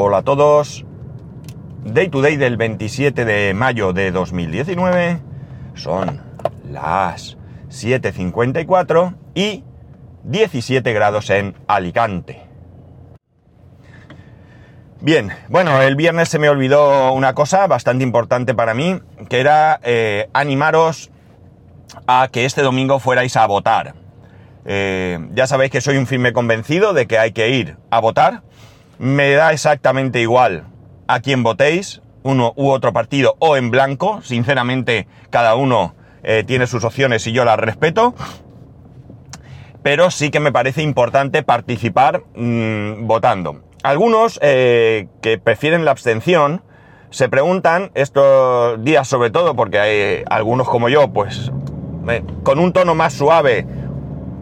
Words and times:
Hola 0.00 0.18
a 0.18 0.22
todos. 0.22 0.84
Day 1.82 2.08
to 2.08 2.22
day 2.22 2.36
del 2.36 2.56
27 2.56 3.24
de 3.24 3.52
mayo 3.52 3.92
de 3.92 4.12
2019. 4.12 5.18
Son 5.74 6.22
las 6.70 7.36
7.54 7.68 9.16
y 9.34 9.64
17 10.22 10.92
grados 10.92 11.30
en 11.30 11.56
Alicante. 11.66 12.46
Bien, 15.00 15.32
bueno, 15.48 15.82
el 15.82 15.96
viernes 15.96 16.28
se 16.28 16.38
me 16.38 16.48
olvidó 16.48 17.12
una 17.12 17.34
cosa 17.34 17.66
bastante 17.66 18.04
importante 18.04 18.54
para 18.54 18.74
mí, 18.74 19.00
que 19.28 19.40
era 19.40 19.80
eh, 19.82 20.28
animaros 20.32 21.10
a 22.06 22.28
que 22.30 22.44
este 22.44 22.62
domingo 22.62 23.00
fuerais 23.00 23.36
a 23.36 23.44
votar. 23.48 23.96
Eh, 24.64 25.18
ya 25.32 25.48
sabéis 25.48 25.72
que 25.72 25.80
soy 25.80 25.96
un 25.96 26.06
firme 26.06 26.32
convencido 26.32 26.92
de 26.92 27.08
que 27.08 27.18
hay 27.18 27.32
que 27.32 27.48
ir 27.48 27.78
a 27.90 27.98
votar. 27.98 28.44
Me 28.98 29.32
da 29.32 29.52
exactamente 29.52 30.20
igual 30.20 30.64
a 31.06 31.20
quién 31.20 31.42
votéis, 31.42 32.02
uno 32.22 32.52
u 32.56 32.70
otro 32.70 32.92
partido 32.92 33.36
o 33.38 33.56
en 33.56 33.70
blanco. 33.70 34.20
Sinceramente, 34.22 35.06
cada 35.30 35.54
uno 35.54 35.94
eh, 36.22 36.44
tiene 36.46 36.66
sus 36.66 36.84
opciones 36.84 37.26
y 37.26 37.32
yo 37.32 37.44
las 37.44 37.58
respeto. 37.58 38.14
Pero 39.82 40.10
sí 40.10 40.30
que 40.30 40.40
me 40.40 40.52
parece 40.52 40.82
importante 40.82 41.42
participar 41.42 42.24
mmm, 42.34 43.06
votando. 43.06 43.62
Algunos 43.84 44.38
eh, 44.42 45.06
que 45.22 45.38
prefieren 45.38 45.84
la 45.84 45.92
abstención 45.92 46.62
se 47.10 47.28
preguntan 47.28 47.90
estos 47.94 48.82
días 48.84 49.06
sobre 49.08 49.30
todo 49.30 49.54
porque 49.54 49.78
hay 49.78 50.24
algunos 50.28 50.68
como 50.68 50.88
yo 50.88 51.10
pues 51.12 51.50
con 52.42 52.58
un 52.58 52.72
tono 52.72 52.94
más 52.94 53.14
suave 53.14 53.66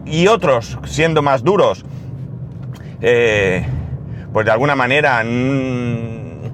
y 0.05 0.27
otros 0.27 0.77
siendo 0.85 1.21
más 1.21 1.43
duros 1.43 1.85
eh, 3.01 3.65
pues 4.33 4.45
de 4.45 4.51
alguna 4.51 4.75
manera 4.75 5.23
no 5.23 6.51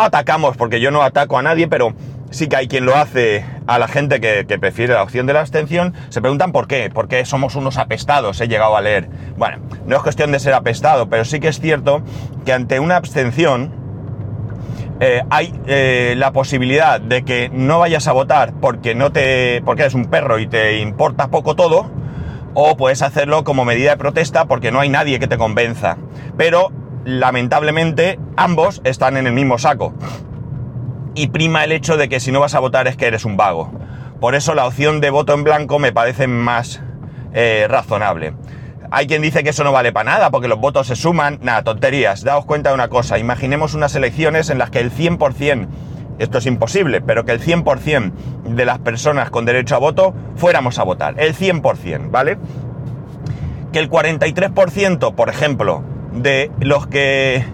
atacamos 0.00 0.56
porque 0.56 0.80
yo 0.80 0.90
no 0.90 1.02
ataco 1.02 1.38
a 1.38 1.42
nadie 1.42 1.68
pero 1.68 1.94
sí 2.30 2.48
que 2.48 2.56
hay 2.56 2.68
quien 2.68 2.84
lo 2.84 2.96
hace 2.96 3.44
a 3.66 3.78
la 3.78 3.88
gente 3.88 4.20
que, 4.20 4.44
prefiere 4.58 4.94
la 4.94 5.02
opción 5.02 5.26
de 5.26 5.32
la 5.32 5.40
abstención, 5.40 5.94
se 6.08 6.20
preguntan 6.20 6.52
por 6.52 6.66
qué, 6.66 6.90
porque 6.92 7.24
somos 7.24 7.54
unos 7.54 7.78
apestados, 7.78 8.40
he 8.40 8.48
llegado 8.48 8.76
a 8.76 8.80
leer. 8.80 9.08
Bueno, 9.36 9.58
no 9.86 9.96
es 9.96 10.02
cuestión 10.02 10.32
de 10.32 10.40
ser 10.40 10.54
apestado, 10.54 11.08
pero 11.08 11.24
sí 11.24 11.40
que 11.40 11.48
es 11.48 11.60
cierto 11.60 12.02
que 12.44 12.52
ante 12.52 12.80
una 12.80 12.96
abstención 12.96 13.72
eh, 15.00 15.22
hay 15.30 15.54
eh, 15.66 16.14
la 16.16 16.32
posibilidad 16.32 17.00
de 17.00 17.24
que 17.24 17.50
no 17.52 17.78
vayas 17.78 18.08
a 18.08 18.12
votar 18.12 18.54
porque 18.60 18.94
no 18.94 19.12
te. 19.12 19.62
porque 19.64 19.82
eres 19.82 19.94
un 19.94 20.06
perro 20.06 20.38
y 20.38 20.46
te 20.46 20.78
importa 20.78 21.28
poco 21.28 21.54
todo, 21.54 21.90
o 22.54 22.76
puedes 22.76 23.02
hacerlo 23.02 23.44
como 23.44 23.64
medida 23.64 23.90
de 23.90 23.96
protesta 23.96 24.46
porque 24.46 24.72
no 24.72 24.80
hay 24.80 24.88
nadie 24.88 25.20
que 25.20 25.28
te 25.28 25.38
convenza. 25.38 25.98
Pero 26.38 26.72
lamentablemente 27.04 28.18
ambos 28.36 28.80
están 28.84 29.18
en 29.18 29.26
el 29.26 29.34
mismo 29.34 29.58
saco 29.58 29.92
y 31.14 31.26
prima 31.26 31.64
el 31.64 31.72
hecho 31.72 31.96
de 31.96 32.08
que 32.08 32.20
si 32.20 32.30
no 32.30 32.38
vas 32.38 32.54
a 32.54 32.60
votar 32.60 32.86
es 32.86 32.96
que 32.96 33.06
eres 33.06 33.24
un 33.24 33.36
vago. 33.36 33.72
Por 34.20 34.36
eso 34.36 34.54
la 34.54 34.66
opción 34.66 35.00
de 35.00 35.10
voto 35.10 35.34
en 35.34 35.42
blanco 35.42 35.80
me 35.80 35.92
parece 35.92 36.28
más 36.28 36.80
eh, 37.34 37.66
razonable. 37.68 38.34
Hay 38.90 39.08
quien 39.08 39.20
dice 39.20 39.42
que 39.42 39.50
eso 39.50 39.64
no 39.64 39.72
vale 39.72 39.92
para 39.92 40.12
nada 40.12 40.30
porque 40.30 40.46
los 40.46 40.60
votos 40.60 40.86
se 40.86 40.96
suman. 40.96 41.40
Nada, 41.42 41.62
tonterías. 41.64 42.22
Daos 42.22 42.44
cuenta 42.44 42.70
de 42.70 42.76
una 42.76 42.88
cosa. 42.88 43.18
Imaginemos 43.18 43.74
unas 43.74 43.94
elecciones 43.96 44.48
en 44.48 44.58
las 44.58 44.70
que 44.70 44.78
el 44.78 44.92
100%, 44.92 45.66
esto 46.20 46.38
es 46.38 46.46
imposible, 46.46 47.00
pero 47.00 47.24
que 47.24 47.32
el 47.32 47.40
100% 47.40 48.12
de 48.44 48.64
las 48.64 48.78
personas 48.78 49.30
con 49.30 49.44
derecho 49.44 49.74
a 49.74 49.78
voto 49.78 50.14
fuéramos 50.36 50.78
a 50.78 50.84
votar. 50.84 51.14
El 51.18 51.34
100%, 51.34 52.10
¿vale? 52.10 52.38
Que 53.72 53.80
el 53.80 53.90
43%, 53.90 55.14
por 55.14 55.28
ejemplo, 55.28 55.82
de 56.22 56.50
los 56.60 56.86
que 56.86 57.44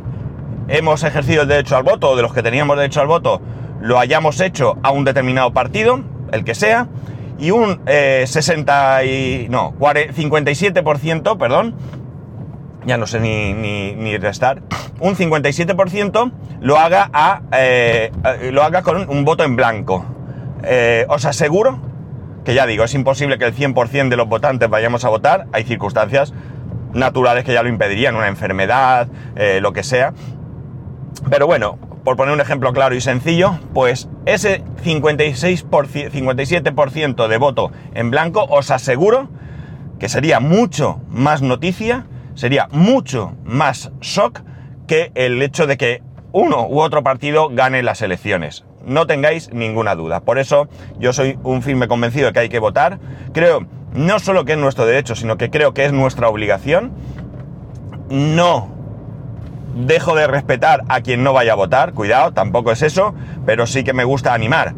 hemos 0.68 1.02
ejercido 1.04 1.42
el 1.42 1.48
derecho 1.48 1.76
al 1.76 1.82
voto 1.82 2.10
o 2.10 2.16
de 2.16 2.22
los 2.22 2.32
que 2.32 2.42
teníamos 2.42 2.76
derecho 2.76 3.00
al 3.00 3.06
voto 3.06 3.40
lo 3.84 3.98
hayamos 3.98 4.40
hecho 4.40 4.78
a 4.82 4.92
un 4.92 5.04
determinado 5.04 5.52
partido, 5.52 6.00
el 6.32 6.42
que 6.44 6.54
sea, 6.54 6.88
y 7.38 7.50
un 7.50 7.82
eh, 7.86 8.24
60 8.26 9.04
y, 9.04 9.46
no, 9.50 9.74
57%, 9.78 11.36
perdón, 11.36 11.74
ya 12.86 12.96
no 12.96 13.06
sé 13.06 13.20
ni, 13.20 13.52
ni, 13.52 14.16
restar, 14.16 14.62
un 15.00 15.16
57% 15.16 16.32
lo 16.60 16.78
haga, 16.78 17.10
a, 17.12 17.42
eh, 17.52 18.10
lo 18.52 18.62
haga 18.62 18.82
con 18.82 18.96
un, 18.96 19.08
un, 19.10 19.24
voto 19.24 19.44
en 19.44 19.54
blanco. 19.56 20.06
Eh, 20.62 21.04
os 21.10 21.26
aseguro 21.26 21.78
que 22.44 22.54
ya 22.54 22.66
digo, 22.66 22.84
es 22.84 22.94
imposible 22.94 23.38
que 23.38 23.44
el 23.44 23.54
100% 23.54 24.08
de 24.08 24.16
los 24.16 24.28
votantes 24.28 24.70
vayamos 24.70 25.04
a 25.04 25.10
votar, 25.10 25.46
hay 25.52 25.64
circunstancias 25.64 26.32
naturales 26.94 27.44
que 27.44 27.52
ya 27.52 27.62
lo 27.62 27.68
impedirían, 27.68 28.16
una 28.16 28.28
enfermedad, 28.28 29.08
eh, 29.36 29.58
lo 29.60 29.72
que 29.72 29.82
sea, 29.82 30.14
pero 31.30 31.46
bueno, 31.46 31.78
por 32.04 32.16
poner 32.16 32.34
un 32.34 32.40
ejemplo 32.40 32.72
claro 32.72 32.94
y 32.94 33.00
sencillo, 33.00 33.58
pues 33.72 34.08
ese 34.26 34.62
56%, 34.84 36.10
57% 36.10 37.28
de 37.28 37.36
voto 37.38 37.72
en 37.94 38.10
blanco 38.10 38.44
os 38.44 38.70
aseguro 38.70 39.28
que 39.98 40.08
sería 40.08 40.40
mucho 40.40 41.00
más 41.08 41.40
noticia, 41.40 42.06
sería 42.34 42.68
mucho 42.70 43.34
más 43.44 43.90
shock 44.00 44.42
que 44.86 45.12
el 45.14 45.40
hecho 45.40 45.66
de 45.66 45.76
que 45.78 46.02
uno 46.32 46.66
u 46.66 46.80
otro 46.80 47.02
partido 47.02 47.48
gane 47.48 47.82
las 47.82 48.02
elecciones. 48.02 48.64
No 48.86 49.06
tengáis 49.06 49.52
ninguna 49.52 49.94
duda. 49.94 50.20
Por 50.20 50.38
eso 50.38 50.68
yo 50.98 51.12
soy 51.12 51.38
un 51.42 51.62
firme 51.62 51.88
convencido 51.88 52.26
de 52.26 52.32
que 52.32 52.40
hay 52.40 52.48
que 52.48 52.58
votar. 52.58 52.98
Creo 53.32 53.66
no 53.94 54.18
solo 54.18 54.44
que 54.44 54.52
es 54.52 54.58
nuestro 54.58 54.86
derecho, 54.86 55.14
sino 55.14 55.36
que 55.36 55.50
creo 55.50 55.72
que 55.72 55.84
es 55.84 55.92
nuestra 55.92 56.28
obligación. 56.28 56.92
No 58.10 58.74
dejo 59.74 60.14
de 60.14 60.26
respetar 60.26 60.82
a 60.88 61.00
quien 61.00 61.22
no 61.22 61.32
vaya 61.32 61.52
a 61.52 61.56
votar, 61.56 61.92
cuidado, 61.92 62.32
tampoco 62.32 62.70
es 62.70 62.82
eso, 62.82 63.14
pero 63.44 63.66
sí 63.66 63.82
que 63.82 63.92
me 63.92 64.04
gusta 64.04 64.32
animar 64.32 64.74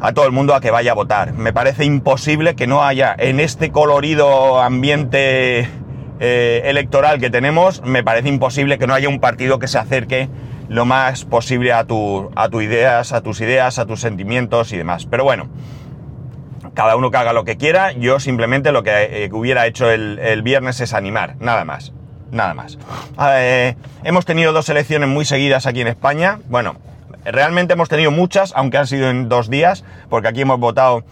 a 0.00 0.12
todo 0.12 0.26
el 0.26 0.32
mundo 0.32 0.54
a 0.54 0.60
que 0.60 0.70
vaya 0.70 0.92
a 0.92 0.94
votar. 0.94 1.32
Me 1.34 1.52
parece 1.52 1.84
imposible 1.84 2.56
que 2.56 2.66
no 2.66 2.84
haya 2.84 3.14
en 3.16 3.40
este 3.40 3.70
colorido 3.70 4.60
ambiente 4.60 5.68
eh, 6.20 6.62
electoral 6.64 7.20
que 7.20 7.30
tenemos, 7.30 7.82
me 7.84 8.02
parece 8.02 8.28
imposible 8.28 8.78
que 8.78 8.86
no 8.86 8.94
haya 8.94 9.08
un 9.08 9.20
partido 9.20 9.58
que 9.58 9.68
se 9.68 9.78
acerque 9.78 10.28
lo 10.68 10.84
más 10.84 11.24
posible 11.24 11.72
a, 11.72 11.84
tu, 11.84 12.30
a 12.36 12.48
tus 12.48 12.62
ideas, 12.62 13.12
a 13.12 13.22
tus 13.22 13.40
ideas, 13.40 13.78
a 13.78 13.86
tus 13.86 14.00
sentimientos 14.00 14.72
y 14.72 14.76
demás. 14.76 15.06
Pero 15.06 15.24
bueno, 15.24 15.48
cada 16.74 16.96
uno 16.96 17.10
que 17.10 17.16
haga 17.16 17.32
lo 17.32 17.44
que 17.44 17.56
quiera, 17.56 17.92
yo 17.92 18.20
simplemente 18.20 18.72
lo 18.72 18.82
que 18.82 19.24
eh, 19.24 19.30
hubiera 19.32 19.66
hecho 19.66 19.90
el, 19.90 20.18
el 20.18 20.42
viernes 20.42 20.80
es 20.80 20.94
animar, 20.94 21.36
nada 21.40 21.64
más 21.64 21.92
nada 22.34 22.52
más. 22.52 22.78
Eh, 23.18 23.76
hemos 24.02 24.26
tenido 24.26 24.52
dos 24.52 24.68
elecciones 24.68 25.08
muy 25.08 25.24
seguidas 25.24 25.66
aquí 25.66 25.80
en 25.80 25.88
España. 25.88 26.40
Bueno, 26.48 26.76
realmente 27.24 27.72
hemos 27.72 27.88
tenido 27.88 28.10
muchas, 28.10 28.52
aunque 28.54 28.76
han 28.76 28.86
sido 28.86 29.08
en 29.08 29.28
dos 29.28 29.48
días, 29.48 29.84
porque 30.10 30.28
aquí 30.28 30.42
hemos 30.42 30.58
votado 30.58 31.04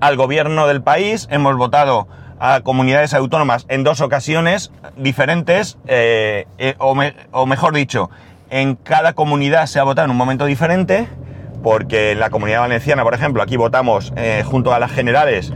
al 0.00 0.16
gobierno 0.16 0.66
del 0.66 0.82
país, 0.82 1.28
hemos 1.30 1.56
votado 1.56 2.08
a 2.38 2.60
comunidades 2.60 3.14
autónomas 3.14 3.66
en 3.68 3.84
dos 3.84 4.00
ocasiones 4.00 4.70
diferentes, 4.96 5.78
eh, 5.86 6.46
o, 6.78 7.46
mejor 7.46 7.74
dicho, 7.74 8.10
en 8.50 8.76
cada 8.76 9.14
comunidad 9.14 9.66
se 9.66 9.78
ha 9.78 9.84
votado 9.84 10.06
en 10.06 10.10
un 10.10 10.16
momento 10.16 10.44
diferente, 10.46 11.08
porque 11.62 12.12
en 12.12 12.20
la 12.20 12.30
comunidad 12.30 12.60
valenciana, 12.60 13.02
por 13.02 13.14
ejemplo, 13.14 13.42
aquí 13.42 13.56
votamos 13.56 14.12
eh, 14.16 14.42
junto 14.44 14.74
a 14.74 14.78
las 14.78 14.92
generales 14.92 15.52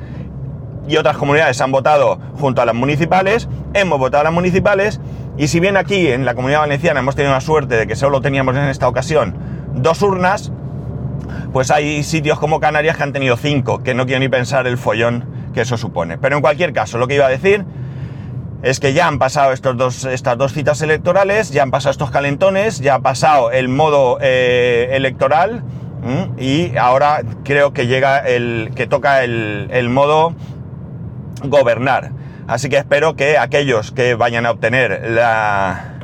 y 0.88 0.96
otras 0.96 1.16
comunidades 1.18 1.60
han 1.60 1.70
votado 1.70 2.18
junto 2.40 2.62
a 2.62 2.64
las 2.64 2.74
municipales, 2.74 3.48
hemos 3.74 3.98
votado 3.98 4.22
a 4.22 4.24
las 4.24 4.32
municipales 4.32 5.00
y 5.36 5.48
si 5.48 5.60
bien 5.60 5.76
aquí 5.76 6.08
en 6.08 6.24
la 6.24 6.34
comunidad 6.34 6.60
valenciana 6.60 7.00
hemos 7.00 7.14
tenido 7.14 7.34
la 7.34 7.40
suerte 7.40 7.76
de 7.76 7.86
que 7.86 7.94
solo 7.94 8.20
teníamos 8.20 8.56
en 8.56 8.64
esta 8.64 8.88
ocasión 8.88 9.36
dos 9.74 10.00
urnas, 10.02 10.50
pues 11.52 11.70
hay 11.70 12.02
sitios 12.02 12.38
como 12.38 12.58
Canarias 12.58 12.96
que 12.96 13.02
han 13.02 13.12
tenido 13.12 13.36
cinco, 13.36 13.82
que 13.82 13.94
no 13.94 14.06
quiero 14.06 14.20
ni 14.20 14.28
pensar 14.28 14.66
el 14.66 14.78
follón 14.78 15.26
que 15.52 15.60
eso 15.60 15.76
supone. 15.76 16.18
Pero 16.18 16.36
en 16.36 16.42
cualquier 16.42 16.72
caso, 16.72 16.98
lo 16.98 17.06
que 17.06 17.14
iba 17.14 17.26
a 17.26 17.30
decir 17.30 17.64
es 18.62 18.80
que 18.80 18.92
ya 18.92 19.06
han 19.06 19.18
pasado 19.18 19.52
estos 19.52 19.76
dos, 19.76 20.04
estas 20.04 20.36
dos 20.36 20.52
citas 20.52 20.80
electorales, 20.82 21.50
ya 21.50 21.62
han 21.62 21.70
pasado 21.70 21.92
estos 21.92 22.10
calentones, 22.10 22.80
ya 22.80 22.96
ha 22.96 23.00
pasado 23.00 23.50
el 23.50 23.68
modo 23.68 24.18
eh, 24.20 24.90
electoral 24.92 25.62
y 26.38 26.76
ahora 26.76 27.22
creo 27.44 27.72
que 27.72 27.86
llega 27.86 28.18
el 28.18 28.70
que 28.74 28.86
toca 28.86 29.24
el, 29.24 29.68
el 29.70 29.88
modo 29.88 30.34
gobernar. 31.42 32.12
Así 32.46 32.68
que 32.68 32.78
espero 32.78 33.14
que 33.14 33.36
aquellos 33.36 33.92
que 33.92 34.14
vayan 34.14 34.46
a 34.46 34.52
obtener 34.52 35.10
la, 35.10 35.98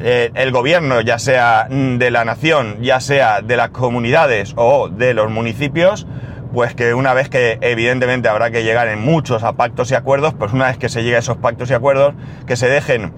eh, 0.00 0.30
el 0.34 0.50
gobierno, 0.50 1.00
ya 1.00 1.18
sea 1.18 1.68
de 1.70 2.10
la 2.10 2.24
nación, 2.24 2.78
ya 2.80 3.00
sea 3.00 3.42
de 3.42 3.56
las 3.56 3.70
comunidades 3.70 4.54
o 4.56 4.88
de 4.88 5.14
los 5.14 5.30
municipios, 5.30 6.06
pues 6.52 6.74
que 6.74 6.94
una 6.94 7.14
vez 7.14 7.28
que 7.28 7.58
evidentemente 7.60 8.28
habrá 8.28 8.50
que 8.50 8.64
llegar 8.64 8.88
en 8.88 9.00
muchos 9.00 9.42
a 9.42 9.52
pactos 9.54 9.90
y 9.90 9.94
acuerdos, 9.94 10.34
pues 10.34 10.52
una 10.52 10.66
vez 10.66 10.78
que 10.78 10.88
se 10.88 11.02
llegue 11.02 11.16
a 11.16 11.20
esos 11.20 11.36
pactos 11.36 11.70
y 11.70 11.74
acuerdos, 11.74 12.14
que 12.46 12.56
se 12.56 12.68
dejen 12.68 13.12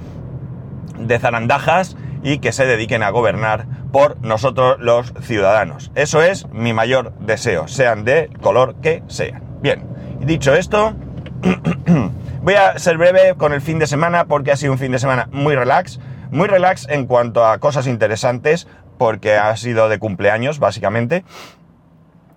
de 0.98 1.18
zarandajas 1.18 1.96
y 2.22 2.38
que 2.38 2.52
se 2.52 2.66
dediquen 2.66 3.02
a 3.02 3.10
gobernar 3.10 3.66
por 3.92 4.20
nosotros 4.20 4.76
los 4.80 5.12
ciudadanos. 5.20 5.92
Eso 5.94 6.22
es 6.22 6.48
mi 6.48 6.72
mayor 6.72 7.12
deseo, 7.20 7.68
sean 7.68 8.04
de 8.04 8.30
color 8.40 8.76
que 8.82 9.02
sean. 9.06 9.42
Bien, 9.60 9.86
dicho 10.20 10.54
esto, 10.54 10.94
Voy 12.42 12.54
a 12.54 12.78
ser 12.78 12.98
breve 12.98 13.34
con 13.36 13.52
el 13.52 13.60
fin 13.60 13.78
de 13.78 13.86
semana 13.86 14.26
porque 14.26 14.52
ha 14.52 14.56
sido 14.56 14.72
un 14.72 14.78
fin 14.78 14.92
de 14.92 14.98
semana 14.98 15.28
muy 15.32 15.54
relax, 15.54 16.00
Muy 16.30 16.48
relax 16.48 16.86
en 16.88 17.06
cuanto 17.06 17.44
a 17.46 17.58
cosas 17.58 17.86
interesantes, 17.86 18.66
porque 18.98 19.34
ha 19.34 19.56
sido 19.56 19.88
de 19.88 19.98
cumpleaños, 19.98 20.58
básicamente. 20.58 21.24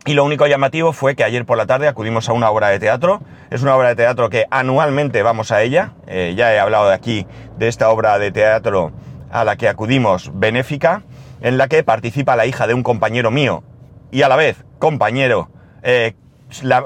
Y 0.06 0.14
lo 0.14 0.24
único 0.26 0.48
llamativo 0.48 0.94
fue 0.94 1.16
que 1.16 1.24
ayer 1.24 1.46
por 1.46 1.58
la 1.58 1.68
tarde 1.68 1.88
acudimos 1.88 2.28
a 2.28 2.34
una 2.34 2.50
obra 2.50 2.70
de 2.70 2.80
teatro. 2.80 3.22
Es 3.52 3.62
una 3.62 3.76
obra 3.76 3.90
de 3.90 3.96
teatro 3.96 4.30
que 4.30 4.46
anualmente 4.50 5.22
vamos 5.22 5.52
a 5.52 5.62
ella. 5.62 5.94
Eh, 6.08 6.34
ya 6.36 6.54
he 6.54 6.60
hablado 6.60 6.88
de 6.88 6.96
aquí 6.96 7.28
de 7.58 7.68
esta 7.68 7.90
obra 7.90 8.18
de 8.18 8.32
teatro 8.32 8.92
a 9.32 9.44
la 9.46 9.56
que 9.58 9.68
acudimos 9.68 10.32
benéfica, 10.34 11.04
en 11.42 11.58
la 11.58 11.68
que 11.68 11.84
participa 11.84 12.36
la 12.36 12.46
hija 12.46 12.68
de 12.68 12.74
un 12.74 12.84
compañero 12.84 13.32
mío 13.32 13.64
y 14.12 14.24
a 14.24 14.28
la 14.28 14.36
vez 14.36 14.66
compañero, 14.78 15.50
eh, 15.84 16.16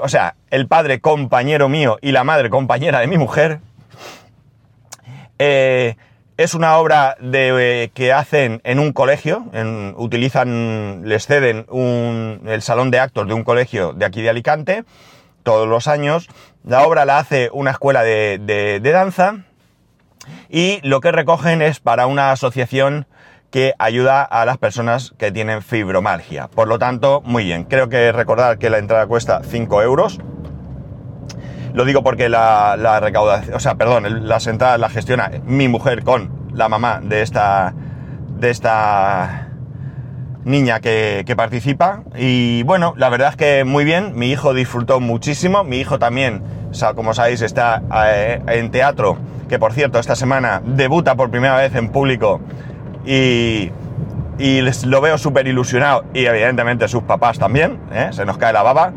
o 0.00 0.08
sea, 0.08 0.36
el 0.50 0.68
padre 0.68 1.00
compañero 1.00 1.68
mío 1.68 1.98
y 2.00 2.12
la 2.12 2.22
madre 2.22 2.50
compañera 2.50 3.00
de 3.00 3.08
mi 3.08 3.18
mujer. 3.18 3.60
Eh, 5.38 5.96
es 6.36 6.54
una 6.54 6.76
obra 6.76 7.16
eh, 7.20 7.90
que 7.94 8.12
hacen 8.12 8.60
en 8.64 8.78
un 8.78 8.92
colegio, 8.92 9.46
utilizan, 9.96 11.02
les 11.06 11.26
ceden 11.26 11.66
el 12.46 12.62
salón 12.62 12.90
de 12.90 13.00
actos 13.00 13.26
de 13.26 13.34
un 13.34 13.44
colegio 13.44 13.92
de 13.92 14.04
aquí 14.04 14.22
de 14.22 14.30
Alicante 14.30 14.84
todos 15.42 15.68
los 15.68 15.88
años. 15.88 16.28
La 16.64 16.86
obra 16.86 17.04
la 17.04 17.18
hace 17.18 17.50
una 17.52 17.70
escuela 17.70 18.02
de, 18.02 18.80
danza 18.82 19.44
y 20.50 20.80
lo 20.82 21.00
que 21.00 21.12
recogen 21.12 21.62
es 21.62 21.80
para 21.80 22.06
una 22.06 22.32
asociación 22.32 23.06
que 23.50 23.72
ayuda 23.78 24.22
a 24.22 24.44
las 24.44 24.58
personas 24.58 25.14
que 25.16 25.30
tienen 25.30 25.62
fibromalgia. 25.62 26.48
Por 26.48 26.68
lo 26.68 26.78
tanto, 26.78 27.22
muy 27.24 27.44
bien. 27.44 27.64
Creo 27.64 27.88
que 27.88 28.12
recordar 28.12 28.58
que 28.58 28.68
la 28.68 28.78
entrada 28.78 29.06
cuesta 29.06 29.40
5 29.42 29.82
euros. 29.82 30.18
Lo 31.74 31.84
digo 31.84 32.02
porque 32.02 32.28
la, 32.28 33.00
recaudación, 33.00 33.54
o 33.54 33.60
sea, 33.60 33.74
perdón, 33.74 34.28
las 34.28 34.46
entradas 34.46 34.80
las 34.80 34.92
gestiona 34.92 35.30
mi 35.44 35.68
mujer 35.68 36.02
con 36.02 36.30
la 36.52 36.68
mamá 36.68 37.00
de 37.02 37.22
esta, 37.22 37.74
de 38.38 38.50
esta 38.50 39.48
niña 40.44 40.80
que, 40.80 41.34
participa. 41.36 42.02
Y 42.16 42.62
bueno, 42.62 42.94
la 42.96 43.08
verdad 43.08 43.30
es 43.30 43.36
que 43.36 43.64
muy 43.64 43.84
bien, 43.84 44.12
mi 44.14 44.30
hijo 44.30 44.54
disfrutó 44.54 45.00
muchísimo, 45.00 45.64
mi 45.64 45.78
hijo 45.78 45.98
también, 45.98 46.42
como 46.94 47.12
sabéis, 47.14 47.42
está 47.42 47.82
eh, 48.06 48.40
en 48.46 48.70
teatro, 48.70 49.18
que 49.48 49.58
por 49.58 49.72
cierto, 49.72 49.98
esta 49.98 50.16
semana 50.16 50.62
debuta 50.64 51.14
por 51.14 51.30
primera 51.30 51.56
vez 51.56 51.74
en 51.74 51.90
público 51.90 52.40
y, 53.04 53.70
y 54.38 54.60
les, 54.60 54.84
lo 54.84 55.00
veo 55.00 55.18
súper 55.18 55.46
ilusionado 55.46 56.04
y 56.12 56.26
evidentemente 56.26 56.88
sus 56.88 57.02
papás 57.02 57.38
también, 57.38 57.78
¿eh? 57.92 58.08
se 58.12 58.24
nos 58.24 58.38
cae 58.38 58.52
la 58.52 58.62
baba. 58.62 58.92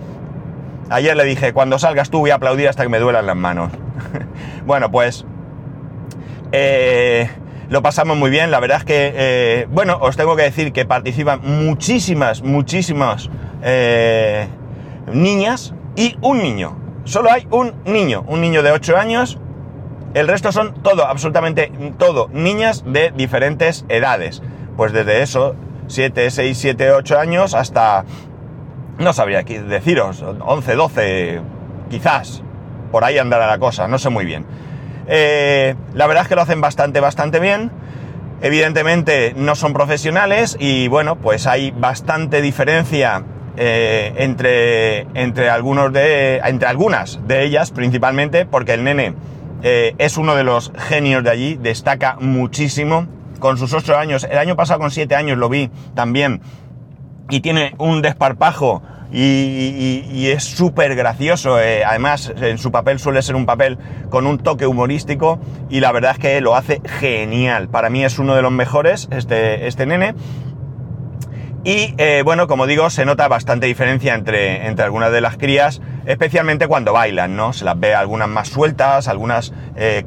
Ayer 0.89 1.15
le 1.15 1.23
dije, 1.23 1.53
cuando 1.53 1.77
salgas 1.77 2.09
tú 2.09 2.19
voy 2.19 2.31
a 2.31 2.35
aplaudir 2.35 2.67
hasta 2.67 2.83
que 2.83 2.89
me 2.89 2.99
duelan 2.99 3.25
las 3.25 3.35
manos. 3.35 3.71
bueno, 4.65 4.91
pues... 4.91 5.25
Eh, 6.51 7.29
lo 7.69 7.83
pasamos 7.83 8.17
muy 8.17 8.31
bien, 8.31 8.49
la 8.49 8.59
verdad 8.59 8.79
es 8.79 8.83
que, 8.83 9.13
eh, 9.15 9.67
bueno, 9.69 9.99
os 10.01 10.17
tengo 10.17 10.35
que 10.35 10.41
decir 10.41 10.73
que 10.73 10.85
participan 10.85 11.41
muchísimas, 11.43 12.41
muchísimas 12.41 13.29
eh, 13.61 14.47
niñas 15.13 15.75
y 15.95 16.17
un 16.21 16.39
niño. 16.39 16.75
Solo 17.03 17.31
hay 17.31 17.47
un 17.51 17.75
niño, 17.85 18.25
un 18.27 18.41
niño 18.41 18.63
de 18.63 18.71
8 18.71 18.97
años. 18.97 19.37
El 20.15 20.27
resto 20.27 20.51
son 20.51 20.81
todo, 20.81 21.05
absolutamente 21.05 21.71
todo, 21.99 22.29
niñas 22.33 22.83
de 22.87 23.11
diferentes 23.15 23.85
edades. 23.87 24.41
Pues 24.75 24.91
desde 24.91 25.21
eso, 25.21 25.55
7, 25.85 26.31
6, 26.31 26.57
7, 26.57 26.91
8 26.91 27.19
años 27.19 27.53
hasta 27.53 28.05
no 28.99 29.13
sabría 29.13 29.43
deciros, 29.43 30.21
11, 30.21 30.75
12, 30.75 31.41
quizás. 31.89 32.43
Por 32.91 33.03
ahí 33.03 33.17
andará 33.17 33.47
la 33.47 33.57
cosa, 33.57 33.87
no 33.87 33.97
sé 33.97 34.09
muy 34.09 34.25
bien. 34.25 34.45
Eh, 35.07 35.75
la 35.93 36.05
verdad 36.05 36.23
es 36.23 36.29
que 36.29 36.35
lo 36.35 36.41
hacen 36.41 36.61
bastante, 36.61 36.99
bastante 36.99 37.39
bien. 37.39 37.71
Evidentemente 38.41 39.33
no 39.35 39.55
son 39.55 39.73
profesionales 39.73 40.55
y 40.59 40.87
bueno, 40.87 41.17
pues 41.17 41.47
hay 41.47 41.71
bastante 41.71 42.41
diferencia 42.41 43.23
eh, 43.57 44.13
entre, 44.17 45.01
entre, 45.13 45.49
algunos 45.49 45.91
de, 45.91 46.37
entre 46.37 46.67
algunas 46.67 47.19
de 47.27 47.43
ellas, 47.43 47.71
principalmente 47.71 48.45
porque 48.45 48.73
el 48.73 48.83
nene 48.83 49.13
eh, 49.63 49.93
es 49.97 50.17
uno 50.17 50.35
de 50.35 50.43
los 50.43 50.71
genios 50.77 51.23
de 51.23 51.29
allí, 51.29 51.55
destaca 51.55 52.17
muchísimo. 52.19 53.07
Con 53.39 53.57
sus 53.57 53.73
8 53.73 53.97
años, 53.97 54.27
el 54.29 54.37
año 54.37 54.57
pasado 54.57 54.81
con 54.81 54.91
7 54.91 55.15
años 55.15 55.37
lo 55.37 55.47
vi 55.47 55.71
también 55.95 56.41
y 57.29 57.41
tiene 57.41 57.73
un 57.77 58.01
desparpajo 58.01 58.81
y, 59.11 60.27
es 60.27 60.43
súper 60.43 60.95
gracioso. 60.95 61.59
Eh, 61.59 61.83
además, 61.83 62.31
en 62.35 62.57
su 62.57 62.71
papel 62.71 62.99
suele 62.99 63.21
ser 63.21 63.35
un 63.35 63.45
papel 63.45 63.77
con 64.09 64.27
un 64.27 64.37
toque 64.37 64.67
humorístico 64.67 65.39
y 65.69 65.79
la 65.79 65.91
verdad 65.91 66.11
es 66.11 66.19
que 66.19 66.41
lo 66.41 66.55
hace 66.55 66.81
genial. 66.85 67.69
Para 67.69 67.89
mí 67.89 68.03
es 68.03 68.19
uno 68.19 68.35
de 68.35 68.41
los 68.41 68.51
mejores, 68.51 69.07
este, 69.11 69.67
este 69.67 69.85
nene. 69.85 70.13
Y 71.63 71.93
eh, 71.97 72.21
bueno, 72.23 72.47
como 72.47 72.67
digo, 72.67 72.89
se 72.89 73.05
nota 73.05 73.27
bastante 73.27 73.67
diferencia 73.67 74.15
entre, 74.15 74.67
entre 74.67 74.85
algunas 74.85 75.11
de 75.11 75.19
las 75.19 75.35
crías, 75.35 75.81
especialmente 76.05 76.67
cuando 76.67 76.93
bailan, 76.93 77.35
¿no? 77.35 77.51
Se 77.51 77.65
las 77.65 77.77
ve 77.77 77.93
algunas 77.93 78.29
más 78.29 78.47
sueltas, 78.47 79.09
algunas 79.09 79.53
eh, 79.75 80.05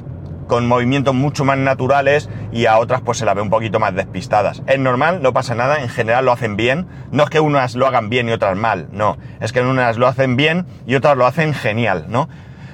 con 0.53 0.69
movimientos 0.69 1.15
mucho 1.15 1.47
más 1.47 1.57
naturales 1.57 2.29
y 2.53 2.67
a 2.67 2.77
otras 2.77 3.01
pues 3.01 3.17
se 3.17 3.25
las 3.25 3.35
ve 3.35 3.41
un 3.41 3.49
poquito 3.49 3.81
más 3.81 3.95
despistadas. 3.95 4.63
Es 4.67 4.79
normal, 4.79 5.23
no 5.23 5.33
pasa 5.33 5.55
nada, 5.55 5.81
en 5.81 5.89
general 5.89 6.27
lo 6.27 6.33
hacen 6.33 6.57
bien. 6.57 6.87
No 7.11 7.23
es 7.23 7.31
que 7.31 7.41
unas 7.41 7.75
lo 7.75 7.87
hagan 7.87 8.11
bien 8.11 8.29
y 8.29 8.33
otras 8.33 8.55
mal, 8.55 8.89
no. 8.93 9.17
Es 9.41 9.51
que 9.51 9.63
unas 9.63 9.97
lo 9.97 10.07
hacen 10.07 10.37
bien 10.37 10.67
y 10.87 10.95
otras 10.95 11.17
lo 11.17 11.25
hacen 11.25 11.55
genial, 11.55 12.05
¿no? 12.11 12.29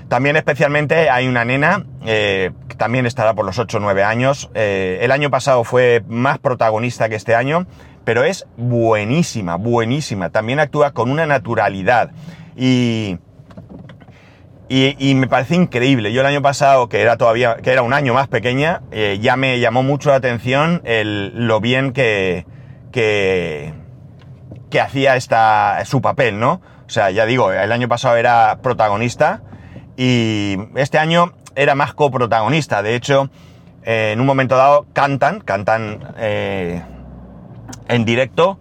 También 0.09 0.35
especialmente 0.35 1.09
hay 1.09 1.29
una 1.29 1.45
nena, 1.45 1.87
eh, 2.05 2.51
que 2.67 2.75
también 2.75 3.07
estará 3.07 3.35
por 3.35 3.47
los 3.47 3.61
8 3.61 3.77
o 3.77 3.81
9 3.81 4.03
años. 4.03 4.51
Eh, 4.55 4.99
el 5.03 5.13
año 5.13 5.31
pasado 5.31 5.63
fue 5.63 6.03
más 6.09 6.41
protagonista 6.41 7.09
que 7.09 7.15
este 7.15 7.37
año, 7.37 7.69
pero 8.03 8.25
es 8.25 8.49
buenísima, 8.57 9.55
buenísima. 9.55 10.31
También 10.31 10.59
actúa 10.59 10.91
con 10.91 11.13
una 11.13 11.27
naturalidad. 11.27 12.11
Y, 12.57 13.21
y, 14.69 15.15
me 15.15 15.27
parece 15.27 15.55
increíble. 15.55 16.13
Yo 16.13 16.21
el 16.21 16.27
año 16.27 16.43
pasado, 16.43 16.89
que 16.89 17.01
era 17.01 17.17
todavía, 17.17 17.57
que 17.57 17.71
era 17.71 17.83
un 17.83 17.95
año 17.95 18.15
más 18.15 18.29
pequeña, 18.29 18.83
eh, 18.91 19.19
ya 19.21 19.37
me 19.37 19.59
llamó 19.61 19.83
mucho 19.83 20.11
la 20.11 20.17
atención 20.17 20.83
el, 20.85 21.47
lo 21.47 21.61
bien 21.61 21.93
que, 21.93 22.47
que, 22.93 23.73
que 24.71 24.81
hacía 24.81 25.17
esta, 25.17 25.83
su 25.85 26.03
papel, 26.03 26.39
¿no? 26.39 26.61
O 26.87 26.91
sea, 26.91 27.11
ya 27.11 27.27
digo, 27.27 27.53
el 27.53 27.73
año 27.73 27.89
pasado 27.89 28.17
era 28.17 28.59
protagonista 28.63 29.43
y 29.97 30.57
este 30.75 30.99
año 30.99 31.33
era 31.55 31.75
más 31.75 31.95
coprotagonista. 31.95 32.83
De 32.83 32.95
hecho, 32.95 33.31
eh, 33.85 34.13
en 34.13 34.21
un 34.21 34.27
momento 34.27 34.57
dado 34.57 34.87
cantan, 34.93 35.41
cantan 35.41 36.15
eh, 36.19 36.83
en 37.89 38.05
directo 38.05 38.59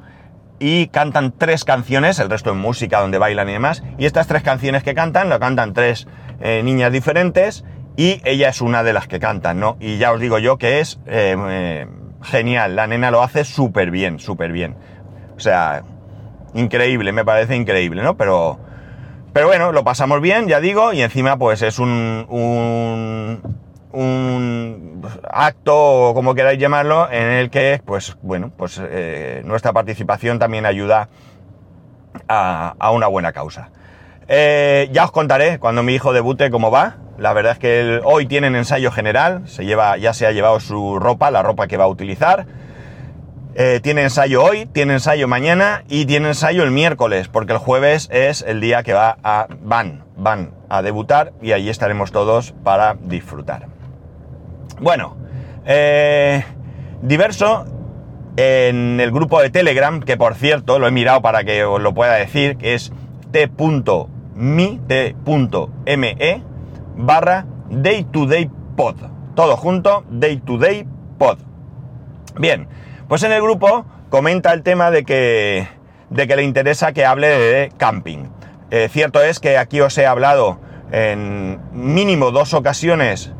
y 0.59 0.87
cantan 0.87 1.33
tres 1.37 1.63
canciones, 1.63 2.19
el 2.19 2.29
resto 2.29 2.51
en 2.51 2.57
música 2.57 3.01
donde 3.01 3.17
bailan 3.17 3.49
y 3.49 3.53
demás, 3.53 3.83
y 3.97 4.05
estas 4.05 4.27
tres 4.27 4.43
canciones 4.43 4.83
que 4.83 4.93
cantan, 4.93 5.29
lo 5.29 5.39
cantan 5.39 5.73
tres 5.73 6.07
eh, 6.39 6.61
niñas 6.63 6.91
diferentes 6.91 7.63
y 7.95 8.21
ella 8.25 8.49
es 8.49 8.61
una 8.61 8.83
de 8.83 8.93
las 8.93 9.07
que 9.07 9.19
cantan, 9.19 9.59
¿no? 9.59 9.77
Y 9.79 9.97
ya 9.97 10.11
os 10.11 10.19
digo 10.19 10.39
yo 10.39 10.57
que 10.57 10.79
es 10.79 10.99
eh, 11.07 11.35
eh, 11.49 11.87
genial, 12.21 12.75
la 12.75 12.87
nena 12.87 13.11
lo 13.11 13.23
hace 13.23 13.43
súper 13.43 13.91
bien, 13.91 14.19
súper 14.19 14.51
bien. 14.51 14.75
O 15.35 15.39
sea, 15.39 15.83
increíble, 16.53 17.11
me 17.11 17.25
parece 17.25 17.55
increíble, 17.55 18.03
¿no? 18.03 18.17
Pero, 18.17 18.59
pero 19.33 19.47
bueno, 19.47 19.71
lo 19.71 19.83
pasamos 19.83 20.21
bien, 20.21 20.47
ya 20.47 20.59
digo, 20.59 20.93
y 20.93 21.01
encima 21.01 21.37
pues 21.37 21.61
es 21.61 21.79
un, 21.79 22.25
un 22.29 23.41
un 23.97 25.01
acto 25.23 26.09
o 26.09 26.13
como 26.13 26.35
queráis 26.35 26.59
llamarlo 26.59 27.09
en 27.11 27.31
el 27.31 27.49
que 27.49 27.81
pues 27.83 28.15
bueno 28.21 28.51
pues 28.55 28.79
eh, 28.83 29.41
nuestra 29.43 29.73
participación 29.73 30.37
también 30.37 30.67
ayuda 30.67 31.09
a, 32.27 32.91
una 32.91 33.07
buena 33.07 33.33
causa. 33.33 33.69
Eh, 34.27 34.89
ya 34.91 35.05
os 35.05 35.11
contaré 35.11 35.59
cuando 35.59 35.83
mi 35.83 35.95
hijo 35.95 36.13
debute 36.13 36.51
cómo 36.51 36.69
va. 36.71 36.97
La 37.17 37.33
verdad 37.33 37.53
es 37.53 37.59
que 37.59 38.01
hoy 38.03 38.27
tienen 38.27 38.55
ensayo 38.55 38.91
general 38.91 39.47
se 39.47 39.65
lleva 39.65 39.97
ya 39.97 40.13
se 40.13 40.27
ha 40.27 40.31
llevado 40.31 40.59
su 40.59 40.99
ropa 40.99 41.31
la 41.31 41.41
ropa 41.41 41.67
que 41.67 41.77
va 41.77 41.85
a 41.85 41.87
utilizar. 41.87 42.45
Eh, 43.55 43.79
tiene 43.81 44.03
ensayo 44.03 44.43
hoy, 44.43 44.67
tiene 44.67 44.93
ensayo 44.93 45.27
mañana 45.27 45.83
y 45.89 46.05
tiene 46.05 46.27
ensayo 46.27 46.61
el 46.61 46.69
miércoles, 46.69 47.27
porque 47.27 47.53
el 47.53 47.57
jueves 47.57 48.07
es 48.11 48.43
el 48.43 48.61
día 48.61 48.83
que 48.83 48.93
va 48.93 49.17
a, 49.23 49.47
van, 49.63 50.03
van 50.15 50.51
a 50.69 50.83
debutar 50.83 51.33
y 51.41 51.53
allí 51.53 51.69
estaremos 51.69 52.11
todos 52.11 52.53
para 52.63 52.95
disfrutar. 53.01 53.76
Bueno, 54.79 55.17
eh, 55.65 56.43
diverso 57.01 57.65
en 58.35 58.99
el 58.99 59.11
grupo 59.11 59.41
de 59.41 59.49
Telegram, 59.49 59.99
que 59.99 60.17
por 60.17 60.35
cierto 60.35 60.77
lo 60.77 60.87
he 60.87 60.91
mirado 60.91 61.23
para 61.23 61.43
que 61.43 61.63
os 61.63 61.81
lo 61.81 61.95
pueda 61.95 62.13
decir, 62.13 62.57
que 62.57 62.75
es 62.75 62.93
t.me, 63.31 63.57
barra 66.95 67.45
day 67.69 68.03
to 68.03 68.27
day 68.27 68.49
pod. 68.75 68.95
Todo 69.35 69.57
junto, 69.57 70.03
day 70.09 70.37
to 70.37 70.59
day 70.59 70.85
pod. 71.17 71.39
Bien, 72.37 72.67
pues 73.07 73.23
en 73.23 73.31
el 73.31 73.41
grupo 73.41 73.85
comenta 74.09 74.53
el 74.53 74.61
tema 74.61 74.91
de 74.91 75.03
que, 75.03 75.67
de 76.11 76.27
que 76.27 76.35
le 76.35 76.43
interesa 76.43 76.93
que 76.93 77.03
hable 77.03 77.27
de 77.29 77.71
camping. 77.77 78.29
Eh, 78.69 78.89
cierto 78.91 79.23
es 79.23 79.39
que 79.39 79.57
aquí 79.57 79.81
os 79.81 79.97
he 79.97 80.05
hablado 80.05 80.59
en 80.91 81.59
mínimo 81.71 82.29
dos 82.31 82.53
ocasiones 82.53 83.33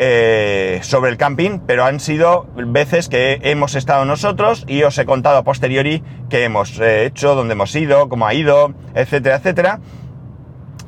eh, 0.00 0.78
sobre 0.82 1.10
el 1.10 1.16
camping, 1.16 1.58
pero 1.66 1.84
han 1.84 1.98
sido 1.98 2.46
veces 2.54 3.08
que 3.08 3.40
hemos 3.42 3.74
estado 3.74 4.04
nosotros 4.04 4.64
y 4.68 4.84
os 4.84 4.96
he 4.96 5.04
contado 5.04 5.38
a 5.38 5.42
posteriori 5.42 6.04
qué 6.30 6.44
hemos 6.44 6.78
eh, 6.78 7.06
hecho, 7.06 7.34
dónde 7.34 7.54
hemos 7.54 7.74
ido, 7.74 8.08
cómo 8.08 8.24
ha 8.24 8.32
ido, 8.32 8.74
etcétera, 8.94 9.34
etcétera. 9.38 9.80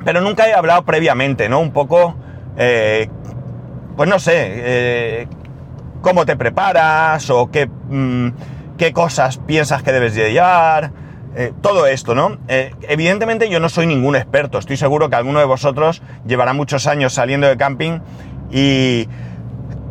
Pero 0.05 0.21
nunca 0.21 0.47
he 0.47 0.53
hablado 0.53 0.85
previamente, 0.85 1.49
¿no? 1.49 1.59
Un 1.59 1.71
poco, 1.71 2.15
eh, 2.55 3.09
pues 3.97 4.09
no 4.09 4.17
sé, 4.17 5.27
cómo 6.01 6.25
te 6.25 6.37
preparas 6.37 7.29
o 7.31 7.51
qué, 7.51 7.67
mm, 7.67 8.29
qué 8.77 8.93
cosas 8.93 9.39
piensas 9.39 9.83
que 9.83 9.91
debes 9.91 10.15
de 10.15 10.31
llevar. 10.31 10.93
todo 11.61 11.87
esto, 11.87 12.13
¿no? 12.13 12.39
evidentemente 12.49 13.49
yo 13.49 13.61
no 13.61 13.69
soy 13.69 13.85
ningún 13.85 14.17
experto, 14.17 14.57
estoy 14.57 14.75
seguro 14.75 15.09
que 15.09 15.15
alguno 15.15 15.39
de 15.39 15.45
vosotros 15.45 16.01
llevará 16.27 16.51
muchos 16.51 16.87
años 16.87 17.13
saliendo 17.13 17.47
de 17.47 17.55
camping 17.55 18.01
y 18.51 19.07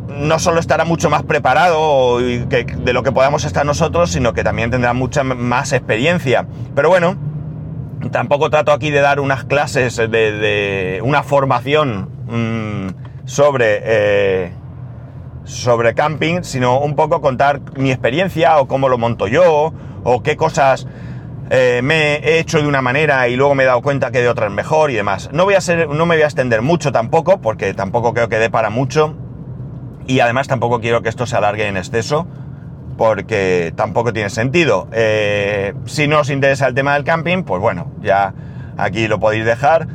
no 0.07 0.39
solo 0.39 0.59
estará 0.59 0.85
mucho 0.85 1.09
más 1.09 1.23
preparado 1.23 2.19
de 2.19 2.93
lo 2.93 3.03
que 3.03 3.11
podamos 3.11 3.43
estar 3.45 3.65
nosotros, 3.65 4.11
sino 4.11 4.33
que 4.33 4.43
también 4.43 4.71
tendrá 4.71 4.93
mucha 4.93 5.23
más 5.23 5.73
experiencia. 5.73 6.47
Pero 6.75 6.89
bueno, 6.89 7.15
tampoco 8.11 8.49
trato 8.49 8.71
aquí 8.71 8.91
de 8.91 9.01
dar 9.01 9.19
unas 9.19 9.45
clases 9.45 9.97
de, 9.97 11.01
una 11.03 11.23
formación 11.23 12.09
mm, 12.27 13.27
sobre, 13.27 13.81
eh, 13.83 14.51
sobre 15.43 15.93
camping, 15.93 16.41
sino 16.43 16.79
un 16.79 16.95
poco 16.95 17.21
contar 17.21 17.61
mi 17.77 17.91
experiencia 17.91 18.59
o 18.59 18.67
cómo 18.67 18.89
lo 18.89 18.97
monto 18.97 19.27
yo 19.27 19.73
o 20.03 20.23
qué 20.23 20.35
cosas 20.35 20.87
eh, 21.53 21.81
me 21.83 22.15
he 22.15 22.39
hecho 22.39 22.61
de 22.61 22.67
una 22.67 22.81
manera 22.81 23.27
y 23.27 23.35
luego 23.35 23.55
me 23.55 23.63
he 23.63 23.65
dado 23.65 23.81
cuenta 23.81 24.09
que 24.09 24.21
de 24.21 24.29
otra 24.29 24.45
es 24.45 24.53
mejor 24.53 24.89
y 24.89 24.93
demás. 24.93 25.29
No 25.33 25.43
voy 25.43 25.55
a 25.55 25.59
ser, 25.59 25.89
no 25.89 26.05
me 26.05 26.15
voy 26.15 26.21
a 26.21 26.25
extender 26.27 26.61
mucho 26.61 26.93
tampoco, 26.93 27.41
porque 27.41 27.73
tampoco 27.73 28.13
creo 28.13 28.29
que 28.29 28.37
dé 28.37 28.49
para 28.49 28.69
mucho. 28.69 29.17
Y 30.07 30.21
además 30.21 30.47
tampoco 30.47 30.79
quiero 30.79 31.01
que 31.01 31.09
esto 31.09 31.25
se 31.25 31.35
alargue 31.35 31.67
en 31.67 31.75
exceso, 31.75 32.25
porque 32.97 33.73
tampoco 33.75 34.13
tiene 34.13 34.29
sentido. 34.29 34.87
Eh, 34.93 35.73
si 35.83 36.07
no 36.07 36.21
os 36.21 36.29
interesa 36.29 36.67
el 36.67 36.73
tema 36.73 36.93
del 36.93 37.03
camping, 37.03 37.43
pues 37.43 37.59
bueno, 37.59 37.91
ya 38.01 38.33
aquí 38.77 39.09
lo 39.09 39.19
podéis 39.19 39.43
dejar. 39.43 39.89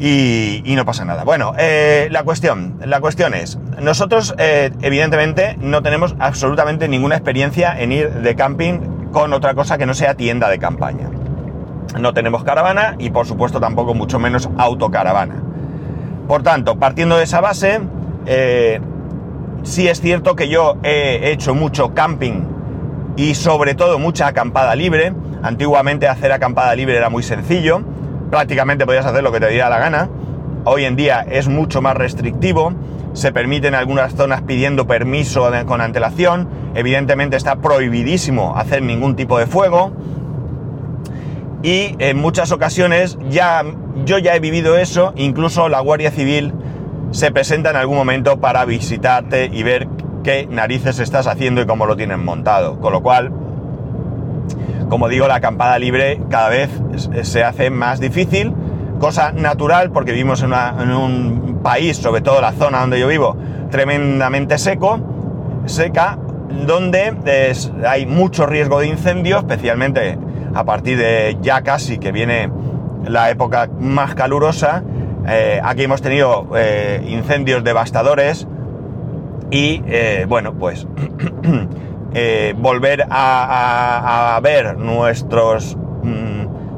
Y, 0.00 0.64
no 0.66 0.84
pasa 0.84 1.04
nada. 1.04 1.22
Bueno, 1.22 1.54
eh, 1.56 2.08
la 2.10 2.24
cuestión, 2.24 2.80
la 2.84 3.00
cuestión 3.00 3.34
es, 3.34 3.56
nosotros 3.80 4.34
evidentemente 4.36 5.56
no 5.60 5.80
tenemos 5.82 6.16
absolutamente 6.18 6.88
ninguna 6.88 7.14
experiencia 7.14 7.80
en 7.80 7.92
ir 7.92 8.10
de 8.10 8.34
camping 8.34 8.95
con 9.16 9.32
otra 9.32 9.54
cosa 9.54 9.78
que 9.78 9.86
no 9.86 9.94
sea 9.94 10.12
tienda 10.12 10.50
de 10.50 10.58
campaña. 10.58 11.08
No 11.98 12.12
tenemos 12.12 12.44
caravana 12.44 12.96
y 12.98 13.08
por 13.08 13.26
supuesto 13.26 13.58
tampoco 13.58 13.94
mucho 13.94 14.18
menos 14.18 14.50
autocaravana. 14.58 15.36
Por 16.28 16.42
tanto, 16.42 16.78
partiendo 16.78 17.16
de 17.16 17.24
esa 17.24 17.40
base, 17.40 17.80
eh, 18.26 18.78
sí 19.62 19.88
es 19.88 20.02
cierto 20.02 20.36
que 20.36 20.50
yo 20.50 20.76
he 20.82 21.30
hecho 21.30 21.54
mucho 21.54 21.94
camping 21.94 22.42
y 23.16 23.34
sobre 23.36 23.74
todo 23.74 23.98
mucha 23.98 24.26
acampada 24.26 24.76
libre. 24.76 25.14
Antiguamente 25.42 26.08
hacer 26.08 26.30
acampada 26.30 26.74
libre 26.74 26.98
era 26.98 27.08
muy 27.08 27.22
sencillo, 27.22 27.80
prácticamente 28.30 28.84
podías 28.84 29.06
hacer 29.06 29.22
lo 29.22 29.32
que 29.32 29.40
te 29.40 29.48
diera 29.48 29.70
la 29.70 29.78
gana. 29.78 30.10
Hoy 30.64 30.84
en 30.84 30.94
día 30.94 31.24
es 31.26 31.48
mucho 31.48 31.80
más 31.80 31.96
restrictivo 31.96 32.74
se 33.16 33.32
permite 33.32 33.68
en 33.68 33.74
algunas 33.74 34.14
zonas 34.14 34.42
pidiendo 34.42 34.86
permiso 34.86 35.50
con 35.64 35.80
antelación, 35.80 36.48
evidentemente 36.74 37.36
está 37.36 37.56
prohibidísimo 37.56 38.56
hacer 38.56 38.82
ningún 38.82 39.16
tipo 39.16 39.38
de 39.38 39.46
fuego. 39.46 39.92
Y 41.62 41.96
en 41.98 42.18
muchas 42.18 42.52
ocasiones 42.52 43.18
ya 43.30 43.64
yo 44.04 44.18
ya 44.18 44.36
he 44.36 44.40
vivido 44.40 44.76
eso, 44.76 45.14
incluso 45.16 45.70
la 45.70 45.80
Guardia 45.80 46.10
Civil 46.10 46.52
se 47.10 47.30
presenta 47.32 47.70
en 47.70 47.76
algún 47.76 47.96
momento 47.96 48.38
para 48.38 48.66
visitarte 48.66 49.48
y 49.50 49.62
ver 49.62 49.88
qué 50.22 50.46
narices 50.50 50.98
estás 50.98 51.26
haciendo 51.26 51.62
y 51.62 51.66
cómo 51.66 51.86
lo 51.86 51.96
tienen 51.96 52.22
montado, 52.22 52.78
con 52.80 52.92
lo 52.92 53.02
cual 53.02 53.32
como 54.90 55.08
digo, 55.08 55.26
la 55.26 55.36
acampada 55.36 55.78
libre 55.78 56.20
cada 56.30 56.50
vez 56.50 56.70
se 57.22 57.42
hace 57.42 57.70
más 57.70 57.98
difícil, 57.98 58.52
cosa 58.98 59.32
natural 59.32 59.90
porque 59.90 60.12
vivimos 60.12 60.42
en, 60.42 60.52
en 60.52 60.90
un 60.90 61.60
país, 61.62 61.96
sobre 61.96 62.20
todo 62.20 62.40
la 62.40 62.52
zona 62.52 62.80
donde 62.80 62.98
yo 63.00 63.08
vivo, 63.08 63.36
tremendamente 63.70 64.58
seco, 64.58 65.00
seca, 65.66 66.18
donde 66.66 67.14
hay 67.86 68.06
mucho 68.06 68.46
riesgo 68.46 68.80
de 68.80 68.88
incendio, 68.88 69.38
especialmente 69.38 70.18
a 70.54 70.64
partir 70.64 70.96
de 70.98 71.36
ya 71.42 71.62
casi 71.62 71.98
que 71.98 72.12
viene 72.12 72.50
la 73.04 73.30
época 73.30 73.68
más 73.78 74.14
calurosa. 74.14 74.82
Eh, 75.28 75.60
aquí 75.62 75.82
hemos 75.82 76.02
tenido 76.02 76.48
eh, 76.56 77.04
incendios 77.08 77.64
devastadores 77.64 78.46
y 79.50 79.82
eh, 79.86 80.24
bueno, 80.28 80.54
pues 80.54 80.86
volver 82.56 83.06
a, 83.10 84.40
ver 84.42 84.78
nuestros 84.78 85.76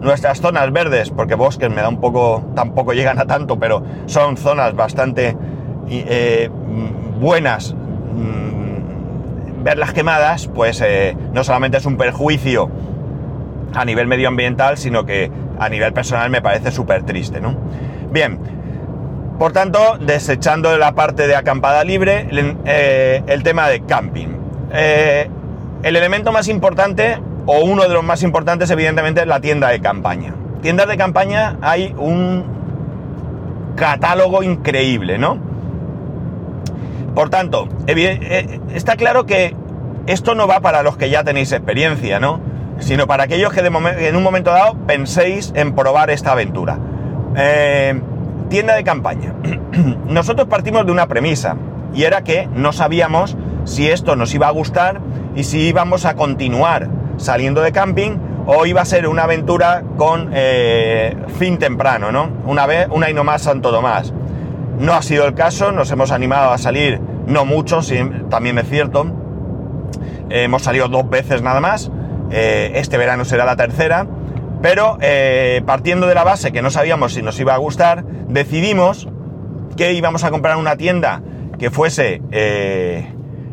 nuestras 0.00 0.40
zonas 0.40 0.72
verdes, 0.72 1.10
porque 1.10 1.34
bosques 1.34 1.70
me 1.70 1.82
da 1.82 1.88
un 1.88 2.00
poco, 2.00 2.50
tampoco 2.54 2.92
llegan 2.92 3.18
a 3.18 3.26
tanto, 3.26 3.58
pero 3.58 3.82
son 4.06 4.36
zonas 4.36 4.74
bastante 4.74 5.36
eh, 5.90 6.50
buenas. 7.20 7.74
Mm, 7.74 9.62
verlas 9.62 9.92
quemadas, 9.92 10.48
pues 10.48 10.80
eh, 10.80 11.16
no 11.32 11.44
solamente 11.44 11.78
es 11.78 11.86
un 11.86 11.96
perjuicio 11.96 12.70
a 13.74 13.84
nivel 13.84 14.06
medioambiental, 14.06 14.78
sino 14.78 15.04
que 15.04 15.30
a 15.58 15.68
nivel 15.68 15.92
personal 15.92 16.30
me 16.30 16.40
parece 16.40 16.70
súper 16.70 17.02
triste, 17.02 17.40
¿no? 17.40 17.54
Bien, 18.10 18.38
por 19.38 19.52
tanto, 19.52 19.98
desechando 20.00 20.76
la 20.78 20.94
parte 20.94 21.26
de 21.26 21.36
acampada 21.36 21.84
libre, 21.84 22.28
eh, 22.64 23.22
el 23.26 23.42
tema 23.42 23.68
de 23.68 23.80
camping. 23.80 24.28
el 24.70 25.96
elemento 25.96 26.32
más 26.32 26.48
importante 26.48 27.18
o 27.50 27.64
uno 27.64 27.82
de 27.84 27.88
los 27.88 28.04
más 28.04 28.22
importantes 28.22 28.70
evidentemente 28.70 29.22
es 29.22 29.26
la 29.26 29.40
tienda 29.40 29.70
de 29.70 29.80
campaña. 29.80 30.34
Tiendas 30.60 30.86
de 30.86 30.98
campaña 30.98 31.56
hay 31.62 31.94
un 31.96 32.44
catálogo 33.74 34.42
increíble, 34.42 35.16
¿no? 35.16 35.38
Por 37.14 37.30
tanto, 37.30 37.66
eh, 37.86 38.60
está 38.74 38.96
claro 38.96 39.24
que 39.24 39.56
esto 40.06 40.34
no 40.34 40.46
va 40.46 40.60
para 40.60 40.82
los 40.82 40.98
que 40.98 41.08
ya 41.08 41.24
tenéis 41.24 41.50
experiencia, 41.52 42.20
¿no? 42.20 42.38
Sino 42.80 43.06
para 43.06 43.24
aquellos 43.24 43.50
que 43.54 43.60
en 43.60 44.14
un 44.14 44.22
momento 44.22 44.50
dado 44.50 44.74
penséis 44.86 45.50
en 45.56 45.74
probar 45.74 46.10
esta 46.10 46.32
aventura. 46.32 46.78
Eh, 47.34 47.98
tienda 48.50 48.74
de 48.74 48.84
campaña. 48.84 49.32
Nosotros 50.06 50.48
partimos 50.48 50.84
de 50.84 50.92
una 50.92 51.06
premisa 51.06 51.56
y 51.94 52.02
era 52.02 52.24
que 52.24 52.46
no 52.54 52.74
sabíamos 52.74 53.38
si 53.64 53.88
esto 53.88 54.16
nos 54.16 54.34
iba 54.34 54.48
a 54.48 54.50
gustar 54.50 55.00
y 55.34 55.44
si 55.44 55.60
íbamos 55.60 56.04
a 56.04 56.14
continuar 56.14 56.97
saliendo 57.18 57.60
de 57.60 57.72
camping 57.72 58.16
o 58.46 58.64
iba 58.64 58.80
a 58.80 58.84
ser 58.86 59.06
una 59.06 59.24
aventura 59.24 59.82
con 59.98 60.30
eh, 60.32 61.14
fin 61.38 61.58
temprano, 61.58 62.10
¿no? 62.10 62.30
Una 62.46 62.66
vez, 62.66 62.88
una 62.90 63.10
y 63.10 63.14
no 63.14 63.22
más 63.22 63.42
Santo 63.42 63.70
Tomás. 63.70 64.14
No 64.78 64.94
ha 64.94 65.02
sido 65.02 65.26
el 65.26 65.34
caso, 65.34 65.70
nos 65.70 65.90
hemos 65.90 66.12
animado 66.12 66.50
a 66.52 66.58
salir, 66.58 66.98
no 67.26 67.44
mucho, 67.44 67.80
también 68.30 68.58
es 68.58 68.68
cierto. 68.68 69.06
hemos 70.30 70.62
salido 70.62 70.88
dos 70.88 71.10
veces 71.10 71.42
nada 71.42 71.60
más, 71.60 71.90
eh, 72.30 72.72
este 72.76 72.96
verano 72.96 73.24
será 73.26 73.44
la 73.44 73.56
tercera, 73.56 74.06
pero 74.62 74.96
eh, 75.02 75.62
partiendo 75.66 76.06
de 76.06 76.14
la 76.14 76.24
base 76.24 76.52
que 76.52 76.62
no 76.62 76.70
sabíamos 76.70 77.12
si 77.12 77.22
nos 77.22 77.38
iba 77.38 77.54
a 77.54 77.58
gustar, 77.58 78.04
decidimos 78.28 79.08
que 79.76 79.92
íbamos 79.92 80.24
a 80.24 80.30
comprar 80.30 80.56
una 80.56 80.76
tienda 80.76 81.20
que 81.58 81.70
fuese 81.70 82.22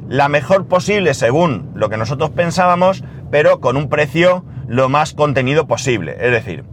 la 0.07 0.29
mejor 0.29 0.67
posible 0.67 1.13
según 1.13 1.71
lo 1.73 1.89
que 1.89 1.97
nosotros 1.97 2.29
pensábamos, 2.29 3.03
pero 3.31 3.59
con 3.59 3.77
un 3.77 3.89
precio 3.89 4.43
lo 4.67 4.89
más 4.89 5.13
contenido 5.13 5.67
posible. 5.67 6.17
Es 6.19 6.31
decir, 6.31 6.63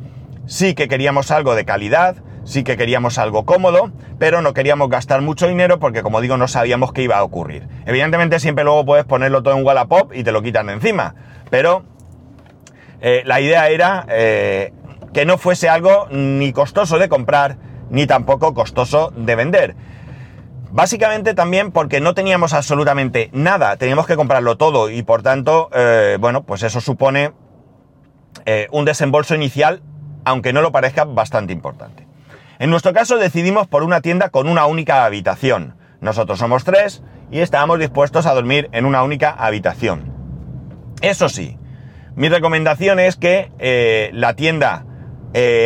sí 0.46 0.74
que 0.74 0.88
queríamos 0.88 1.30
algo 1.30 1.54
de 1.54 1.64
calidad, 1.64 2.16
sí 2.44 2.64
que 2.64 2.76
queríamos 2.76 3.18
algo 3.18 3.44
cómodo, 3.44 3.92
pero 4.18 4.42
no 4.42 4.54
queríamos 4.54 4.88
gastar 4.88 5.22
mucho 5.22 5.48
dinero 5.48 5.78
porque, 5.78 6.02
como 6.02 6.20
digo, 6.20 6.36
no 6.36 6.48
sabíamos 6.48 6.92
qué 6.92 7.02
iba 7.02 7.16
a 7.18 7.24
ocurrir. 7.24 7.68
Evidentemente 7.86 8.40
siempre 8.40 8.64
luego 8.64 8.84
puedes 8.84 9.04
ponerlo 9.04 9.42
todo 9.42 9.56
en 9.56 9.64
Wallapop 9.64 10.12
y 10.14 10.24
te 10.24 10.32
lo 10.32 10.42
quitan 10.42 10.66
de 10.66 10.74
encima, 10.74 11.14
pero 11.50 11.84
eh, 13.00 13.22
la 13.24 13.40
idea 13.40 13.68
era 13.68 14.06
eh, 14.08 14.72
que 15.12 15.26
no 15.26 15.38
fuese 15.38 15.68
algo 15.68 16.06
ni 16.10 16.52
costoso 16.52 16.98
de 16.98 17.08
comprar, 17.08 17.56
ni 17.90 18.06
tampoco 18.06 18.54
costoso 18.54 19.12
de 19.16 19.34
vender. 19.36 19.76
Básicamente 20.72 21.34
también 21.34 21.70
porque 21.70 22.00
no 22.00 22.14
teníamos 22.14 22.54
absolutamente 22.54 23.28
nada, 23.34 23.76
teníamos 23.76 24.06
que 24.06 24.16
comprarlo 24.16 24.56
todo 24.56 24.88
y 24.88 25.02
por 25.02 25.22
tanto, 25.22 25.68
eh, 25.74 26.16
bueno, 26.18 26.44
pues 26.44 26.62
eso 26.62 26.80
supone 26.80 27.32
eh, 28.46 28.68
un 28.70 28.86
desembolso 28.86 29.34
inicial, 29.34 29.82
aunque 30.24 30.54
no 30.54 30.62
lo 30.62 30.72
parezca, 30.72 31.04
bastante 31.04 31.52
importante. 31.52 32.08
En 32.58 32.70
nuestro 32.70 32.94
caso 32.94 33.18
decidimos 33.18 33.68
por 33.68 33.82
una 33.82 34.00
tienda 34.00 34.30
con 34.30 34.48
una 34.48 34.64
única 34.64 35.04
habitación. 35.04 35.76
Nosotros 36.00 36.38
somos 36.38 36.64
tres 36.64 37.02
y 37.30 37.40
estábamos 37.40 37.78
dispuestos 37.78 38.24
a 38.24 38.32
dormir 38.32 38.70
en 38.72 38.86
una 38.86 39.02
única 39.02 39.28
habitación. 39.30 40.10
Eso 41.02 41.28
sí, 41.28 41.58
mi 42.14 42.30
recomendación 42.30 42.98
es 42.98 43.16
que 43.16 43.52
eh, 43.58 44.08
la 44.14 44.36
tienda, 44.36 44.86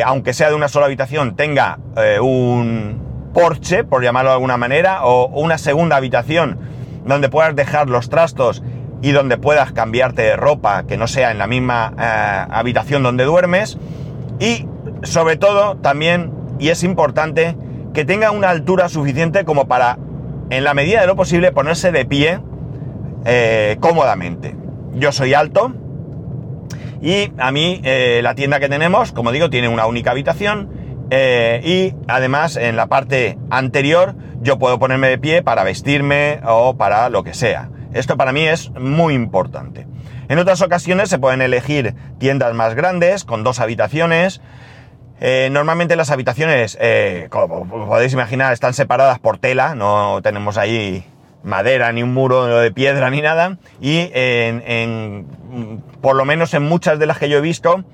aunque 0.04 0.32
sea 0.32 0.48
de 0.48 0.56
una 0.56 0.66
sola 0.66 0.86
habitación, 0.86 1.36
tenga 1.36 1.78
un 2.20 3.05
porche, 3.36 3.84
por 3.84 4.02
llamarlo 4.02 4.30
de 4.30 4.36
alguna 4.36 4.56
manera, 4.56 5.04
o 5.04 5.26
una 5.26 5.58
segunda 5.58 5.96
habitación 5.96 6.58
donde 7.04 7.28
puedas 7.28 7.54
dejar 7.54 7.90
los 7.90 8.08
trastos 8.08 8.62
y 9.02 9.12
donde 9.12 9.36
puedas 9.36 9.72
cambiarte 9.72 10.22
de 10.22 10.36
ropa 10.36 10.84
que 10.84 10.96
no 10.96 11.06
sea 11.06 11.32
en 11.32 11.36
la 11.36 11.46
misma 11.46 11.92
eh, 12.00 12.46
habitación 12.50 13.02
donde 13.02 13.24
duermes. 13.24 13.76
Y 14.40 14.66
sobre 15.02 15.36
todo 15.36 15.76
también, 15.76 16.32
y 16.58 16.70
es 16.70 16.82
importante, 16.82 17.58
que 17.92 18.06
tenga 18.06 18.30
una 18.30 18.48
altura 18.48 18.88
suficiente 18.88 19.44
como 19.44 19.68
para, 19.68 19.98
en 20.48 20.64
la 20.64 20.72
medida 20.72 21.02
de 21.02 21.06
lo 21.06 21.14
posible, 21.14 21.52
ponerse 21.52 21.92
de 21.92 22.06
pie 22.06 22.40
eh, 23.26 23.76
cómodamente. 23.80 24.56
Yo 24.94 25.12
soy 25.12 25.34
alto 25.34 25.74
y 27.02 27.32
a 27.36 27.52
mí 27.52 27.82
eh, 27.84 28.20
la 28.22 28.34
tienda 28.34 28.60
que 28.60 28.70
tenemos, 28.70 29.12
como 29.12 29.30
digo, 29.30 29.50
tiene 29.50 29.68
una 29.68 29.84
única 29.84 30.12
habitación 30.12 30.70
y 31.10 31.94
además 32.08 32.56
en 32.56 32.76
la 32.76 32.86
parte 32.86 33.38
anterior 33.50 34.14
yo 34.40 34.58
puedo 34.58 34.78
ponerme 34.78 35.08
de 35.08 35.18
pie 35.18 35.42
para 35.42 35.64
vestirme 35.64 36.40
o 36.44 36.76
para 36.76 37.08
lo 37.10 37.22
que 37.22 37.34
sea. 37.34 37.70
Esto 37.92 38.16
para 38.16 38.32
mí 38.32 38.46
es 38.46 38.70
muy 38.72 39.14
importante. 39.14 39.86
En 40.28 40.38
otras 40.38 40.60
ocasiones 40.60 41.08
se 41.08 41.18
pueden 41.18 41.40
elegir 41.40 41.94
tiendas 42.18 42.52
más 42.52 42.74
grandes, 42.74 43.24
con 43.24 43.44
dos 43.44 43.60
habitaciones. 43.60 44.40
Eh, 45.20 45.48
normalmente 45.52 45.96
las 45.96 46.10
habitaciones, 46.10 46.76
eh, 46.80 47.28
como 47.30 47.66
podéis 47.86 48.12
imaginar, 48.12 48.52
están 48.52 48.74
separadas 48.74 49.18
por 49.18 49.38
tela, 49.38 49.74
no 49.74 50.20
tenemos 50.22 50.58
ahí 50.58 51.04
madera, 51.42 51.92
ni 51.92 52.02
un 52.02 52.12
muro 52.12 52.44
de 52.46 52.72
piedra, 52.72 53.08
ni 53.08 53.22
nada. 53.22 53.58
Y 53.80 54.10
en, 54.12 55.26
por 56.00 56.16
lo 56.16 56.24
menos 56.24 56.52
en 56.54 56.64
muchas 56.64 56.98
de 56.98 57.06
las 57.06 57.18
que 57.18 57.28
yo 57.28 57.38
he 57.38 57.40
visto, 57.40 57.84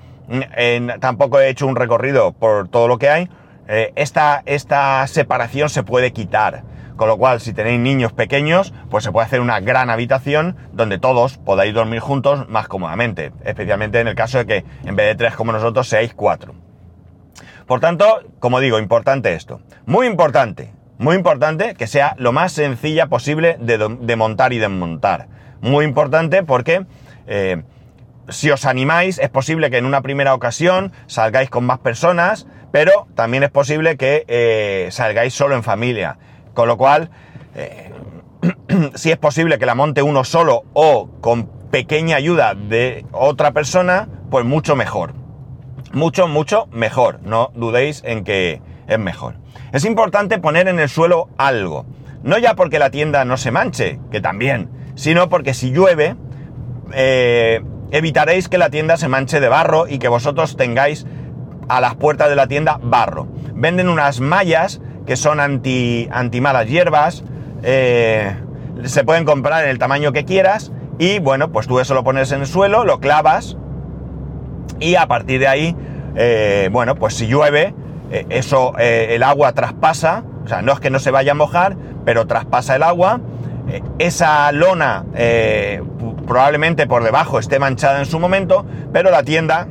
tampoco 0.99 1.39
he 1.39 1.49
hecho 1.49 1.67
un 1.67 1.75
recorrido 1.75 2.31
por 2.33 2.67
todo 2.69 2.87
lo 2.87 2.97
que 2.97 3.09
hay, 3.09 3.29
eh, 3.67 3.93
esta, 3.95 4.43
esta 4.45 5.05
separación 5.07 5.69
se 5.69 5.83
puede 5.83 6.11
quitar. 6.11 6.63
Con 6.95 7.07
lo 7.07 7.17
cual, 7.17 7.41
si 7.41 7.53
tenéis 7.53 7.79
niños 7.79 8.13
pequeños, 8.13 8.71
pues 8.89 9.03
se 9.03 9.11
puede 9.11 9.25
hacer 9.25 9.41
una 9.41 9.59
gran 9.59 9.89
habitación 9.89 10.55
donde 10.73 10.99
todos 10.99 11.39
podáis 11.39 11.73
dormir 11.73 11.99
juntos 11.99 12.47
más 12.49 12.67
cómodamente. 12.67 13.31
Especialmente 13.43 13.99
en 13.99 14.07
el 14.07 14.15
caso 14.15 14.37
de 14.37 14.45
que 14.45 14.65
en 14.85 14.95
vez 14.95 15.07
de 15.07 15.15
tres 15.15 15.35
como 15.35 15.51
nosotros 15.51 15.87
seáis 15.87 16.13
cuatro. 16.13 16.53
Por 17.65 17.79
tanto, 17.79 18.21
como 18.39 18.59
digo, 18.59 18.77
importante 18.77 19.33
esto. 19.33 19.61
Muy 19.85 20.05
importante, 20.05 20.71
muy 20.97 21.15
importante 21.15 21.73
que 21.73 21.87
sea 21.87 22.15
lo 22.19 22.31
más 22.31 22.51
sencilla 22.51 23.07
posible 23.07 23.57
de, 23.59 24.15
montar 24.15 24.53
y 24.53 24.59
desmontar. 24.59 25.27
Muy 25.61 25.85
importante 25.85 26.43
porque 26.43 26.85
eh, 27.25 27.63
si 28.29 28.49
os 28.51 28.65
animáis, 28.65 29.19
es 29.19 29.29
posible 29.29 29.69
que 29.69 29.77
en 29.77 29.85
una 29.85 30.01
primera 30.01 30.33
ocasión 30.33 30.91
salgáis 31.07 31.49
con 31.49 31.65
más 31.65 31.79
personas, 31.79 32.47
pero 32.71 33.07
también 33.15 33.43
es 33.43 33.51
posible 33.51 33.97
que 33.97 34.25
eh, 34.27 34.87
salgáis 34.91 35.33
solo 35.33 35.55
en 35.55 35.63
familia. 35.63 36.17
Con 36.53 36.67
lo 36.67 36.77
cual, 36.77 37.09
eh, 37.55 37.91
si 38.95 39.11
es 39.11 39.17
posible 39.17 39.59
que 39.59 39.65
la 39.65 39.75
monte 39.75 40.01
uno 40.01 40.23
solo 40.23 40.63
o 40.73 41.09
con 41.21 41.47
pequeña 41.69 42.15
ayuda 42.15 42.55
de 42.55 43.05
otra 43.11 43.51
persona, 43.51 44.07
pues 44.29 44.45
mucho 44.45 44.75
mejor. 44.75 45.13
Mucho, 45.91 46.27
mucho 46.27 46.67
mejor. 46.71 47.19
No 47.23 47.51
dudéis 47.55 48.01
en 48.05 48.23
que 48.23 48.61
es 48.87 48.99
mejor. 48.99 49.35
Es 49.71 49.85
importante 49.85 50.39
poner 50.39 50.67
en 50.67 50.79
el 50.79 50.89
suelo 50.89 51.29
algo. 51.37 51.85
No 52.23 52.37
ya 52.37 52.55
porque 52.55 52.79
la 52.79 52.89
tienda 52.89 53.25
no 53.25 53.37
se 53.37 53.51
manche, 53.51 53.99
que 54.11 54.21
también, 54.21 54.69
sino 54.95 55.29
porque 55.29 55.53
si 55.53 55.71
llueve, 55.71 56.15
eh, 56.93 57.61
evitaréis 57.93 58.49
que 58.49 58.57
la 58.57 58.71
tienda 58.71 58.97
se 58.97 59.07
manche 59.07 59.39
de 59.39 59.47
barro 59.47 59.87
y 59.87 59.99
que 59.99 60.07
vosotros 60.07 60.57
tengáis 60.57 61.05
a 61.69 61.79
las 61.79 61.93
puertas 61.95 62.27
de 62.27 62.35
la 62.35 62.47
tienda 62.47 62.79
barro. 62.81 63.27
Venden 63.53 63.87
unas 63.87 64.19
mallas 64.19 64.81
que 65.05 65.15
son 65.15 65.39
anti, 65.39 66.09
anti 66.11 66.41
malas 66.41 66.67
hierbas, 66.67 67.23
eh, 67.61 68.35
se 68.83 69.03
pueden 69.03 69.25
comprar 69.25 69.63
en 69.63 69.69
el 69.69 69.77
tamaño 69.77 70.11
que 70.11 70.25
quieras 70.25 70.71
y 70.97 71.19
bueno, 71.19 71.51
pues 71.51 71.67
tú 71.67 71.79
eso 71.79 71.93
lo 71.93 72.03
pones 72.03 72.31
en 72.31 72.41
el 72.41 72.47
suelo, 72.47 72.83
lo 72.83 72.99
clavas 72.99 73.57
y 74.79 74.95
a 74.95 75.07
partir 75.07 75.39
de 75.39 75.47
ahí, 75.47 75.75
eh, 76.15 76.69
bueno, 76.71 76.95
pues 76.95 77.13
si 77.13 77.27
llueve, 77.27 77.75
eh, 78.09 78.25
eso, 78.29 78.73
el 78.79 79.21
agua 79.21 79.53
traspasa, 79.53 80.23
o 80.43 80.47
sea, 80.47 80.63
no 80.63 80.71
es 80.71 80.79
que 80.79 80.89
no 80.89 80.97
se 80.97 81.11
vaya 81.11 81.33
a 81.33 81.35
mojar, 81.35 81.77
pero 82.05 82.25
traspasa 82.25 82.75
el 82.75 82.81
agua, 82.81 83.21
esa 83.99 84.51
lona 84.51 85.05
probablemente 86.27 86.87
por 86.87 87.03
debajo 87.03 87.39
esté 87.39 87.59
manchada 87.59 87.99
en 87.99 88.05
su 88.05 88.19
momento, 88.19 88.65
pero 88.91 89.11
la 89.11 89.23
tienda 89.23 89.67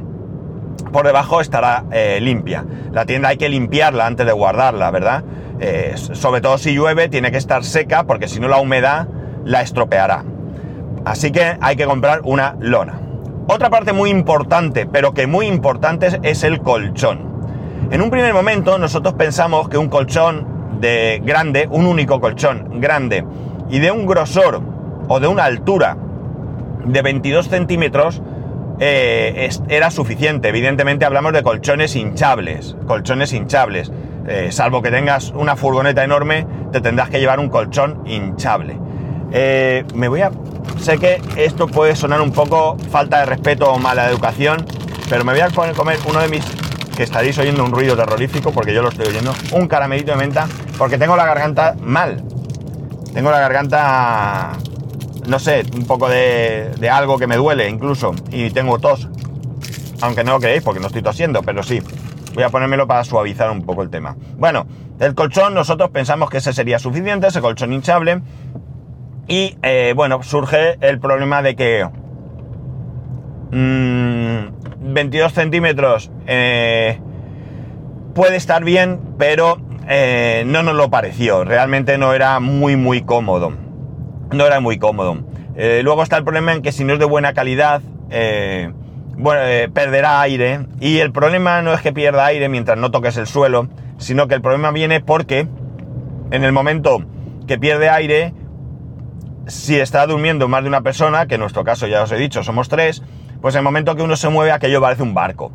por 0.92 1.06
debajo 1.06 1.40
estará 1.40 1.84
eh, 1.90 2.18
limpia. 2.20 2.64
La 2.92 3.06
tienda 3.06 3.30
hay 3.30 3.36
que 3.36 3.48
limpiarla 3.48 4.06
antes 4.06 4.26
de 4.26 4.32
guardarla, 4.32 4.90
¿verdad? 4.90 5.24
Eh, 5.60 5.94
sobre 5.96 6.40
todo 6.40 6.58
si 6.58 6.74
llueve, 6.74 7.08
tiene 7.08 7.30
que 7.30 7.38
estar 7.38 7.64
seca 7.64 8.04
porque 8.04 8.28
si 8.28 8.40
no 8.40 8.48
la 8.48 8.58
humedad 8.58 9.08
la 9.44 9.62
estropeará. 9.62 10.24
Así 11.04 11.32
que 11.32 11.56
hay 11.60 11.76
que 11.76 11.86
comprar 11.86 12.20
una 12.24 12.56
lona. 12.60 13.00
Otra 13.48 13.70
parte 13.70 13.92
muy 13.92 14.10
importante, 14.10 14.86
pero 14.86 15.12
que 15.14 15.26
muy 15.26 15.46
importante 15.46 16.20
es 16.22 16.44
el 16.44 16.60
colchón. 16.60 17.32
En 17.90 18.00
un 18.00 18.10
primer 18.10 18.32
momento 18.32 18.78
nosotros 18.78 19.14
pensamos 19.14 19.68
que 19.68 19.78
un 19.78 19.88
colchón 19.88 20.80
de 20.80 21.20
grande, 21.24 21.68
un 21.70 21.86
único 21.86 22.20
colchón 22.20 22.80
grande 22.80 23.24
y 23.68 23.78
de 23.78 23.90
un 23.90 24.06
grosor 24.06 24.62
o 25.08 25.20
de 25.20 25.26
una 25.26 25.44
altura 25.44 25.96
de 26.84 27.02
22 27.02 27.48
centímetros 27.48 28.22
eh, 28.80 29.48
era 29.68 29.90
suficiente. 29.90 30.48
Evidentemente 30.48 31.04
hablamos 31.04 31.32
de 31.32 31.42
colchones 31.42 31.94
hinchables, 31.94 32.76
colchones 32.86 33.32
hinchables. 33.32 33.92
Eh, 34.26 34.48
salvo 34.50 34.82
que 34.82 34.90
tengas 34.90 35.30
una 35.30 35.56
furgoneta 35.56 36.04
enorme, 36.04 36.46
te 36.70 36.80
tendrás 36.80 37.10
que 37.10 37.18
llevar 37.18 37.40
un 37.40 37.48
colchón 37.48 38.02
hinchable. 38.06 38.78
Eh, 39.32 39.84
me 39.94 40.08
voy 40.08 40.22
a... 40.22 40.30
Sé 40.78 40.98
que 40.98 41.20
esto 41.36 41.66
puede 41.66 41.96
sonar 41.96 42.20
un 42.20 42.32
poco 42.32 42.76
falta 42.90 43.20
de 43.20 43.26
respeto 43.26 43.70
o 43.72 43.78
mala 43.78 44.08
educación, 44.08 44.64
pero 45.08 45.24
me 45.24 45.32
voy 45.32 45.40
a 45.40 45.48
poner 45.48 45.74
comer 45.74 45.98
uno 46.08 46.20
de 46.20 46.28
mis... 46.28 46.44
que 46.96 47.02
estaréis 47.02 47.38
oyendo 47.38 47.64
un 47.64 47.72
ruido 47.72 47.96
terrorífico 47.96 48.52
porque 48.52 48.74
yo 48.74 48.82
lo 48.82 48.88
estoy 48.88 49.06
oyendo, 49.06 49.32
un 49.52 49.66
caramelito 49.66 50.12
de 50.12 50.18
menta, 50.18 50.46
porque 50.78 50.98
tengo 50.98 51.16
la 51.16 51.24
garganta 51.24 51.74
mal. 51.80 52.22
Tengo 53.12 53.30
la 53.30 53.40
garganta 53.40 54.52
no 55.26 55.38
sé, 55.38 55.64
un 55.74 55.86
poco 55.86 56.08
de, 56.08 56.72
algo 56.90 57.18
que 57.18 57.26
me 57.26 57.36
duele 57.36 57.68
incluso 57.68 58.14
y 58.30 58.50
tengo 58.50 58.78
tos. 58.78 59.08
Aunque 60.00 60.24
no 60.24 60.32
lo 60.32 60.40
creéis 60.40 60.62
porque 60.62 60.80
no 60.80 60.88
estoy 60.88 61.02
tosiendo, 61.02 61.42
pero 61.42 61.62
sí. 61.62 61.80
Voy 62.34 62.42
a 62.42 62.48
ponérmelo 62.48 62.86
para 62.86 63.04
suavizar 63.04 63.50
un 63.50 63.62
poco 63.62 63.82
el 63.82 63.90
tema. 63.90 64.16
Bueno, 64.36 64.66
el 64.98 65.14
colchón 65.14 65.54
nosotros 65.54 65.90
pensamos 65.90 66.30
que 66.30 66.38
ese 66.38 66.52
sería 66.52 66.78
suficiente, 66.78 67.26
ese 67.26 67.40
colchón 67.40 67.72
hinchable. 67.72 68.22
Y 69.28 69.56
eh, 69.62 69.92
bueno, 69.94 70.22
surge 70.22 70.78
el 70.80 70.98
problema 70.98 71.42
de 71.42 71.54
que 71.54 71.86
22 73.50 75.30
mm, 75.30 75.34
centímetros 75.34 76.10
eh, 76.26 76.98
puede 78.14 78.36
estar 78.36 78.64
bien, 78.64 79.00
pero 79.18 79.58
eh, 79.88 80.42
no 80.46 80.62
nos 80.62 80.74
lo 80.74 80.90
pareció. 80.90 81.44
Realmente 81.44 81.98
no 81.98 82.14
era 82.14 82.40
muy, 82.40 82.76
muy 82.76 83.02
cómodo 83.02 83.52
no 84.32 84.46
era 84.46 84.60
muy 84.60 84.78
cómodo. 84.78 85.18
Eh, 85.56 85.80
luego 85.82 86.02
está 86.02 86.16
el 86.16 86.24
problema 86.24 86.52
en 86.52 86.62
que 86.62 86.72
si 86.72 86.84
no 86.84 86.94
es 86.94 86.98
de 86.98 87.04
buena 87.04 87.34
calidad, 87.34 87.82
eh, 88.10 88.72
bueno, 89.16 89.42
eh, 89.44 89.68
perderá 89.72 90.20
aire. 90.20 90.66
Y 90.80 90.98
el 90.98 91.12
problema 91.12 91.62
no 91.62 91.72
es 91.72 91.80
que 91.80 91.92
pierda 91.92 92.26
aire 92.26 92.48
mientras 92.48 92.78
no 92.78 92.90
toques 92.90 93.16
el 93.16 93.26
suelo, 93.26 93.68
sino 93.98 94.28
que 94.28 94.34
el 94.34 94.42
problema 94.42 94.70
viene 94.70 95.00
porque 95.00 95.46
en 96.30 96.44
el 96.44 96.52
momento 96.52 97.04
que 97.46 97.58
pierde 97.58 97.90
aire, 97.90 98.34
si 99.46 99.78
está 99.78 100.06
durmiendo 100.06 100.48
más 100.48 100.62
de 100.62 100.68
una 100.68 100.82
persona, 100.82 101.26
que 101.26 101.34
en 101.34 101.40
nuestro 101.40 101.64
caso 101.64 101.86
ya 101.86 102.02
os 102.02 102.12
he 102.12 102.16
dicho, 102.16 102.42
somos 102.42 102.68
tres, 102.68 103.02
pues 103.40 103.54
en 103.54 103.60
el 103.60 103.64
momento 103.64 103.94
que 103.96 104.02
uno 104.02 104.16
se 104.16 104.28
mueve, 104.28 104.52
aquello 104.52 104.80
parece 104.80 105.02
un 105.02 105.14
barco. 105.14 105.52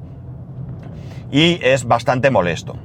Y 1.31 1.59
es 1.61 1.85
bastante 1.85 2.29
molesto. 2.29 2.75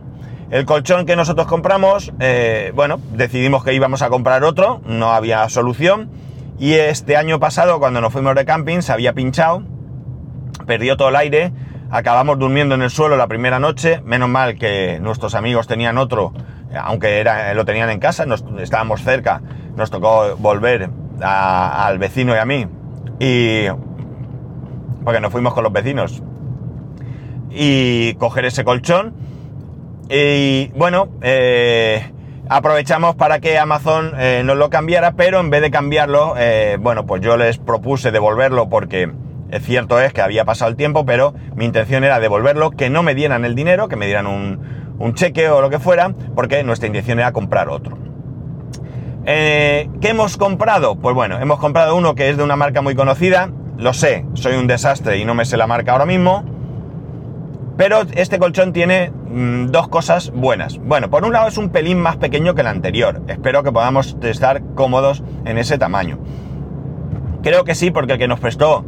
El 0.52 0.66
colchón 0.66 1.06
que 1.06 1.16
nosotros 1.16 1.46
compramos, 1.46 2.12
eh, 2.20 2.72
bueno, 2.74 3.00
decidimos 3.14 3.64
que 3.64 3.72
íbamos 3.72 4.02
a 4.02 4.10
comprar 4.10 4.44
otro, 4.44 4.82
no 4.84 5.10
había 5.10 5.48
solución. 5.48 6.10
Y 6.58 6.74
este 6.74 7.16
año 7.16 7.40
pasado, 7.40 7.78
cuando 7.78 8.02
nos 8.02 8.12
fuimos 8.12 8.34
de 8.34 8.44
camping, 8.44 8.82
se 8.82 8.92
había 8.92 9.14
pinchado, 9.14 9.62
perdió 10.66 10.98
todo 10.98 11.08
el 11.08 11.16
aire, 11.16 11.54
acabamos 11.90 12.38
durmiendo 12.38 12.74
en 12.74 12.82
el 12.82 12.90
suelo 12.90 13.16
la 13.16 13.28
primera 13.28 13.58
noche, 13.60 14.02
menos 14.04 14.28
mal 14.28 14.58
que 14.58 14.98
nuestros 15.00 15.34
amigos 15.34 15.66
tenían 15.66 15.96
otro, 15.96 16.34
aunque 16.78 17.18
era, 17.18 17.54
lo 17.54 17.64
tenían 17.64 17.88
en 17.88 17.98
casa, 17.98 18.26
estábamos 18.58 19.00
cerca, 19.00 19.40
nos 19.74 19.90
tocó 19.90 20.36
volver 20.36 20.90
al 21.22 21.98
vecino 21.98 22.34
y 22.34 22.38
a 22.38 22.44
mí, 22.44 22.66
y 23.18 23.68
porque 25.02 25.18
nos 25.18 25.32
fuimos 25.32 25.54
con 25.54 25.64
los 25.64 25.72
vecinos, 25.72 26.22
y 27.48 28.12
coger 28.16 28.44
ese 28.44 28.64
colchón 28.64 29.31
y 30.08 30.68
bueno, 30.76 31.08
eh, 31.22 32.12
aprovechamos 32.48 33.14
para 33.16 33.40
que 33.40 33.58
Amazon 33.58 34.12
eh, 34.18 34.42
nos 34.44 34.56
lo 34.56 34.70
cambiara, 34.70 35.12
pero 35.12 35.40
en 35.40 35.50
vez 35.50 35.62
de 35.62 35.70
cambiarlo, 35.70 36.34
eh, 36.36 36.76
bueno, 36.80 37.06
pues 37.06 37.22
yo 37.22 37.36
les 37.36 37.58
propuse 37.58 38.10
devolverlo 38.10 38.68
porque 38.68 39.10
es 39.50 39.62
cierto 39.64 40.00
es 40.00 40.12
que 40.12 40.22
había 40.22 40.44
pasado 40.44 40.70
el 40.70 40.76
tiempo, 40.76 41.04
pero 41.04 41.34
mi 41.54 41.64
intención 41.64 42.04
era 42.04 42.20
devolverlo, 42.20 42.70
que 42.70 42.90
no 42.90 43.02
me 43.02 43.14
dieran 43.14 43.44
el 43.44 43.54
dinero, 43.54 43.88
que 43.88 43.96
me 43.96 44.06
dieran 44.06 44.26
un, 44.26 44.82
cheque 45.14 45.48
o 45.48 45.60
lo 45.60 45.68
que 45.68 45.80
fuera, 45.80 46.14
porque 46.34 46.62
nuestra 46.62 46.86
intención 46.86 47.18
era 47.18 47.32
comprar 47.32 47.68
otro. 47.68 47.98
Eh, 49.26 49.90
¿Qué 50.00 50.10
hemos 50.10 50.36
comprado? 50.36 50.96
Pues 50.96 51.14
bueno, 51.14 51.40
hemos 51.40 51.58
comprado 51.58 51.96
uno 51.96 52.14
que 52.14 52.30
es 52.30 52.36
de 52.36 52.44
una 52.44 52.56
marca 52.56 52.82
muy 52.82 52.94
conocida, 52.94 53.50
lo 53.76 53.92
sé, 53.94 54.24
soy 54.34 54.54
un 54.54 54.66
desastre 54.66 55.18
y 55.18 55.24
no 55.24 55.34
me 55.34 55.44
sé 55.44 55.56
la 55.56 55.66
marca 55.66 55.92
ahora 55.92 56.06
mismo, 56.06 56.44
pero 57.82 58.02
este 58.14 58.38
colchón 58.38 58.72
tiene 58.72 59.10
mm, 59.10 59.72
dos 59.72 59.88
cosas 59.88 60.30
buenas. 60.30 60.78
Bueno, 60.78 61.10
por 61.10 61.24
un 61.24 61.32
lado 61.32 61.48
es 61.48 61.58
un 61.58 61.70
pelín 61.70 61.98
más 61.98 62.16
pequeño 62.16 62.54
que 62.54 62.60
el 62.60 62.68
anterior. 62.68 63.22
Espero 63.26 63.64
que 63.64 63.72
podamos 63.72 64.16
estar 64.22 64.62
cómodos 64.76 65.24
en 65.44 65.58
ese 65.58 65.78
tamaño. 65.78 66.20
Creo 67.42 67.64
que 67.64 67.74
sí, 67.74 67.90
porque 67.90 68.12
el 68.12 68.18
que 68.20 68.28
nos 68.28 68.38
prestó 68.38 68.84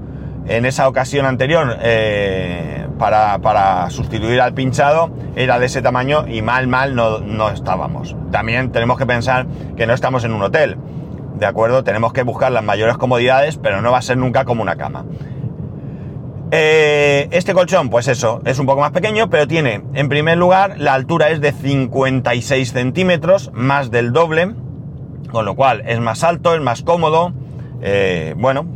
en 0.46 0.64
esa 0.64 0.86
ocasión 0.86 1.26
anterior 1.26 1.76
eh, 1.82 2.86
para, 2.96 3.90
sustituir 3.90 4.40
al 4.40 4.54
pinchado 4.54 5.10
era 5.34 5.58
de 5.58 5.66
ese 5.66 5.82
tamaño 5.82 6.28
y 6.28 6.42
mal, 6.42 6.68
mal 6.68 6.94
no, 6.94 7.18
no 7.18 7.50
estábamos. 7.50 8.14
También 8.30 8.70
tenemos 8.70 8.96
que 8.96 9.06
pensar 9.06 9.48
que 9.76 9.88
no 9.88 9.92
estamos 9.92 10.22
en 10.22 10.34
un 10.34 10.42
hotel. 10.42 10.76
¿De 11.34 11.46
acuerdo? 11.46 11.82
Tenemos 11.82 12.12
que 12.12 12.22
buscar 12.22 12.52
las 12.52 12.62
mayores 12.62 12.96
comodidades, 12.96 13.56
pero 13.56 13.82
no 13.82 13.90
va 13.90 13.98
a 13.98 14.02
ser 14.02 14.18
nunca 14.18 14.44
como 14.44 14.62
una 14.62 14.76
cama. 14.76 15.04
Eh, 16.50 17.28
este 17.32 17.54
colchón, 17.54 17.88
pues 17.88 18.06
eso, 18.08 18.40
es 18.44 18.58
un 18.58 18.66
poco 18.66 18.80
más 18.80 18.92
pequeño, 18.92 19.30
pero 19.30 19.48
tiene, 19.48 19.82
en 19.94 20.08
primer 20.08 20.38
lugar, 20.38 20.76
la 20.78 20.94
altura 20.94 21.30
es 21.30 21.40
de 21.40 21.52
56 21.52 22.72
centímetros, 22.72 23.50
más 23.52 23.90
del 23.90 24.12
doble, 24.12 24.54
con 25.30 25.44
lo 25.44 25.56
cual 25.56 25.82
es 25.86 25.98
más 26.00 26.22
alto, 26.22 26.54
es 26.54 26.60
más 26.60 26.82
cómodo, 26.82 27.32
eh, 27.82 28.34
bueno. 28.36 28.66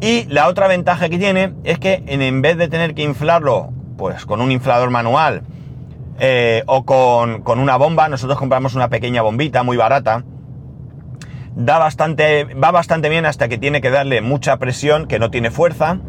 Y 0.00 0.24
la 0.26 0.48
otra 0.48 0.68
ventaja 0.68 1.08
que 1.08 1.18
tiene 1.18 1.54
es 1.64 1.78
que 1.78 2.02
en, 2.06 2.42
vez 2.42 2.58
de 2.58 2.68
tener 2.68 2.94
que 2.94 3.02
inflarlo, 3.02 3.70
pues 3.96 4.26
con 4.26 4.40
un 4.40 4.50
inflador 4.50 4.90
manual 4.90 5.42
eh, 6.18 6.62
o 6.66 6.84
con, 6.84 7.42
con 7.42 7.58
una 7.58 7.76
bomba, 7.76 8.08
nosotros 8.08 8.38
compramos 8.38 8.74
una 8.74 8.88
pequeña 8.88 9.22
bombita 9.22 9.62
muy 9.62 9.76
barata, 9.78 10.24
da 11.56 11.78
bastante, 11.78 12.44
va 12.54 12.70
bastante 12.70 13.08
bien 13.08 13.24
hasta 13.24 13.48
que 13.48 13.56
tiene 13.56 13.80
que 13.80 13.90
darle 13.90 14.20
mucha 14.20 14.58
presión, 14.58 15.06
que 15.06 15.18
no 15.18 15.30
tiene 15.30 15.50
fuerza, 15.50 16.00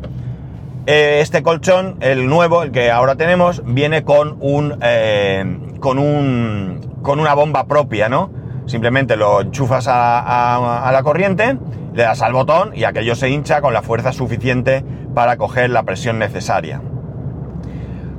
eh, 0.88 1.20
este 1.22 1.42
colchón, 1.42 1.98
el 2.02 2.28
nuevo, 2.28 2.62
el 2.62 2.72
que 2.72 2.92
ahora 2.92 3.16
tenemos, 3.16 3.64
viene 3.66 4.04
con 4.04 4.38
un, 4.40 4.78
eh, 4.82 5.58
con 5.80 5.98
un, 5.98 7.00
con 7.02 7.20
una 7.20 7.34
bomba 7.34 7.66
propia, 7.66 8.08
¿no? 8.08 8.30
Simplemente 8.68 9.16
lo 9.16 9.42
enchufas 9.42 9.88
a, 9.88 10.90
la 10.92 11.04
corriente, 11.04 11.58
le 11.94 12.04
das 12.04 12.22
al 12.22 12.34
botón 12.34 12.72
y 12.76 12.84
aquello 12.84 13.16
se 13.16 13.30
hincha 13.30 13.62
con 13.62 13.74
la 13.74 13.82
fuerza 13.82 14.12
suficiente 14.12 14.84
para 15.16 15.38
coger 15.38 15.72
la 15.72 15.84
presión 15.84 16.20
necesaria. 16.20 16.82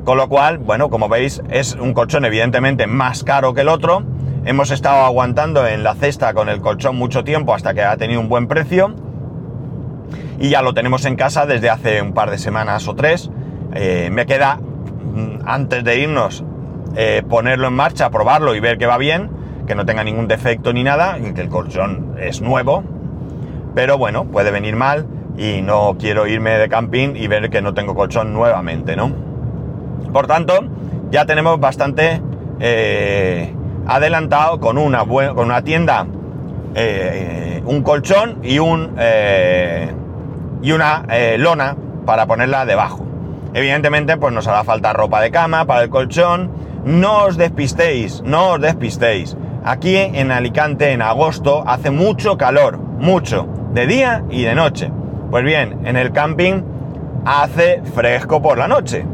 Con 0.05 0.17
lo 0.17 0.29
cual, 0.29 0.59
bueno, 0.59 0.91
como 0.91 1.09
veis, 1.09 1.43
es 1.51 1.75
un 1.75 1.95
colchón 1.95 2.25
evidentemente 2.25 2.87
más 2.87 3.23
caro 3.23 3.55
que 3.55 3.61
el 3.61 3.69
otro. 3.69 4.03
Hemos 4.45 4.71
estado 4.71 5.05
aguantando 5.05 5.67
en 5.67 5.83
la 5.83 5.95
cesta 5.95 6.35
con 6.35 6.49
el 6.49 6.61
colchón 6.61 6.97
mucho 6.97 7.23
tiempo 7.23 7.55
hasta 7.55 7.75
que 7.75 7.83
ha 7.83 7.97
tenido 7.97 8.21
un 8.21 8.29
buen 8.29 8.47
precio 8.47 8.95
y 10.39 10.51
ya 10.51 10.63
lo 10.63 10.75
tenemos 10.75 11.05
en 11.05 11.17
casa 11.17 11.47
desde 11.47 11.71
hace 11.71 12.03
un 12.03 12.13
par 12.13 12.31
de 12.31 12.39
semanas 12.39 12.87
o 12.89 12.95
tres. 12.95 13.31
Eh, 13.75 14.11
me 14.13 14.27
queda, 14.27 14.57
mm, 14.57 15.47
antes 15.47 15.85
de 15.85 15.99
irnos, 15.99 16.45
eh, 16.95 17.23
ponerlo 17.29 17.69
en 17.69 17.75
marcha, 17.75 18.11
probarlo 18.11 18.55
y 18.55 18.61
ver 18.61 18.79
que 18.79 18.87
va 18.87 18.99
bien, 18.99 19.31
que 19.67 19.75
no 19.75 19.85
tenga 19.85 20.05
ningún 20.05 20.29
defecto 20.29 20.73
ni 20.73 20.83
nada, 20.83 21.19
que 21.35 21.41
el 21.41 21.49
colchón 21.49 22.15
es 22.21 22.41
nuevo, 22.41 22.85
pero 23.75 23.99
bueno, 23.99 24.25
puede 24.27 24.51
venir 24.51 24.77
mal 24.77 25.07
y 25.37 25.61
no 25.63 25.97
quiero 25.99 26.27
irme 26.27 26.53
de 26.53 26.69
camping 26.69 27.17
y 27.17 27.27
ver 27.27 27.51
que 27.51 27.61
no 27.61 27.75
tengo 27.75 27.95
colchón 27.95 28.33
nuevamente, 28.33 28.97
¿no? 28.97 29.13
Por 30.13 30.27
tanto, 30.27 30.61
ya 31.11 31.27
tenemos 31.27 31.59
bastante 31.61 32.23
eh, 32.61 33.53
adelantado 33.87 34.61
con 34.61 34.79
una, 34.79 35.05
con 35.05 35.47
una 35.47 35.63
tienda, 35.63 36.07
un 37.67 37.83
colchón 37.83 38.39
y 38.43 38.59
un 38.59 38.95
y 40.67 40.73
una 40.73 41.05
eh, 41.11 41.37
lona 41.39 41.77
para 42.05 42.27
ponerla 42.27 42.67
debajo. 42.67 43.07
Evidentemente, 43.55 44.17
pues 44.17 44.35
nos 44.35 44.49
hará 44.49 44.65
falta 44.65 44.93
ropa 44.93 45.21
de 45.21 45.31
cama 45.31 45.65
para 45.65 45.85
el 45.85 45.91
colchón. 45.91 46.51
No 46.85 47.27
os 47.27 47.37
despistéis, 47.37 48.21
no 48.23 48.55
os 48.55 48.61
despistéis. 48.61 49.37
Aquí 49.65 49.97
en 49.97 50.33
Alicante, 50.33 50.91
en 50.91 51.03
agosto, 51.03 51.63
hace 51.69 51.93
mucho 51.93 52.37
calor, 52.37 52.79
mucho, 52.79 53.47
de 53.75 53.87
día 53.87 54.25
y 54.29 54.43
de 54.43 54.57
noche. 54.57 54.91
Pues 55.31 55.45
bien, 55.45 55.87
en 55.87 55.95
el 55.95 56.11
camping 56.11 56.63
hace 57.25 57.81
fresco 57.95 58.43
por 58.43 58.59
la 58.59 58.67
noche. 58.67 59.07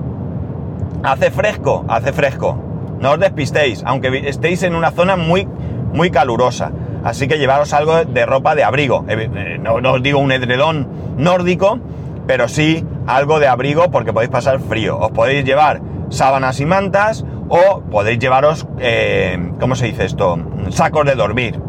Hace 1.03 1.31
fresco, 1.31 1.85
hace 1.87 2.15
fresco. 2.15 2.59
No 2.99 3.11
os 3.11 3.21
despistéis, 3.21 3.83
aunque 3.85 4.27
estéis 4.27 4.63
en 4.63 4.75
una 4.75 4.91
zona 4.91 5.17
muy, 5.17 5.47
muy 5.93 6.11
calurosa. 6.11 6.73
Así 7.05 7.27
que 7.27 7.39
llevaros 7.39 7.73
algo 7.73 8.05
de 8.05 8.27
ropa 8.27 8.55
de 8.55 8.65
abrigo. 8.65 9.05
Eh, 9.09 9.29
eh, 9.35 9.59
no, 9.61 9.75
os 9.75 10.03
digo 10.03 10.19
un 10.19 10.33
edredón 10.33 10.89
nórdico, 11.17 11.79
pero 12.27 12.49
sí 12.49 12.85
algo 13.07 13.41
de 13.41 13.49
abrigo 13.49 13.91
porque 13.91 14.13
podéis 14.13 14.31
pasar 14.31 14.61
frío. 14.61 14.99
Os 14.99 15.11
podéis 15.11 15.45
llevar 15.45 15.81
sábanas 16.11 16.61
y 16.61 16.67
mantas 16.67 17.25
o 17.49 17.83
podéis 17.91 18.19
llevaros, 18.19 18.67
eh, 18.79 19.53
¿cómo 19.59 19.75
se 19.75 19.87
dice 19.87 20.05
esto? 20.05 20.39
Sacos 20.71 21.05
de 21.07 21.15
dormir. 21.15 21.61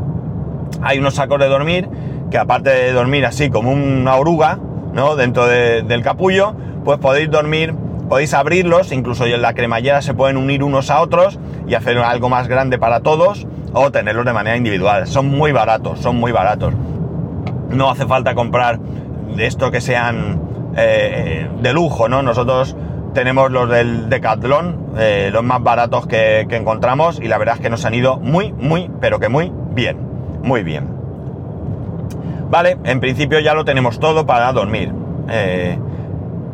Hay 0.81 0.99
unos 0.99 1.15
sacos 1.15 1.39
de 1.39 1.47
dormir 1.47 1.89
que 2.29 2.37
aparte 2.37 2.69
de 2.69 2.93
dormir 2.93 3.25
así 3.25 3.49
como 3.49 3.71
una 3.71 4.15
oruga, 4.15 4.59
¿no? 4.93 5.15
Dentro 5.15 5.47
del 5.47 6.01
capullo, 6.03 6.55
pues 6.83 6.99
podéis 6.99 7.29
dormir, 7.29 7.73
podéis 8.09 8.33
abrirlos, 8.33 8.91
incluso 8.91 9.25
en 9.25 9.41
la 9.41 9.53
cremallera 9.53 10.01
se 10.01 10.13
pueden 10.13 10.37
unir 10.37 10.63
unos 10.63 10.89
a 10.89 11.01
otros 11.01 11.39
y 11.67 11.75
hacer 11.75 11.97
algo 11.97 12.29
más 12.29 12.47
grande 12.47 12.77
para 12.77 13.01
todos 13.01 13.47
o 13.73 13.91
tenerlos 13.91 14.25
de 14.25 14.33
manera 14.33 14.57
individual. 14.57 15.07
Son 15.07 15.27
muy 15.27 15.51
baratos, 15.51 15.99
son 15.99 16.17
muy 16.17 16.31
baratos. 16.31 16.73
No 17.69 17.89
hace 17.89 18.05
falta 18.05 18.35
comprar 18.35 18.79
de 18.79 19.45
esto 19.47 19.71
que 19.71 19.81
sean 19.81 20.41
eh, 20.75 21.47
de 21.61 21.73
lujo, 21.73 22.07
¿no? 22.07 22.21
Nosotros 22.21 22.75
tenemos 23.13 23.51
los 23.51 23.69
del 23.69 24.09
Decathlon, 24.09 24.93
eh, 24.97 25.29
los 25.31 25.43
más 25.43 25.61
baratos 25.61 26.07
que, 26.07 26.41
encontramos 26.41 27.19
y 27.19 27.27
la 27.27 27.37
verdad 27.37 27.55
es 27.55 27.61
que 27.61 27.69
nos 27.69 27.85
han 27.85 27.93
ido 27.93 28.17
muy, 28.17 28.51
muy, 28.53 28.89
pero 28.99 29.19
que 29.19 29.29
muy 29.29 29.51
bien, 29.71 29.97
muy 30.43 30.63
bien. 30.63 30.87
Vale, 32.49 32.77
en 32.83 32.99
principio 32.99 33.39
ya 33.39 33.53
lo 33.53 33.65
tenemos 33.65 33.99
todo 33.99 34.25
para 34.25 34.51
dormir. 34.51 34.91
Eh, 35.29 35.77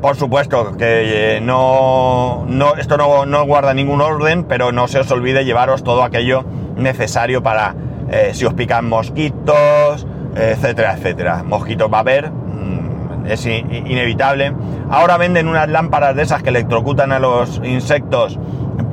por 0.01 0.15
supuesto 0.15 0.77
que 0.77 1.39
no, 1.41 2.45
no 2.47 2.75
esto 2.75 2.97
no, 2.97 3.25
no, 3.25 3.45
guarda 3.45 3.73
ningún 3.73 4.01
orden, 4.01 4.43
pero 4.43 4.71
no 4.71 4.87
se 4.87 4.99
os 4.99 5.11
olvide 5.11 5.45
llevaros 5.45 5.83
todo 5.83 6.03
aquello 6.03 6.43
necesario 6.75 7.43
para 7.43 7.75
eh, 8.09 8.31
si 8.33 8.45
os 8.45 8.53
pican 8.53 8.87
mosquitos, 8.87 10.07
etcétera, 10.35 10.93
etcétera. 10.93 11.43
Mosquitos 11.43 11.91
va 11.91 11.97
a 11.97 12.01
haber, 12.01 12.31
mm, 12.31 13.25
es 13.27 13.45
inevitable. 13.45 14.53
Ahora 14.89 15.17
venden 15.17 15.47
unas 15.47 15.67
lámparas 15.69 16.15
de 16.15 16.23
esas 16.23 16.41
que 16.41 16.49
electrocutan 16.49 17.11
a 17.11 17.19
los 17.19 17.61
insectos 17.63 18.39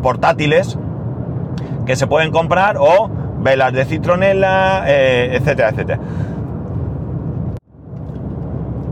portátiles 0.03 0.79
que 1.87 1.97
se 1.97 2.07
pueden 2.07 2.33
comprar 2.33 2.77
o 2.79 3.09
velas 3.39 3.73
de 3.73 3.85
citronela, 3.85 4.85
eh, 4.87 5.37
etcétera, 5.37 5.71
etcétera. 5.71 6.01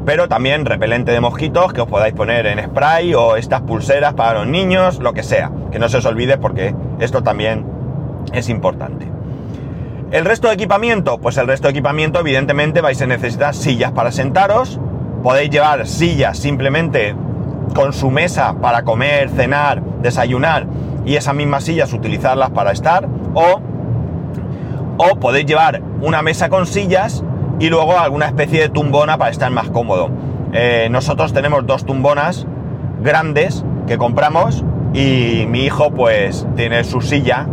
Pero 0.05 0.29
también 0.29 0.67
repelente 0.67 1.13
de 1.13 1.21
mosquitos 1.21 1.73
que 1.73 1.81
os 1.81 1.89
podáis 1.89 2.15
poner 2.15 2.47
en 2.47 2.63
spray 2.63 3.15
o 3.15 3.37
estas 3.37 3.63
pulseras 3.63 4.15
para 4.15 4.41
los 4.41 4.47
niños, 4.47 4.99
lo 4.99 5.15
que 5.15 5.23
sea. 5.23 5.51
Que 5.73 5.79
no 5.79 5.89
se 5.89 5.99
os 5.99 6.05
olvide 6.05 6.37
porque 6.37 6.75
esto 7.01 7.23
también 7.23 7.65
es 8.33 8.49
importante. 8.49 9.11
El 10.11 10.25
resto 10.25 10.49
de 10.49 10.55
equipamiento, 10.55 11.19
pues 11.19 11.39
el 11.39 11.47
resto 11.47 11.67
de 11.67 11.73
equipamiento 11.73 12.21
evidentemente 12.21 12.81
vais 12.81 13.01
a 13.03 13.07
necesitar 13.07 13.55
sillas 13.55 13.93
para 13.93 14.13
sentaros, 14.13 14.79
podéis 15.23 15.51
llevar 15.51 15.87
sillas 15.87 16.39
simplemente 16.39 17.17
con 17.75 17.93
su 17.93 18.11
mesa 18.11 18.55
para 18.61 18.83
comer, 18.83 19.31
cenar, 19.31 19.83
desayunar 20.03 20.67
y 21.05 21.17
esas 21.17 21.35
mismas 21.35 21.65
sillas 21.65 21.93
utilizarlas 21.93 22.51
para 22.51 22.73
estar 22.73 23.09
o, 23.35 23.61
o 24.99 25.17
podéis 25.19 25.47
llevar 25.47 25.83
una 26.01 26.23
mesa 26.23 26.49
con 26.49 26.67
sillas 26.67 27.25
y 27.59 27.69
luego 27.69 27.99
alguna 27.99 28.27
especie 28.27 28.61
de 28.61 28.69
tumbona 28.69 29.19
para 29.19 29.31
estar 29.31 29.51
más 29.51 29.71
cómodo. 29.71 30.11
Eh, 30.53 30.89
nosotros 30.91 31.33
tenemos 31.33 31.67
dos 31.67 31.85
tumbonas 31.85 32.47
grandes 33.01 33.65
que 33.87 33.99
compramos 33.99 34.65
y 34.93 35.47
mi 35.49 35.65
hijo 35.65 35.91
pues 35.91 36.47
tiene 36.57 36.85
su 36.85 37.01
silla 37.01 37.47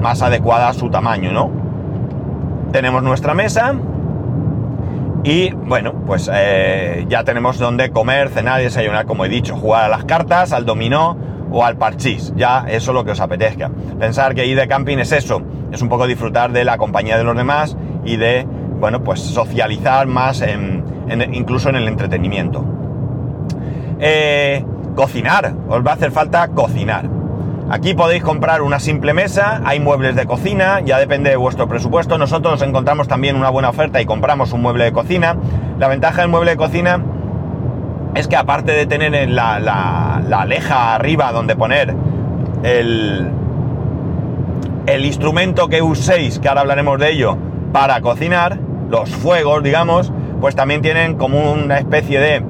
más 0.00 0.22
adecuada 0.22 0.68
a 0.68 0.74
su 0.74 0.90
tamaño, 0.90 1.32
¿no? 1.32 1.50
Tenemos 2.72 3.02
nuestra 3.02 3.34
mesa 3.34 3.74
y 5.24 5.52
bueno, 5.52 5.94
pues 6.06 6.30
eh, 6.32 7.06
ya 7.08 7.24
tenemos 7.24 7.58
donde 7.58 7.90
comer, 7.90 8.28
cenar 8.28 8.60
y 8.60 8.64
desayunar, 8.64 9.06
como 9.06 9.24
he 9.24 9.28
dicho, 9.28 9.56
jugar 9.56 9.84
a 9.84 9.88
las 9.88 10.04
cartas, 10.04 10.52
al 10.52 10.66
dominó 10.66 11.16
o 11.50 11.64
al 11.64 11.76
parchís, 11.76 12.32
ya 12.36 12.66
eso 12.68 12.92
lo 12.92 13.04
que 13.04 13.12
os 13.12 13.20
apetezca. 13.20 13.70
Pensar 13.98 14.34
que 14.34 14.44
ir 14.44 14.58
de 14.58 14.68
camping 14.68 14.98
es 14.98 15.12
eso, 15.12 15.40
es 15.72 15.80
un 15.80 15.88
poco 15.88 16.06
disfrutar 16.06 16.52
de 16.52 16.64
la 16.64 16.76
compañía 16.76 17.16
de 17.16 17.24
los 17.24 17.36
demás 17.36 17.76
y 18.04 18.16
de, 18.16 18.46
bueno, 18.84 19.02
pues 19.02 19.20
socializar 19.20 20.06
más, 20.06 20.44
incluso 21.32 21.70
en 21.70 21.76
el 21.76 21.88
entretenimiento. 21.88 22.62
Eh, 23.98 24.62
cocinar, 24.94 25.54
os 25.70 25.82
va 25.82 25.92
a 25.92 25.94
hacer 25.94 26.10
falta 26.10 26.48
cocinar. 26.48 27.08
Aquí 27.70 27.94
podéis 27.94 28.22
comprar 28.22 28.60
una 28.60 28.78
simple 28.80 29.14
mesa, 29.14 29.62
hay 29.64 29.80
muebles 29.80 30.16
de 30.16 30.26
cocina, 30.26 30.80
ya 30.80 30.98
depende 30.98 31.30
de 31.30 31.36
vuestro 31.36 31.66
presupuesto. 31.66 32.18
Nosotros 32.18 32.60
encontramos 32.60 33.08
también 33.08 33.36
una 33.36 33.48
buena 33.48 33.70
oferta 33.70 34.02
y 34.02 34.04
compramos 34.04 34.52
un 34.52 34.60
mueble 34.60 34.84
de 34.84 34.92
cocina. 34.92 35.34
La 35.78 35.88
ventaja 35.88 36.20
del 36.20 36.30
mueble 36.30 36.50
de 36.50 36.56
cocina 36.58 37.02
es 38.14 38.28
que 38.28 38.36
aparte 38.36 38.72
de 38.72 38.84
tener 38.84 39.30
la, 39.30 39.60
la, 39.60 40.22
la 40.28 40.42
aleja 40.42 40.94
arriba 40.94 41.32
donde 41.32 41.56
poner 41.56 41.94
el, 42.62 43.30
el 44.84 45.04
instrumento 45.06 45.68
que 45.68 45.80
uséis, 45.80 46.38
que 46.38 46.48
ahora 46.48 46.60
hablaremos 46.60 47.00
de 47.00 47.12
ello, 47.12 47.38
para 47.72 48.00
cocinar, 48.02 48.58
los 48.88 49.10
fuegos, 49.10 49.62
digamos, 49.62 50.12
pues 50.40 50.54
también 50.54 50.82
tienen 50.82 51.16
como 51.16 51.52
una 51.52 51.78
especie 51.78 52.20
de 52.20 52.42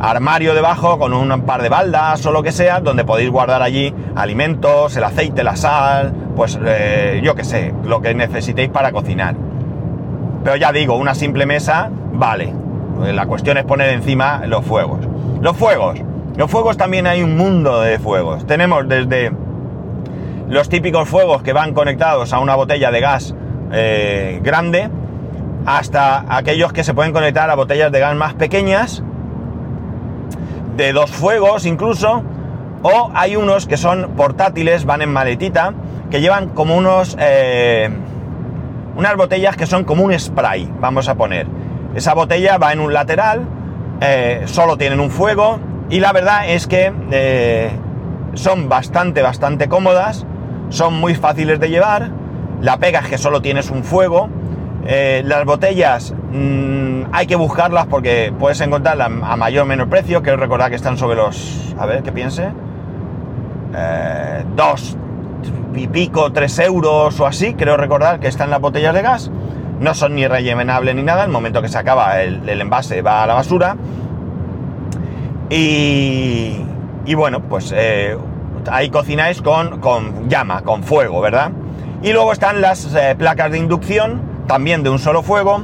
armario 0.00 0.54
debajo 0.54 0.98
con 0.98 1.12
un 1.12 1.42
par 1.42 1.62
de 1.62 1.68
baldas 1.68 2.24
o 2.26 2.30
lo 2.30 2.42
que 2.42 2.52
sea, 2.52 2.80
donde 2.80 3.04
podéis 3.04 3.30
guardar 3.30 3.62
allí 3.62 3.92
alimentos, 4.14 4.96
el 4.96 5.04
aceite, 5.04 5.42
la 5.42 5.56
sal, 5.56 6.12
pues 6.36 6.58
eh, 6.64 7.20
yo 7.22 7.34
qué 7.34 7.44
sé, 7.44 7.74
lo 7.84 8.00
que 8.00 8.14
necesitéis 8.14 8.70
para 8.70 8.92
cocinar. 8.92 9.34
Pero 10.44 10.56
ya 10.56 10.72
digo, 10.72 10.96
una 10.96 11.14
simple 11.14 11.46
mesa, 11.46 11.90
vale. 12.12 12.52
La 13.12 13.26
cuestión 13.26 13.56
es 13.58 13.64
poner 13.64 13.90
encima 13.90 14.42
los 14.46 14.64
fuegos. 14.64 15.00
Los 15.40 15.56
fuegos. 15.56 16.00
Los 16.36 16.50
fuegos 16.50 16.76
también 16.76 17.06
hay 17.06 17.22
un 17.22 17.36
mundo 17.36 17.80
de 17.80 17.98
fuegos. 17.98 18.46
Tenemos 18.46 18.88
desde 18.88 19.32
los 20.48 20.68
típicos 20.68 21.08
fuegos 21.08 21.42
que 21.42 21.52
van 21.52 21.74
conectados 21.74 22.32
a 22.32 22.38
una 22.38 22.54
botella 22.54 22.90
de 22.90 23.00
gas 23.00 23.34
eh, 23.72 24.40
grande, 24.42 24.88
hasta 25.68 26.24
aquellos 26.34 26.72
que 26.72 26.82
se 26.82 26.94
pueden 26.94 27.12
conectar 27.12 27.50
a 27.50 27.54
botellas 27.54 27.92
de 27.92 28.00
gas 28.00 28.16
más 28.16 28.32
pequeñas, 28.32 29.02
de 30.78 30.94
dos 30.94 31.10
fuegos 31.10 31.66
incluso, 31.66 32.22
o 32.80 33.10
hay 33.12 33.36
unos 33.36 33.66
que 33.66 33.76
son 33.76 34.12
portátiles, 34.16 34.86
van 34.86 35.02
en 35.02 35.12
maletita, 35.12 35.74
que 36.10 36.22
llevan 36.22 36.48
como 36.48 36.74
unos... 36.74 37.16
Eh, 37.20 37.90
unas 38.96 39.14
botellas 39.16 39.56
que 39.56 39.66
son 39.66 39.84
como 39.84 40.04
un 40.04 40.18
spray, 40.18 40.72
vamos 40.80 41.06
a 41.08 41.16
poner. 41.16 41.46
Esa 41.94 42.14
botella 42.14 42.56
va 42.56 42.72
en 42.72 42.80
un 42.80 42.94
lateral, 42.94 43.42
eh, 44.00 44.44
solo 44.46 44.78
tienen 44.78 45.00
un 45.00 45.10
fuego, 45.10 45.60
y 45.90 46.00
la 46.00 46.12
verdad 46.12 46.48
es 46.48 46.66
que 46.66 47.70
son 48.32 48.70
bastante, 48.70 49.20
bastante 49.20 49.68
cómodas, 49.68 50.24
son 50.70 50.94
muy 50.94 51.14
fáciles 51.14 51.60
de 51.60 51.68
llevar, 51.68 52.10
la 52.62 52.78
pega 52.78 53.00
es 53.00 53.08
que 53.08 53.18
solo 53.18 53.42
tienes 53.42 53.70
un 53.70 53.84
fuego, 53.84 54.30
eh, 54.90 55.22
las 55.26 55.44
botellas 55.44 56.14
mmm, 56.32 57.02
hay 57.12 57.26
que 57.26 57.36
buscarlas 57.36 57.86
porque 57.86 58.32
puedes 58.38 58.58
encontrarlas 58.62 59.10
a 59.22 59.36
mayor 59.36 59.64
o 59.64 59.66
menor 59.66 59.88
precio. 59.88 60.22
Quiero 60.22 60.38
recordar 60.38 60.70
que 60.70 60.76
están 60.76 60.96
sobre 60.96 61.16
los... 61.16 61.74
A 61.78 61.84
ver, 61.84 62.02
¿qué 62.02 62.10
piense? 62.10 62.48
Eh, 63.76 64.44
dos 64.56 64.96
y 65.74 65.86
pico, 65.88 66.32
tres 66.32 66.58
euros 66.58 67.20
o 67.20 67.26
así. 67.26 67.52
Creo 67.52 67.76
recordar 67.76 68.18
que 68.18 68.28
están 68.28 68.48
las 68.48 68.60
botellas 68.62 68.94
de 68.94 69.02
gas. 69.02 69.30
No 69.78 69.92
son 69.92 70.14
ni 70.14 70.26
rellenables 70.26 70.94
ni 70.94 71.02
nada. 71.02 71.24
El 71.24 71.30
momento 71.30 71.60
que 71.60 71.68
se 71.68 71.76
acaba 71.76 72.22
el, 72.22 72.48
envase 72.48 73.02
va 73.02 73.24
a 73.24 73.26
la 73.26 73.34
basura. 73.34 73.76
Y, 75.50 76.64
y 77.04 77.14
bueno, 77.14 77.42
pues 77.42 77.74
eh, 77.76 78.16
ahí 78.70 78.88
cocináis 78.88 79.42
con, 79.42 79.80
con, 79.80 80.30
llama, 80.30 80.62
con 80.62 80.82
fuego, 80.82 81.20
¿verdad? 81.20 81.52
Y 82.02 82.12
luego 82.12 82.32
están 82.32 82.62
las 82.62 82.88
placas 83.18 83.50
de 83.50 83.58
inducción 83.58 84.37
también 84.48 84.82
de 84.82 84.90
un 84.90 84.98
solo 84.98 85.22
fuego, 85.22 85.62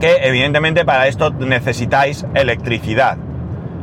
que 0.00 0.16
evidentemente 0.22 0.86
para 0.86 1.08
esto 1.08 1.30
necesitáis 1.30 2.24
electricidad. 2.34 3.18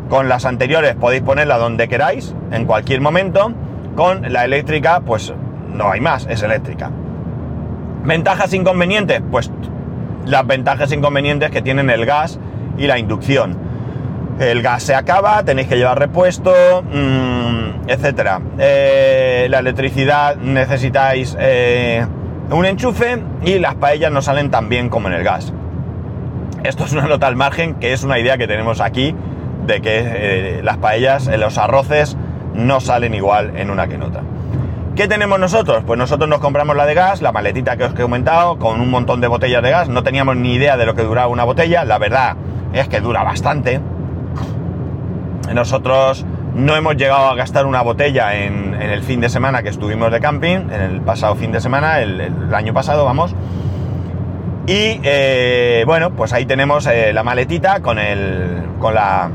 Con 0.10 0.28
las 0.28 0.46
anteriores 0.46 0.96
podéis 0.96 1.22
ponerla 1.22 1.58
donde 1.58 1.88
queráis, 1.88 2.34
en 2.52 2.66
cualquier 2.66 3.02
momento. 3.02 3.54
Con 3.96 4.32
la 4.32 4.46
eléctrica, 4.46 5.02
pues 5.02 5.34
no 5.74 5.92
hay 5.92 6.00
más, 6.00 6.26
es 6.28 6.42
eléctrica. 6.42 6.90
¿Ventajas 8.04 8.54
inconvenientes? 8.54 9.22
Pues 9.30 9.52
las 10.26 10.48
ventajas 10.48 10.92
inconvenientes 10.92 11.52
que 11.52 11.62
tienen 11.62 11.90
el 11.90 12.06
gas 12.06 12.40
y 12.78 12.88
la 12.88 12.98
inducción. 12.98 13.58
El 14.40 14.62
gas 14.62 14.84
se 14.84 14.96
acaba, 14.96 15.44
tenéis 15.44 15.68
que 15.68 15.76
llevar 15.76 16.00
repuesto, 16.00 16.54
mmm, 16.84 17.88
etc. 17.88 18.40
Eh, 18.58 19.48
la 19.50 19.60
electricidad 19.60 20.38
necesitáis 20.38 21.36
eh, 21.40 22.06
un 22.52 22.66
enchufe 22.66 23.24
y 23.44 23.60
las 23.60 23.76
paellas 23.76 24.12
no 24.12 24.22
salen 24.22 24.52
tan 24.52 24.70
bien 24.70 24.90
como 24.90 25.08
en 25.08 25.14
el 25.14 25.24
gas. 25.24 25.54
Esto 26.64 26.86
es 26.86 26.94
una 26.94 27.08
nota 27.08 27.28
al 27.28 27.36
margen, 27.36 27.76
que 27.76 27.94
es 27.94 28.04
una 28.04 28.20
idea 28.20 28.38
que 28.38 28.48
tenemos 28.48 28.82
aquí 28.82 29.16
de 29.66 29.82
que 29.82 30.04
eh, 30.04 30.62
las 30.64 30.78
paellas, 30.78 31.28
eh, 31.28 31.38
los 31.38 31.58
arroces, 31.58 32.18
no 32.54 32.80
salen 32.80 33.14
igual 33.14 33.54
en 33.56 33.72
una 33.72 33.88
que 33.88 33.96
en 33.96 34.04
otra. 34.04 34.22
¿Qué 34.96 35.08
tenemos 35.08 35.40
nosotros? 35.40 35.84
Pues 35.88 35.98
nosotros 35.98 36.30
nos 36.30 36.40
compramos 36.40 36.76
la 36.76 36.86
de 36.86 36.94
gas, 36.94 37.22
la 37.22 37.32
maletita 37.32 37.78
que 37.78 37.86
os 37.86 37.94
he 37.94 38.02
comentado, 38.02 38.60
con 38.60 38.82
un 38.82 38.90
montón 38.90 39.22
de 39.22 39.28
botellas 39.28 39.64
de 39.64 39.72
gas. 39.72 39.88
No 39.88 40.04
teníamos 40.04 40.36
ni 40.36 40.54
idea 40.54 40.76
de 40.76 40.86
lo 40.86 40.96
que 40.96 41.04
duraba 41.04 41.30
una 41.30 41.46
botella. 41.46 41.86
La 41.86 41.98
verdad 41.98 42.36
es 42.74 42.90
que 42.90 43.00
dura 43.00 43.24
bastante. 43.24 43.80
Nosotros 45.54 46.26
no 46.54 46.76
hemos 46.76 46.96
llegado 46.96 47.28
a 47.28 47.36
gastar 47.36 47.66
una 47.66 47.82
botella 47.82 48.36
en, 48.36 48.74
el 48.74 49.04
fin 49.04 49.22
de 49.22 49.30
semana 49.30 49.64
que 49.64 49.70
estuvimos 49.70 50.12
de 50.12 50.20
camping, 50.20 50.70
en 50.70 50.82
el 50.82 51.02
pasado 51.02 51.36
fin 51.36 51.52
de 51.52 51.62
semana, 51.62 52.02
el, 52.02 52.20
el 52.20 52.54
año 52.54 52.74
pasado, 52.74 53.06
vamos. 53.06 53.36
Y 54.68 55.00
eh, 55.04 55.84
bueno, 55.88 56.12
pues 56.12 56.34
ahí 56.34 56.46
tenemos 56.46 56.86
eh, 56.86 57.14
la 57.14 57.24
maletita 57.24 57.82
con 57.82 57.98
el, 57.98 58.64
con 58.80 58.94
la, 58.94 59.32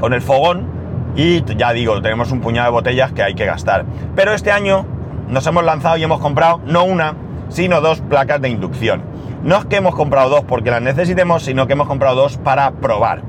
con 0.00 0.12
el 0.14 0.22
fogón. 0.22 0.74
Y 1.16 1.44
ya 1.56 1.72
digo, 1.72 2.00
tenemos 2.02 2.32
un 2.32 2.40
puñado 2.40 2.66
de 2.66 2.72
botellas 2.72 3.12
que 3.12 3.22
hay 3.22 3.34
que 3.34 3.44
gastar. 3.44 3.84
Pero 4.14 4.32
este 4.32 4.50
año 4.50 4.86
nos 5.28 5.46
hemos 5.46 5.64
lanzado 5.64 5.96
y 5.96 6.02
hemos 6.02 6.20
comprado 6.20 6.60
no 6.66 6.84
una, 6.84 7.14
sino 7.48 7.80
dos 7.80 8.00
placas 8.00 8.40
de 8.40 8.48
inducción. 8.48 9.02
No 9.42 9.58
es 9.58 9.64
que 9.66 9.76
hemos 9.76 9.94
comprado 9.94 10.28
dos 10.28 10.44
porque 10.44 10.70
las 10.70 10.82
necesitemos, 10.82 11.42
sino 11.44 11.66
que 11.66 11.74
hemos 11.74 11.86
comprado 11.86 12.16
dos 12.16 12.38
para 12.38 12.72
probar. 12.72 13.22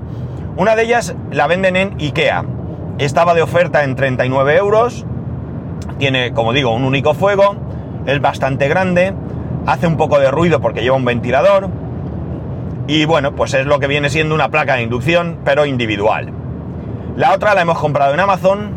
Una 0.56 0.76
de 0.76 0.84
ellas 0.84 1.16
la 1.32 1.48
venden 1.48 1.76
en 1.76 1.96
IKEA. 2.00 2.44
Estaba 2.98 3.36
de 3.36 3.44
oferta 3.44 3.84
en 3.84 3.96
39 3.96 4.58
euros. 4.58 5.06
Tiene, 6.00 6.34
como 6.34 6.52
digo, 6.52 6.74
un 6.74 6.84
único 6.84 7.14
fuego. 7.14 7.56
Es 8.08 8.20
bastante 8.20 8.68
grande. 8.68 9.14
Hace 9.68 9.86
un 9.86 9.98
poco 9.98 10.18
de 10.18 10.32
ruido 10.32 10.62
porque 10.62 10.82
lleva 10.82 10.96
un 10.96 11.06
ventilador. 11.06 11.70
Y 12.88 13.06
bueno, 13.06 13.36
pues 13.36 13.54
es 13.54 13.68
lo 13.68 13.80
que 13.80 13.86
viene 13.86 14.10
siendo 14.10 14.34
una 14.34 14.50
placa 14.50 14.76
de 14.76 14.82
inducción, 14.82 15.40
pero 15.46 15.68
individual. 15.68 16.32
La 17.16 17.34
otra 17.34 17.54
la 17.54 17.62
hemos 17.62 17.78
comprado 17.78 18.16
en 18.16 18.20
Amazon. 18.20 18.72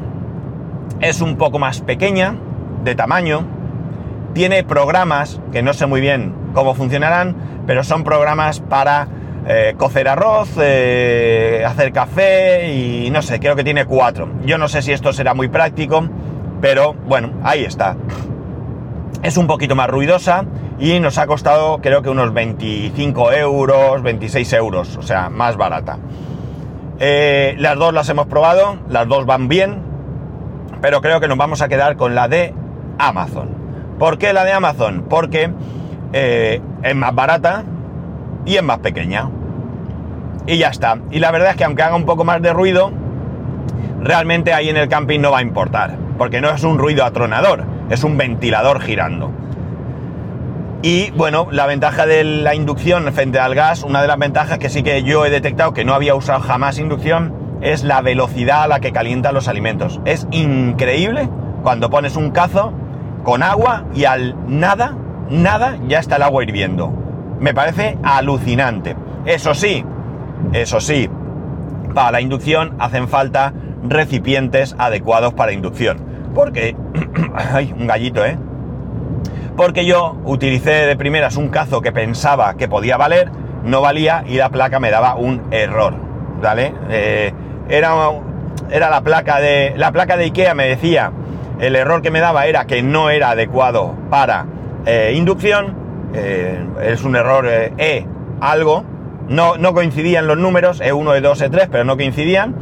Es 1.00 1.22
un 1.22 1.36
poco 1.36 1.58
más 1.58 1.80
pequeña, 1.80 2.34
de 2.84 2.94
tamaño. 2.94 3.46
Tiene 4.34 4.64
programas 4.64 5.40
que 5.50 5.62
no 5.62 5.72
sé 5.72 5.86
muy 5.86 6.02
bien 6.02 6.34
cómo 6.52 6.74
funcionarán, 6.74 7.36
pero 7.66 7.84
son 7.84 8.04
programas 8.04 8.60
para 8.60 9.08
eh, 9.46 9.74
cocer 9.78 10.06
arroz, 10.06 10.50
eh, 10.60 11.64
hacer 11.66 11.92
café 11.92 12.72
y 12.72 13.10
no 13.10 13.22
sé, 13.22 13.40
creo 13.40 13.56
que 13.56 13.64
tiene 13.64 13.86
cuatro. 13.86 14.28
Yo 14.44 14.58
no 14.58 14.68
sé 14.68 14.82
si 14.82 14.92
esto 14.92 15.12
será 15.12 15.32
muy 15.32 15.48
práctico, 15.48 16.06
pero 16.60 16.94
bueno, 16.94 17.32
ahí 17.42 17.64
está. 17.64 17.96
Es 19.22 19.36
un 19.36 19.46
poquito 19.46 19.74
más 19.74 19.88
ruidosa 19.88 20.44
y 20.78 21.00
nos 21.00 21.18
ha 21.18 21.26
costado 21.26 21.80
creo 21.80 22.02
que 22.02 22.10
unos 22.10 22.34
25 22.34 23.32
euros, 23.32 24.02
26 24.02 24.52
euros, 24.52 24.96
o 24.96 25.02
sea, 25.02 25.30
más 25.30 25.56
barata. 25.56 25.98
Eh, 26.98 27.54
las 27.58 27.78
dos 27.78 27.94
las 27.94 28.08
hemos 28.10 28.26
probado, 28.26 28.78
las 28.90 29.08
dos 29.08 29.24
van 29.24 29.48
bien, 29.48 29.82
pero 30.82 31.00
creo 31.00 31.18
que 31.18 31.28
nos 31.28 31.38
vamos 31.38 31.62
a 31.62 31.68
quedar 31.68 31.96
con 31.96 32.14
la 32.14 32.28
de 32.28 32.54
Amazon. 32.98 33.48
¿Por 33.98 34.18
qué 34.18 34.34
la 34.34 34.44
de 34.44 34.52
Amazon? 34.52 35.06
Porque 35.08 35.50
es 36.12 36.94
más 36.94 37.14
barata, 37.14 37.64
y 38.44 38.56
es 38.56 38.62
más 38.62 38.78
pequeña. 38.78 39.28
Y 40.46 40.58
ya 40.58 40.68
está. 40.68 40.98
Y 41.10 41.18
la 41.18 41.30
verdad 41.30 41.50
es 41.50 41.56
que 41.56 41.64
aunque 41.64 41.82
haga 41.82 41.96
un 41.96 42.06
poco 42.06 42.24
más 42.24 42.40
de 42.42 42.52
ruido, 42.52 42.90
realmente 44.02 44.52
ahí 44.52 44.68
en 44.68 44.76
el 44.76 44.88
camping 44.88 45.20
no 45.20 45.30
va 45.30 45.38
a 45.38 45.42
importar. 45.42 45.96
Porque 46.18 46.40
no 46.40 46.50
es 46.50 46.64
un 46.64 46.78
ruido 46.78 47.04
atronador, 47.04 47.64
es 47.88 48.04
un 48.04 48.16
ventilador 48.16 48.80
girando. 48.80 49.30
Y 50.82 51.10
bueno, 51.10 51.48
la 51.50 51.66
ventaja 51.66 52.06
de 52.06 52.24
la 52.24 52.54
inducción 52.54 53.12
frente 53.12 53.38
al 53.38 53.54
gas, 53.54 53.82
una 53.82 54.00
de 54.00 54.08
las 54.08 54.18
ventajas 54.18 54.58
que 54.58 54.70
sí 54.70 54.82
que 54.82 55.02
yo 55.02 55.26
he 55.26 55.30
detectado 55.30 55.74
que 55.74 55.84
no 55.84 55.94
había 55.94 56.14
usado 56.14 56.40
jamás 56.40 56.78
inducción, 56.78 57.34
es 57.60 57.84
la 57.84 58.00
velocidad 58.00 58.62
a 58.62 58.68
la 58.68 58.80
que 58.80 58.92
calientan 58.92 59.34
los 59.34 59.46
alimentos. 59.46 60.00
Es 60.06 60.26
increíble 60.30 61.28
cuando 61.62 61.90
pones 61.90 62.16
un 62.16 62.30
cazo 62.30 62.72
con 63.24 63.42
agua 63.42 63.84
y 63.94 64.04
al 64.04 64.34
nada, 64.46 64.96
nada, 65.28 65.76
ya 65.86 65.98
está 65.98 66.16
el 66.16 66.22
agua 66.22 66.42
hirviendo 66.42 66.99
me 67.40 67.54
parece 67.54 67.98
alucinante. 68.02 68.94
Eso 69.24 69.54
sí, 69.54 69.84
eso 70.52 70.80
sí, 70.80 71.08
para 71.94 72.12
la 72.12 72.20
inducción 72.20 72.76
hacen 72.78 73.08
falta 73.08 73.52
recipientes 73.82 74.76
adecuados 74.78 75.34
para 75.34 75.52
inducción. 75.52 75.98
Porque, 76.34 76.76
ay, 77.34 77.74
un 77.76 77.86
gallito, 77.86 78.24
¿eh? 78.24 78.38
Porque 79.56 79.84
yo 79.84 80.16
utilicé 80.24 80.86
de 80.86 80.96
primeras 80.96 81.36
un 81.36 81.48
cazo 81.48 81.80
que 81.80 81.92
pensaba 81.92 82.54
que 82.54 82.68
podía 82.68 82.96
valer, 82.96 83.30
no 83.64 83.80
valía 83.80 84.24
y 84.26 84.36
la 84.36 84.48
placa 84.48 84.78
me 84.78 84.90
daba 84.90 85.16
un 85.16 85.42
error, 85.50 85.94
¿vale? 86.40 86.72
Eh, 86.88 87.32
era 87.68 87.94
era 88.70 88.88
la 88.88 89.00
placa 89.02 89.40
de 89.40 89.74
la 89.76 89.92
placa 89.92 90.16
de 90.16 90.24
Ikea 90.24 90.54
me 90.54 90.66
decía 90.66 91.12
el 91.60 91.76
error 91.76 92.02
que 92.02 92.10
me 92.10 92.20
daba 92.20 92.46
era 92.46 92.66
que 92.66 92.82
no 92.82 93.10
era 93.10 93.30
adecuado 93.30 93.94
para 94.10 94.46
eh, 94.86 95.12
inducción 95.16 95.79
eh, 96.14 96.64
es 96.82 97.04
un 97.04 97.16
error 97.16 97.46
eh, 97.48 97.72
E 97.78 98.06
algo 98.40 98.84
no, 99.28 99.56
no 99.56 99.74
coincidían 99.74 100.26
los 100.26 100.38
números 100.38 100.80
E1 100.80 101.20
E2 101.20 101.50
E3 101.50 101.68
pero 101.70 101.84
no 101.84 101.96
coincidían 101.96 102.56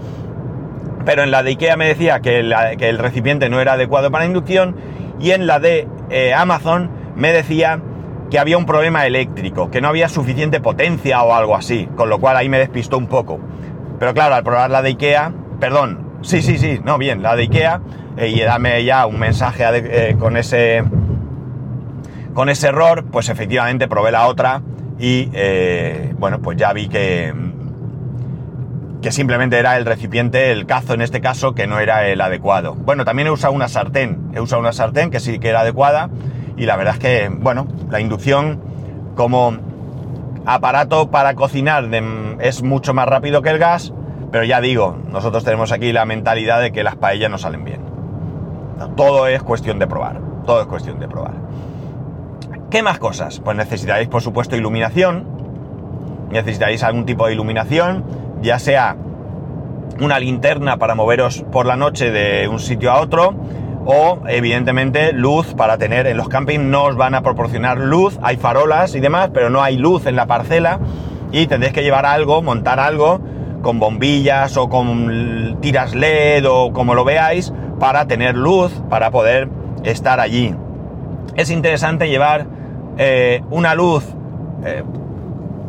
pero 1.04 1.22
en 1.22 1.30
la 1.30 1.42
de 1.42 1.50
Ikea 1.50 1.76
me 1.76 1.86
decía 1.86 2.20
que, 2.20 2.38
el 2.40 2.98
recipiente 2.98 3.48
no 3.48 3.60
era 3.60 3.74
adecuado 3.74 4.10
para 4.10 4.26
inducción 4.26 4.76
y 5.18 5.30
en 5.30 5.46
la 5.46 5.58
de 5.58 5.88
Amazon 6.36 6.90
me 7.16 7.32
decía 7.32 7.80
que 8.30 8.38
había 8.38 8.58
un 8.58 8.66
problema 8.66 9.06
eléctrico, 9.06 9.70
que 9.70 9.80
no 9.80 9.88
había 9.88 10.08
suficiente 10.08 10.60
potencia 10.60 11.22
o 11.22 11.34
algo 11.34 11.56
así, 11.56 11.88
con 11.96 12.08
lo 12.08 12.18
cual 12.20 12.36
ahí 12.36 12.48
me 12.48 12.58
despistó 12.58 12.98
un 12.98 13.06
poco. 13.06 13.40
Pero 13.98 14.14
claro, 14.14 14.34
al 14.34 14.44
probar 14.44 14.70
la 14.70 14.82
de 14.82 14.90
Ikea, 14.90 15.32
perdón, 15.60 16.18
sí, 16.22 16.42
sí, 16.42 16.58
sí, 16.58 16.80
no, 16.84 16.98
bien, 16.98 17.22
la 17.22 17.36
de 17.36 17.42
Ikea, 17.42 17.80
eh, 18.16 18.28
y 18.28 18.40
dame 18.40 18.84
ya 18.84 19.06
un 19.06 19.18
mensaje 19.18 19.64
eh, 19.66 20.16
con 20.18 20.36
ese 20.36 20.84
con 22.38 22.48
ese 22.48 22.68
error, 22.68 23.04
pues 23.10 23.30
efectivamente 23.30 23.88
probé 23.88 24.12
la 24.12 24.28
otra 24.28 24.62
y 24.96 25.28
eh, 25.32 26.14
bueno, 26.20 26.40
pues 26.40 26.56
ya 26.56 26.72
vi 26.72 26.86
que 26.88 27.34
que 29.02 29.10
simplemente 29.10 29.58
era 29.58 29.76
el 29.76 29.84
recipiente, 29.84 30.52
el 30.52 30.64
cazo 30.64 30.94
en 30.94 31.00
este 31.00 31.20
caso, 31.20 31.56
que 31.56 31.66
no 31.66 31.80
era 31.80 32.06
el 32.06 32.20
adecuado. 32.20 32.76
Bueno, 32.76 33.04
también 33.04 33.26
he 33.26 33.32
usado 33.32 33.52
una 33.52 33.66
sartén, 33.66 34.30
he 34.36 34.40
usado 34.40 34.60
una 34.60 34.72
sartén 34.72 35.10
que 35.10 35.18
sí 35.18 35.40
que 35.40 35.48
era 35.48 35.62
adecuada 35.62 36.10
y 36.56 36.66
la 36.66 36.76
verdad 36.76 36.94
es 36.94 37.00
que, 37.00 37.28
bueno, 37.28 37.66
la 37.90 37.98
inducción 37.98 38.60
como 39.16 39.56
aparato 40.46 41.10
para 41.10 41.34
cocinar 41.34 41.90
es 42.38 42.62
mucho 42.62 42.94
más 42.94 43.08
rápido 43.08 43.42
que 43.42 43.50
el 43.50 43.58
gas, 43.58 43.92
pero 44.30 44.44
ya 44.44 44.60
digo, 44.60 44.96
nosotros 45.10 45.42
tenemos 45.42 45.72
aquí 45.72 45.92
la 45.92 46.04
mentalidad 46.04 46.60
de 46.60 46.70
que 46.70 46.84
las 46.84 46.94
paellas 46.94 47.32
no 47.32 47.38
salen 47.38 47.64
bien. 47.64 47.80
Todo 48.96 49.26
es 49.26 49.42
cuestión 49.42 49.80
de 49.80 49.88
probar, 49.88 50.20
todo 50.46 50.60
es 50.60 50.68
cuestión 50.68 51.00
de 51.00 51.08
probar. 51.08 51.48
¿Qué 52.70 52.82
más 52.82 52.98
cosas? 52.98 53.40
Pues 53.40 53.56
necesitaréis, 53.56 54.08
por 54.08 54.20
supuesto, 54.20 54.54
iluminación. 54.54 55.24
Necesitaréis 56.30 56.82
algún 56.82 57.06
tipo 57.06 57.26
de 57.26 57.32
iluminación, 57.32 58.04
ya 58.42 58.58
sea 58.58 58.94
una 60.00 60.18
linterna 60.18 60.76
para 60.76 60.94
moveros 60.94 61.46
por 61.50 61.64
la 61.64 61.76
noche 61.76 62.10
de 62.10 62.46
un 62.46 62.58
sitio 62.58 62.90
a 62.90 63.00
otro, 63.00 63.34
o 63.86 64.20
evidentemente 64.28 65.14
luz 65.14 65.54
para 65.54 65.78
tener 65.78 66.06
en 66.06 66.18
los 66.18 66.28
campings 66.28 66.62
no 66.62 66.84
os 66.84 66.96
van 66.96 67.14
a 67.14 67.22
proporcionar 67.22 67.78
luz, 67.78 68.18
hay 68.22 68.36
farolas 68.36 68.94
y 68.94 69.00
demás, 69.00 69.30
pero 69.32 69.48
no 69.48 69.62
hay 69.62 69.78
luz 69.78 70.04
en 70.04 70.14
la 70.14 70.26
parcela 70.26 70.78
y 71.32 71.46
tendréis 71.46 71.72
que 71.72 71.82
llevar 71.82 72.04
algo, 72.04 72.42
montar 72.42 72.80
algo 72.80 73.18
con 73.62 73.80
bombillas 73.80 74.58
o 74.58 74.68
con 74.68 75.56
tiras 75.62 75.94
LED 75.94 76.44
o 76.46 76.74
como 76.74 76.94
lo 76.94 77.04
veáis 77.04 77.50
para 77.80 78.06
tener 78.06 78.36
luz, 78.36 78.72
para 78.90 79.10
poder 79.10 79.48
estar 79.84 80.20
allí. 80.20 80.54
Es 81.34 81.50
interesante 81.50 82.10
llevar 82.10 82.57
eh, 82.98 83.42
una 83.50 83.74
luz 83.74 84.04
eh, 84.64 84.82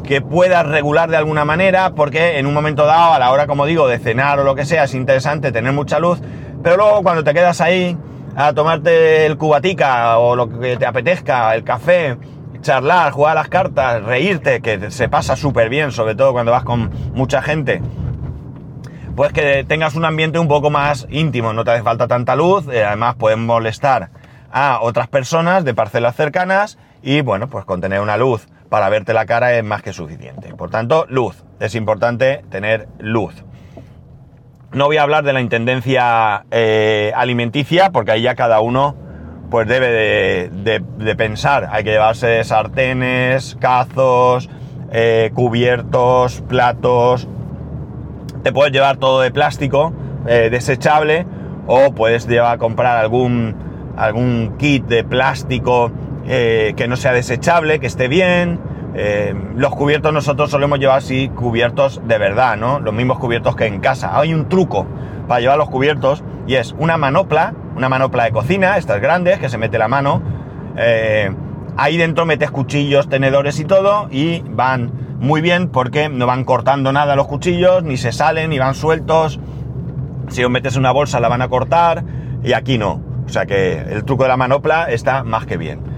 que 0.03 0.21
puedas 0.21 0.65
regular 0.65 1.09
de 1.09 1.17
alguna 1.17 1.45
manera 1.45 1.91
porque 1.91 2.39
en 2.39 2.47
un 2.47 2.53
momento 2.55 2.85
dado, 2.85 3.13
a 3.13 3.19
la 3.19 3.31
hora 3.31 3.45
como 3.45 3.67
digo, 3.67 3.87
de 3.87 3.99
cenar 3.99 4.39
o 4.39 4.43
lo 4.43 4.55
que 4.55 4.65
sea, 4.65 4.85
es 4.85 4.95
interesante 4.95 5.51
tener 5.51 5.71
mucha 5.71 5.99
luz, 5.99 6.19
pero 6.63 6.77
luego 6.77 7.03
cuando 7.03 7.23
te 7.23 7.33
quedas 7.33 7.61
ahí 7.61 7.95
a 8.35 8.53
tomarte 8.53 9.27
el 9.27 9.37
cubatica 9.37 10.17
o 10.17 10.35
lo 10.35 10.49
que 10.49 10.77
te 10.77 10.85
apetezca, 10.87 11.53
el 11.53 11.63
café, 11.63 12.17
charlar, 12.61 13.11
jugar 13.11 13.33
a 13.33 13.41
las 13.41 13.49
cartas, 13.49 14.03
reírte, 14.03 14.61
que 14.61 14.89
se 14.89 15.07
pasa 15.07 15.35
súper 15.35 15.69
bien, 15.69 15.91
sobre 15.91 16.15
todo 16.15 16.33
cuando 16.33 16.51
vas 16.51 16.63
con 16.63 16.89
mucha 17.13 17.41
gente, 17.43 17.81
pues 19.15 19.31
que 19.33 19.63
tengas 19.65 19.95
un 19.95 20.05
ambiente 20.05 20.39
un 20.39 20.47
poco 20.47 20.69
más 20.69 21.05
íntimo, 21.11 21.53
no 21.53 21.63
te 21.63 21.71
hace 21.71 21.83
falta 21.83 22.07
tanta 22.07 22.35
luz, 22.35 22.67
eh, 22.71 22.83
además 22.83 23.15
pueden 23.15 23.45
molestar 23.45 24.09
a 24.51 24.79
otras 24.81 25.07
personas 25.07 25.63
de 25.63 25.75
parcelas 25.75 26.15
cercanas 26.15 26.79
y 27.01 27.21
bueno, 27.21 27.47
pues 27.47 27.65
con 27.65 27.81
tener 27.81 28.01
una 28.01 28.17
luz 28.17 28.47
para 28.69 28.89
verte 28.89 29.13
la 29.13 29.25
cara 29.25 29.53
es 29.53 29.63
más 29.63 29.81
que 29.81 29.93
suficiente. 29.93 30.53
Por 30.55 30.69
tanto, 30.69 31.05
luz, 31.09 31.43
es 31.59 31.75
importante 31.75 32.43
tener 32.49 32.87
luz. 32.99 33.33
No 34.71 34.85
voy 34.85 34.97
a 34.97 35.03
hablar 35.03 35.23
de 35.23 35.33
la 35.33 35.41
intendencia 35.41 36.45
eh, 36.51 37.11
alimenticia, 37.15 37.89
porque 37.91 38.11
ahí 38.11 38.21
ya 38.21 38.35
cada 38.35 38.61
uno 38.61 38.95
pues 39.49 39.67
debe 39.67 40.49
de, 40.51 41.15
pensar. 41.15 41.69
Hay 41.71 41.83
que 41.83 41.89
llevarse 41.89 42.43
sartenes, 42.43 43.57
cazos, 43.59 44.47
eh, 44.91 45.31
cubiertos, 45.33 46.41
platos. 46.47 47.27
Te 48.43 48.51
puedes 48.51 48.71
llevar 48.71 48.97
todo 48.97 49.21
de 49.21 49.31
plástico, 49.31 49.91
eh, 50.27 50.49
desechable, 50.51 51.25
o 51.65 51.91
puedes 51.93 52.27
llevar 52.27 52.53
a 52.53 52.57
comprar 52.59 52.97
algún, 52.97 53.55
algún 53.97 54.55
kit 54.59 54.85
de 54.85 55.03
plástico 55.03 55.91
que 56.29 56.85
no 56.87 56.95
sea 56.95 57.11
desechable, 57.11 57.79
que 57.79 57.87
esté 57.87 58.07
bien. 58.07 58.59
Eh, 58.95 59.33
los 59.55 59.75
cubiertos 59.75 60.11
nosotros 60.13 60.49
solemos 60.49 60.79
llevar 60.79 60.97
así 60.97 61.29
cubiertos 61.29 62.01
de 62.05 62.17
verdad, 62.17 62.57
¿no? 62.57 62.79
Los 62.79 62.93
mismos 62.93 63.19
cubiertos 63.19 63.55
que 63.55 63.65
en 63.65 63.79
casa. 63.79 64.17
Hay 64.19 64.33
un 64.33 64.49
truco 64.49 64.85
para 65.27 65.41
llevar 65.41 65.57
los 65.57 65.69
cubiertos 65.69 66.23
y 66.47 66.55
es 66.55 66.75
una 66.77 66.97
manopla, 66.97 67.53
una 67.75 67.89
manopla 67.89 68.25
de 68.25 68.31
cocina, 68.31 68.77
estas 68.77 69.01
grandes, 69.01 69.39
que 69.39 69.49
se 69.49 69.57
mete 69.57 69.77
la 69.77 69.87
mano. 69.87 70.21
Eh, 70.77 71.31
ahí 71.77 71.97
dentro 71.97 72.25
metes 72.25 72.51
cuchillos, 72.51 73.09
tenedores 73.09 73.59
y 73.59 73.65
todo 73.65 74.07
y 74.11 74.41
van 74.41 74.91
muy 75.19 75.41
bien 75.41 75.69
porque 75.69 76.09
no 76.09 76.25
van 76.25 76.43
cortando 76.43 76.91
nada 76.91 77.15
los 77.15 77.27
cuchillos, 77.27 77.83
ni 77.83 77.97
se 77.97 78.11
salen, 78.11 78.49
ni 78.49 78.59
van 78.59 78.75
sueltos. 78.75 79.39
Si 80.29 80.43
os 80.43 80.51
metes 80.51 80.75
una 80.75 80.91
bolsa 80.91 81.19
la 81.19 81.27
van 81.27 81.41
a 81.41 81.47
cortar 81.47 82.03
y 82.43 82.53
aquí 82.53 82.77
no. 82.77 83.01
O 83.25 83.29
sea 83.29 83.45
que 83.45 83.77
el 83.77 84.03
truco 84.05 84.23
de 84.23 84.29
la 84.29 84.37
manopla 84.37 84.91
está 84.91 85.23
más 85.23 85.45
que 85.45 85.57
bien 85.57 85.88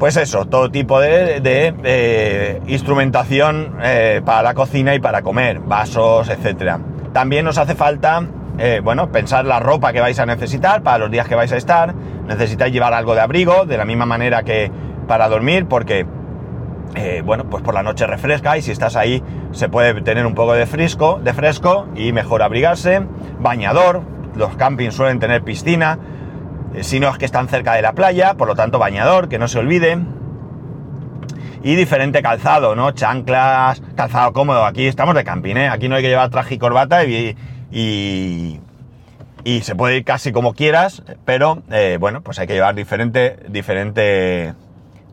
pues 0.00 0.16
eso, 0.16 0.46
todo 0.46 0.70
tipo 0.70 0.98
de, 0.98 1.42
eh, 1.84 2.62
instrumentación 2.66 3.76
eh, 3.82 4.22
para 4.24 4.42
la 4.42 4.54
cocina 4.54 4.94
y 4.94 4.98
para 4.98 5.20
comer, 5.20 5.60
vasos, 5.60 6.30
etc. 6.30 6.78
También 7.12 7.44
nos 7.44 7.58
hace 7.58 7.74
falta, 7.74 8.26
eh, 8.58 8.80
bueno, 8.82 9.12
pensar 9.12 9.44
la 9.44 9.60
ropa 9.60 9.92
que 9.92 10.00
vais 10.00 10.18
a 10.18 10.24
necesitar 10.24 10.82
para 10.82 10.96
los 10.96 11.10
días 11.10 11.28
que 11.28 11.34
vais 11.34 11.52
a 11.52 11.58
estar. 11.58 11.94
Necesitáis 12.26 12.72
llevar 12.72 12.94
algo 12.94 13.14
de 13.14 13.20
abrigo, 13.20 13.66
de 13.66 13.76
la 13.76 13.84
misma 13.84 14.06
manera 14.06 14.42
que 14.42 14.72
para 15.06 15.28
dormir, 15.28 15.66
porque, 15.66 16.06
bueno, 17.22 17.44
pues 17.50 17.62
por 17.62 17.74
la 17.74 17.82
noche 17.82 18.06
refresca 18.06 18.56
y 18.56 18.62
si 18.62 18.70
estás 18.70 18.96
ahí 18.96 19.22
se 19.52 19.68
puede 19.68 20.00
tener 20.00 20.24
un 20.24 20.34
poco 20.34 20.54
de 20.54 20.64
fresco, 20.64 21.20
de 21.22 21.34
fresco 21.34 21.88
y 21.94 22.12
mejor 22.12 22.42
abrigarse. 22.42 23.02
Bañador, 23.38 24.00
los 24.34 24.56
campings 24.56 24.94
suelen 24.94 25.18
tener 25.18 25.42
piscina 25.42 25.98
eh, 26.74 26.84
si 26.84 27.00
no 27.00 27.08
es 27.08 27.18
que 27.18 27.24
están 27.24 27.48
cerca 27.48 27.74
de 27.74 27.82
la 27.82 27.92
playa, 27.92 28.34
por 28.34 28.48
lo 28.48 28.54
tanto 28.54 28.78
bañador, 28.78 29.28
que 29.28 29.38
no 29.38 29.48
se 29.48 29.58
olvide. 29.58 29.98
Y 31.62 31.74
diferente 31.74 32.22
calzado, 32.22 32.74
¿no? 32.74 32.92
Chanclas, 32.92 33.82
calzado 33.94 34.32
cómodo. 34.32 34.64
Aquí 34.64 34.86
estamos 34.86 35.14
de 35.14 35.24
camping, 35.24 35.56
¿eh? 35.56 35.68
Aquí 35.68 35.88
no 35.88 35.96
hay 35.96 36.02
que 36.02 36.08
llevar 36.08 36.30
traje 36.30 36.54
y 36.54 36.58
corbata 36.58 37.04
y, 37.04 37.36
y, 37.70 38.60
se 39.62 39.74
puede 39.74 39.98
ir 39.98 40.04
casi 40.04 40.32
como 40.32 40.54
quieras, 40.54 41.02
pero 41.26 41.62
eh, 41.70 41.98
bueno, 42.00 42.22
pues 42.22 42.38
hay 42.38 42.46
que 42.46 42.54
llevar 42.54 42.74
diferente, 42.74 43.36
diferente 43.48 44.54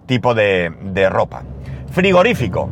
tipo 0.05 0.33
de, 0.33 0.71
de 0.83 1.09
ropa. 1.09 1.43
Frigorífico. 1.91 2.69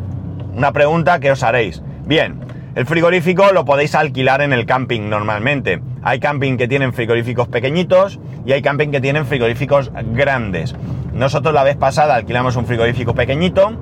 Una 0.55 0.71
pregunta 0.71 1.19
que 1.19 1.31
os 1.31 1.43
haréis. 1.43 1.81
Bien, 2.05 2.44
el 2.75 2.85
frigorífico 2.85 3.53
lo 3.53 3.63
podéis 3.63 3.95
alquilar 3.95 4.41
en 4.41 4.51
el 4.51 4.65
camping 4.65 5.09
normalmente. 5.09 5.81
Hay 6.03 6.19
camping 6.19 6.57
que 6.57 6.67
tienen 6.67 6.91
frigoríficos 6.91 7.47
pequeñitos 7.47 8.19
y 8.45 8.51
hay 8.51 8.61
camping 8.61 8.89
que 8.89 8.99
tienen 8.99 9.25
frigoríficos 9.25 9.91
grandes. 10.11 10.75
Nosotros 11.13 11.53
la 11.53 11.63
vez 11.63 11.77
pasada 11.77 12.15
alquilamos 12.15 12.57
un 12.57 12.65
frigorífico 12.65 13.15
pequeñito 13.15 13.77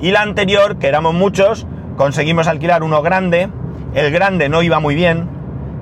y 0.00 0.12
la 0.12 0.22
anterior, 0.22 0.78
que 0.78 0.86
éramos 0.86 1.14
muchos, 1.14 1.66
conseguimos 1.96 2.46
alquilar 2.46 2.84
uno 2.84 3.02
grande. 3.02 3.48
El 3.94 4.12
grande 4.12 4.48
no 4.48 4.62
iba 4.62 4.78
muy 4.78 4.94
bien. 4.94 5.28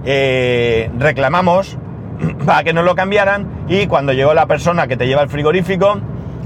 Eh, 0.06 0.90
reclamamos 0.98 1.76
para 2.46 2.64
que 2.64 2.72
nos 2.72 2.86
lo 2.86 2.94
cambiaran 2.94 3.66
y 3.68 3.88
cuando 3.88 4.14
llegó 4.14 4.32
la 4.32 4.46
persona 4.46 4.86
que 4.86 4.96
te 4.96 5.06
lleva 5.06 5.20
el 5.20 5.28
frigorífico, 5.28 5.98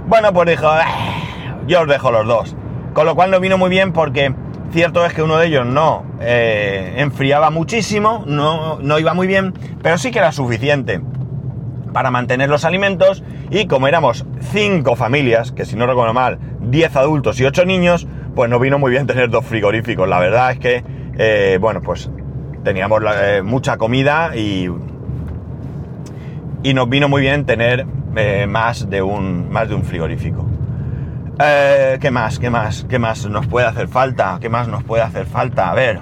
bueno, 0.07 0.33
pues 0.33 0.49
dijo, 0.49 0.67
ah, 0.67 0.85
yo 1.69 1.83
os 1.83 1.89
dejo 1.89 2.11
los 2.11 2.27
dos. 2.27 2.57
Con 2.93 3.07
lo 3.07 3.15
cual 3.15 3.31
no 3.31 3.39
vino 3.39 3.57
muy 3.57 3.71
bien 3.71 3.93
porque 3.93 4.35
Cierto 4.71 5.07
es 5.07 5.15
que 5.15 5.23
uno 5.23 5.39
de 5.39 5.47
ellos 5.47 5.67
no 5.67 6.05
eh, 6.21 6.95
enfriaba 6.99 7.51
muchísimo, 7.51 8.25
no, 8.27 8.79
no 8.81 8.99
iba 8.99 9.15
muy 9.15 9.27
bien, 9.27 9.55
pero 9.83 9.97
sí 9.97 10.11
que 10.11 10.19
era 10.19 10.31
suficiente 10.31 11.01
para 11.95 12.11
mantener 12.11 12.51
los 12.51 12.67
alimentos 12.67 13.25
y 13.51 13.67
como 13.67 13.89
éramos 13.89 14.27
cinco 14.53 14.95
familias, 14.95 15.53
que 15.53 15.65
si 15.65 15.75
no 15.75 15.87
recuerdo 15.87 16.13
mal, 16.13 16.39
10 16.61 16.97
adultos 16.97 17.41
y 17.41 17.47
8 17.47 17.65
niños, 17.65 18.07
pues 18.35 18.51
no 18.51 18.59
vino 18.59 18.79
muy 18.79 18.91
bien 18.91 19.07
tener 19.07 19.31
dos 19.31 19.47
frigoríficos. 19.47 20.07
La 20.07 20.21
verdad 20.21 20.53
es 20.53 20.59
que, 20.59 20.85
eh, 21.17 21.57
bueno, 21.59 21.81
pues 21.81 22.11
teníamos 22.63 23.03
eh, 23.23 23.41
mucha 23.43 23.79
comida 23.79 24.37
y, 24.37 24.69
y 26.63 26.75
nos 26.75 26.89
vino 26.91 27.09
muy 27.09 27.23
bien 27.23 27.47
tener 27.47 27.87
más, 28.49 28.91
de 28.91 29.01
un, 29.01 29.49
más 29.49 29.69
de 29.69 29.77
un 29.77 29.85
frigorífico. 29.85 30.45
Eh, 31.41 31.99
¿Qué 32.01 32.11
más? 32.11 32.39
¿Qué 32.41 32.51
más? 32.51 32.85
¿Qué 32.89 32.99
más 32.99 33.25
nos 33.27 33.47
puede 33.47 33.67
hacer 33.67 33.87
falta? 33.87 34.39
¿Qué 34.41 34.49
más 34.49 34.67
nos 34.67 34.83
puede 34.83 35.03
hacer 35.05 35.25
falta? 35.25 35.71
A 35.71 35.75
ver. 35.75 36.01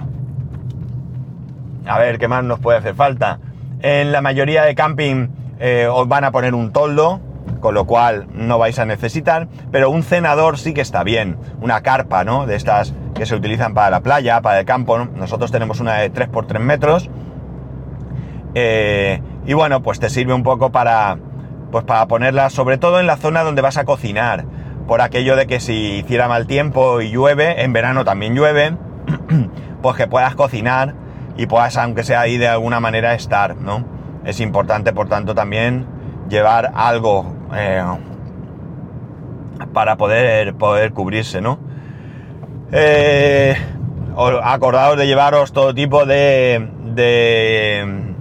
A 1.86 1.98
ver, 1.98 2.18
¿qué 2.18 2.26
más 2.26 2.42
nos 2.42 2.58
puede 2.58 2.78
hacer 2.78 2.94
falta? 2.94 3.38
En 3.80 4.12
la 4.12 4.22
mayoría 4.22 4.62
de 4.62 4.74
camping 4.74 5.28
eh, 5.58 5.88
os 5.90 6.08
van 6.08 6.24
a 6.24 6.32
poner 6.32 6.54
un 6.54 6.72
toldo, 6.72 7.20
con 7.60 7.74
lo 7.74 7.84
cual 7.84 8.28
no 8.32 8.58
vais 8.58 8.78
a 8.78 8.86
necesitar, 8.86 9.48
pero 9.70 9.90
un 9.90 10.02
cenador 10.02 10.58
sí 10.58 10.72
que 10.72 10.80
está 10.80 11.04
bien, 11.04 11.36
una 11.60 11.82
carpa, 11.82 12.24
¿no? 12.24 12.46
De 12.46 12.56
estas 12.56 12.94
que 13.14 13.26
se 13.26 13.34
utilizan 13.34 13.74
para 13.74 13.90
la 13.90 14.00
playa, 14.00 14.40
para 14.40 14.60
el 14.60 14.64
campo, 14.64 14.98
nosotros 14.98 15.52
tenemos 15.52 15.80
una 15.80 15.94
de 15.94 16.12
3x3 16.12 16.58
metros, 16.60 17.10
eh, 18.54 19.20
y 19.46 19.52
bueno, 19.52 19.82
pues 19.82 20.00
te 20.00 20.08
sirve 20.08 20.32
un 20.32 20.42
poco 20.42 20.72
para, 20.72 21.18
pues 21.70 21.84
para 21.84 22.06
ponerla, 22.08 22.48
sobre 22.50 22.78
todo 22.78 23.00
en 23.00 23.06
la 23.06 23.16
zona 23.16 23.42
donde 23.42 23.62
vas 23.62 23.76
a 23.76 23.84
cocinar, 23.84 24.44
por 24.86 25.00
aquello 25.00 25.36
de 25.36 25.46
que 25.46 25.60
si 25.60 25.98
hiciera 25.98 26.28
mal 26.28 26.46
tiempo 26.46 27.00
y 27.00 27.10
llueve, 27.10 27.62
en 27.62 27.72
verano 27.72 28.04
también 28.04 28.34
llueve, 28.34 28.76
pues 29.82 29.96
que 29.96 30.06
puedas 30.06 30.34
cocinar 30.34 30.94
y 31.36 31.46
puedas, 31.46 31.76
aunque 31.76 32.04
sea 32.04 32.20
ahí 32.20 32.38
de 32.38 32.48
alguna 32.48 32.80
manera, 32.80 33.14
estar, 33.14 33.56
¿no? 33.56 33.84
Es 34.24 34.40
importante, 34.40 34.92
por 34.92 35.08
tanto, 35.08 35.34
también 35.34 35.86
llevar 36.28 36.72
algo 36.74 37.34
eh, 37.54 37.82
para 39.72 39.96
poder, 39.96 40.54
poder 40.54 40.92
cubrirse, 40.92 41.40
¿no? 41.40 41.58
Eh, 42.72 43.56
acordaos 44.42 44.96
de 44.96 45.06
llevaros 45.06 45.52
todo 45.52 45.74
tipo 45.74 46.06
de, 46.06 46.68
de 46.94 48.14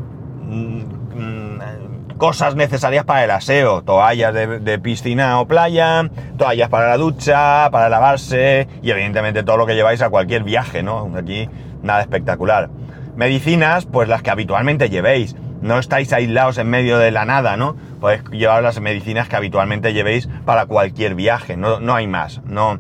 cosas 2.18 2.56
necesarias 2.56 3.06
para 3.06 3.24
el 3.24 3.32
aseo, 3.32 3.84
toallas 3.84 4.34
de, 4.34 4.80
piscina 4.80 5.40
o 5.40 5.48
playa, 5.48 6.10
toallas 6.38 6.70
para 6.70 6.90
la 6.90 6.98
ducha, 6.98 7.70
para 7.72 7.90
lavarse 7.90 8.68
y 8.82 8.92
evidentemente 8.92 9.44
todo 9.44 9.58
lo 9.58 9.66
que 9.66 9.76
lleváis 9.76 10.02
a 10.02 10.10
cualquier 10.10 10.44
viaje, 10.44 10.84
¿no? 10.84 11.12
Aquí 11.16 11.50
nada 11.82 12.02
espectacular. 12.02 12.70
Medicinas, 13.16 13.86
pues 13.86 14.10
las 14.10 14.22
que 14.22 14.32
habitualmente 14.32 14.90
llevéis. 14.90 15.36
No 15.62 15.80
estáis 15.80 16.14
aislados 16.14 16.58
en 16.58 16.70
medio 16.70 16.98
de 17.00 17.12
la 17.12 17.26
nada, 17.26 17.58
¿no? 17.58 17.76
Podéis 18.00 18.24
llevar 18.30 18.62
las 18.62 18.80
medicinas 18.80 19.28
que 19.28 19.36
habitualmente 19.36 19.94
llevéis 19.94 20.30
para 20.46 20.68
cualquier 20.68 21.16
viaje, 21.16 21.58
no, 21.58 21.80
no 21.80 21.96
hay 21.96 22.08
más, 22.08 22.42
no, 22.46 22.80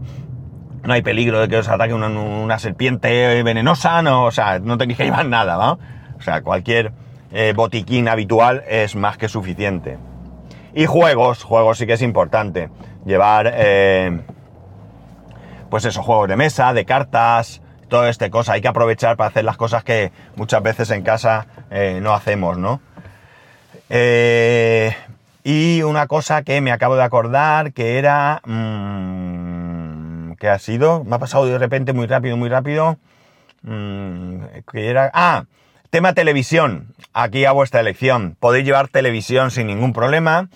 no 0.84 0.94
hay 0.94 1.02
peligro 1.02 1.40
de 1.40 1.48
que 1.48 1.58
os 1.58 1.68
ataque 1.68 1.94
una, 1.94 2.10
una 2.10 2.60
serpiente 2.60 3.42
venenosa, 3.42 4.02
no, 4.02 4.26
o 4.26 4.32
sea, 4.32 4.60
no 4.60 4.78
tenéis 4.78 4.98
que 4.98 5.06
llevar 5.06 5.26
nada, 5.26 5.58
¿no? 5.58 5.80
O 6.18 6.22
sea, 6.22 6.42
cualquier 6.42 6.92
eh, 7.38 7.52
botiquín 7.54 8.08
habitual 8.08 8.64
es 8.66 8.96
más 8.96 9.18
que 9.18 9.28
suficiente. 9.28 9.98
Y 10.74 10.86
juegos, 10.86 11.44
juegos 11.44 11.78
sí 11.78 11.86
que 11.86 11.92
es 11.94 12.02
importante. 12.02 12.70
Llevar, 13.06 13.52
eh, 13.54 14.22
pues 15.70 15.84
esos 15.84 16.06
juegos 16.06 16.30
de 16.30 16.38
mesa, 16.38 16.72
de 16.72 16.86
cartas, 16.86 17.62
toda 17.90 18.10
esta 18.10 18.30
cosa. 18.30 18.54
Hay 18.54 18.62
que 18.62 18.70
aprovechar 18.70 19.18
para 19.18 19.28
hacer 19.28 19.44
las 19.44 19.58
cosas 19.58 19.84
que 19.84 20.14
muchas 20.38 20.64
veces 20.64 20.90
en 20.92 21.04
casa 21.04 21.48
eh, 21.72 22.00
no 22.02 22.14
hacemos, 22.14 22.58
¿no? 22.58 22.80
y 25.48 25.84
una 25.84 26.08
cosa 26.08 26.42
que 26.42 26.60
me 26.62 26.72
acabo 26.72 26.96
de 26.96 27.04
acordar 27.04 27.74
que 27.74 28.00
era... 28.00 28.42
Mmm, 28.46 30.34
que 30.40 30.48
ha 30.50 30.58
sido? 30.58 31.04
Me 31.04 31.18
ha 31.18 31.20
pasado 31.20 31.46
de 31.46 31.58
repente 31.60 31.94
muy 31.94 32.08
rápido, 32.08 32.38
muy 32.38 32.50
rápido. 32.50 32.98
Mm, 33.62 34.40
que 34.72 34.90
era... 34.90 35.12
Ah, 35.14 35.46
Tema 35.90 36.14
televisión, 36.14 36.94
aquí 37.14 37.46
a 37.46 37.52
vuestra 37.52 37.80
elección. 37.80 38.36
Podéis 38.40 38.66
llevar 38.66 38.88
televisión 38.90 39.52
sin 39.52 39.68
ningún 39.68 39.94
problema. 39.94 40.50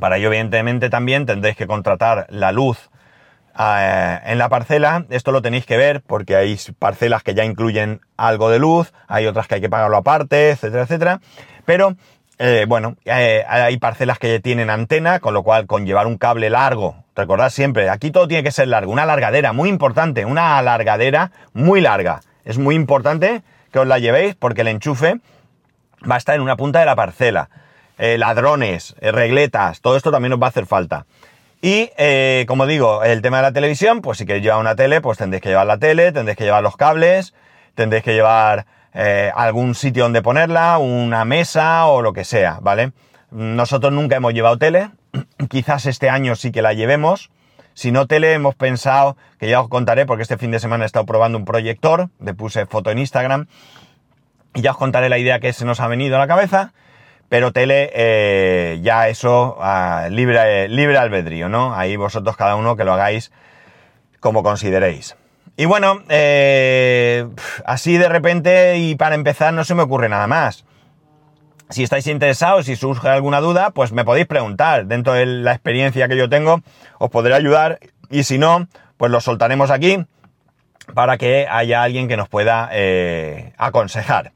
Para 0.00 0.18
ello, 0.18 0.28
evidentemente, 0.28 0.90
también 0.90 1.26
tendréis 1.26 1.56
que 1.56 1.66
contratar 1.66 2.26
la 2.28 2.52
luz 2.52 2.90
eh, 3.58 4.18
en 4.26 4.38
la 4.38 4.48
parcela. 4.48 5.06
Esto 5.08 5.32
lo 5.32 5.42
tenéis 5.42 5.64
que 5.64 5.76
ver 5.76 6.02
porque 6.02 6.36
hay 6.36 6.58
parcelas 6.78 7.22
que 7.22 7.34
ya 7.34 7.44
incluyen 7.44 8.00
algo 8.16 8.50
de 8.50 8.58
luz, 8.58 8.92
hay 9.08 9.26
otras 9.26 9.46
que 9.46 9.54
hay 9.54 9.60
que 9.60 9.70
pagarlo 9.70 9.96
aparte, 9.96 10.50
etcétera, 10.50 10.82
etcétera. 10.82 11.20
Pero, 11.64 11.94
eh, 12.38 12.66
bueno, 12.68 12.96
eh, 13.06 13.44
hay 13.48 13.78
parcelas 13.78 14.18
que 14.18 14.40
tienen 14.40 14.68
antena, 14.68 15.20
con 15.20 15.32
lo 15.32 15.42
cual 15.44 15.66
con 15.66 15.86
llevar 15.86 16.06
un 16.06 16.18
cable 16.18 16.50
largo, 16.50 17.04
recordad 17.14 17.48
siempre, 17.48 17.88
aquí 17.88 18.10
todo 18.10 18.28
tiene 18.28 18.42
que 18.42 18.52
ser 18.52 18.68
largo, 18.68 18.92
una 18.92 19.04
alargadera, 19.04 19.54
muy 19.54 19.70
importante, 19.70 20.26
una 20.26 20.58
alargadera 20.58 21.30
muy 21.54 21.80
larga. 21.80 22.20
Es 22.44 22.58
muy 22.58 22.74
importante 22.74 23.42
os 23.80 23.86
la 23.86 23.98
llevéis 23.98 24.34
porque 24.34 24.62
el 24.62 24.68
enchufe 24.68 25.20
va 26.08 26.16
a 26.16 26.18
estar 26.18 26.34
en 26.34 26.42
una 26.42 26.56
punta 26.56 26.80
de 26.80 26.86
la 26.86 26.96
parcela. 26.96 27.48
Eh, 27.98 28.18
ladrones, 28.18 28.94
eh, 29.00 29.10
regletas, 29.10 29.80
todo 29.80 29.96
esto 29.96 30.10
también 30.10 30.34
os 30.34 30.40
va 30.40 30.46
a 30.46 30.48
hacer 30.50 30.66
falta. 30.66 31.06
Y 31.62 31.90
eh, 31.96 32.44
como 32.46 32.66
digo, 32.66 33.02
el 33.02 33.22
tema 33.22 33.38
de 33.38 33.44
la 33.44 33.52
televisión, 33.52 34.02
pues 34.02 34.18
si 34.18 34.26
queréis 34.26 34.44
llevar 34.44 34.60
una 34.60 34.76
tele, 34.76 35.00
pues 35.00 35.16
tendréis 35.16 35.42
que 35.42 35.48
llevar 35.48 35.66
la 35.66 35.78
tele, 35.78 36.12
tendréis 36.12 36.36
que 36.36 36.44
llevar 36.44 36.62
los 36.62 36.76
cables, 36.76 37.34
tendréis 37.74 38.04
que 38.04 38.12
llevar 38.12 38.66
algún 39.34 39.74
sitio 39.74 40.04
donde 40.04 40.22
ponerla, 40.22 40.78
una 40.78 41.26
mesa 41.26 41.84
o 41.84 42.00
lo 42.00 42.14
que 42.14 42.24
sea, 42.24 42.60
¿vale? 42.62 42.92
Nosotros 43.30 43.92
nunca 43.92 44.16
hemos 44.16 44.32
llevado 44.32 44.56
tele, 44.56 44.88
quizás 45.50 45.84
este 45.84 46.08
año 46.08 46.34
sí 46.34 46.50
que 46.50 46.62
la 46.62 46.72
llevemos, 46.72 47.30
si 47.76 47.92
no 47.92 48.06
tele, 48.06 48.32
hemos 48.32 48.54
pensado, 48.54 49.18
que 49.38 49.50
ya 49.50 49.60
os 49.60 49.68
contaré, 49.68 50.06
porque 50.06 50.22
este 50.22 50.38
fin 50.38 50.50
de 50.50 50.58
semana 50.60 50.84
he 50.84 50.86
estado 50.86 51.04
probando 51.04 51.36
un 51.36 51.44
proyector, 51.44 52.08
le 52.20 52.32
puse 52.32 52.64
foto 52.64 52.90
en 52.90 52.98
Instagram, 52.98 53.48
y 54.54 54.62
ya 54.62 54.70
os 54.70 54.78
contaré 54.78 55.10
la 55.10 55.18
idea 55.18 55.40
que 55.40 55.52
se 55.52 55.66
nos 55.66 55.80
ha 55.80 55.86
venido 55.86 56.16
a 56.16 56.18
la 56.18 56.26
cabeza, 56.26 56.72
pero 57.28 57.52
tele, 57.52 57.90
eh, 57.92 58.80
ya 58.80 59.08
eso, 59.08 59.58
libre, 60.08 60.68
libre 60.68 60.96
albedrío, 60.96 61.50
¿no? 61.50 61.74
Ahí 61.74 61.96
vosotros 61.96 62.34
cada 62.38 62.56
uno 62.56 62.76
que 62.76 62.84
lo 62.84 62.94
hagáis 62.94 63.30
como 64.20 64.42
consideréis. 64.42 65.14
Y 65.58 65.66
bueno, 65.66 66.02
eh, 66.08 67.28
así 67.66 67.98
de 67.98 68.08
repente 68.08 68.78
y 68.78 68.94
para 68.94 69.16
empezar 69.16 69.52
no 69.52 69.64
se 69.64 69.74
me 69.74 69.82
ocurre 69.82 70.08
nada 70.08 70.26
más. 70.26 70.64
Si 71.68 71.82
estáis 71.82 72.06
interesados, 72.06 72.66
si 72.66 72.76
surge 72.76 73.08
alguna 73.08 73.40
duda, 73.40 73.70
pues 73.70 73.92
me 73.92 74.04
podéis 74.04 74.26
preguntar. 74.26 74.86
Dentro 74.86 75.14
de 75.14 75.26
la 75.26 75.52
experiencia 75.52 76.06
que 76.06 76.16
yo 76.16 76.28
tengo, 76.28 76.60
os 76.98 77.10
podré 77.10 77.34
ayudar. 77.34 77.80
Y 78.08 78.22
si 78.22 78.38
no, 78.38 78.68
pues 78.96 79.10
lo 79.10 79.20
soltaremos 79.20 79.70
aquí 79.70 80.04
para 80.94 81.18
que 81.18 81.48
haya 81.50 81.82
alguien 81.82 82.06
que 82.06 82.16
nos 82.16 82.28
pueda 82.28 82.68
eh, 82.72 83.52
aconsejar. 83.58 84.32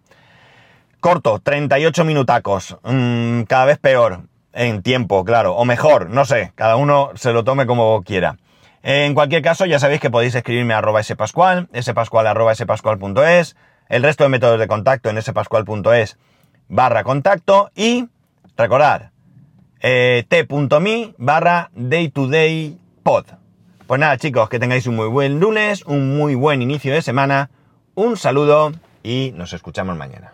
Corto, 0.98 1.38
38 1.38 2.04
minutacos. 2.04 2.76
Mm, 2.82 3.42
cada 3.42 3.64
vez 3.64 3.78
peor 3.78 4.22
en 4.52 4.82
tiempo, 4.82 5.24
claro. 5.24 5.54
O 5.54 5.64
mejor, 5.64 6.10
no 6.10 6.24
sé. 6.24 6.52
Cada 6.56 6.74
uno 6.74 7.10
se 7.14 7.32
lo 7.32 7.44
tome 7.44 7.64
como 7.64 8.02
quiera. 8.02 8.38
En 8.82 9.14
cualquier 9.14 9.42
caso, 9.42 9.66
ya 9.66 9.78
sabéis 9.78 10.00
que 10.00 10.10
podéis 10.10 10.34
escribirme 10.34 10.74
a 10.74 10.78
arroba 10.78 11.02
spascual, 11.02 11.68
spascual 11.80 12.26
arroba 12.26 12.54
spascual.es, 12.54 13.56
el 13.88 14.02
resto 14.02 14.24
de 14.24 14.30
métodos 14.30 14.58
de 14.58 14.66
contacto 14.66 15.10
en 15.10 15.20
spascual.es 15.22 16.18
barra 16.70 17.04
contacto 17.04 17.70
y 17.74 18.08
recordar 18.56 19.10
eh, 19.80 20.24
t.me 20.28 21.14
barra 21.18 21.70
day 21.74 22.08
to 22.08 22.28
day 22.28 22.78
pod. 23.02 23.26
Pues 23.86 24.00
nada 24.00 24.16
chicos, 24.16 24.48
que 24.48 24.58
tengáis 24.58 24.86
un 24.86 24.94
muy 24.94 25.08
buen 25.08 25.40
lunes, 25.40 25.84
un 25.84 26.16
muy 26.16 26.34
buen 26.34 26.62
inicio 26.62 26.94
de 26.94 27.02
semana, 27.02 27.50
un 27.94 28.16
saludo 28.16 28.72
y 29.02 29.32
nos 29.34 29.52
escuchamos 29.52 29.96
mañana. 29.96 30.28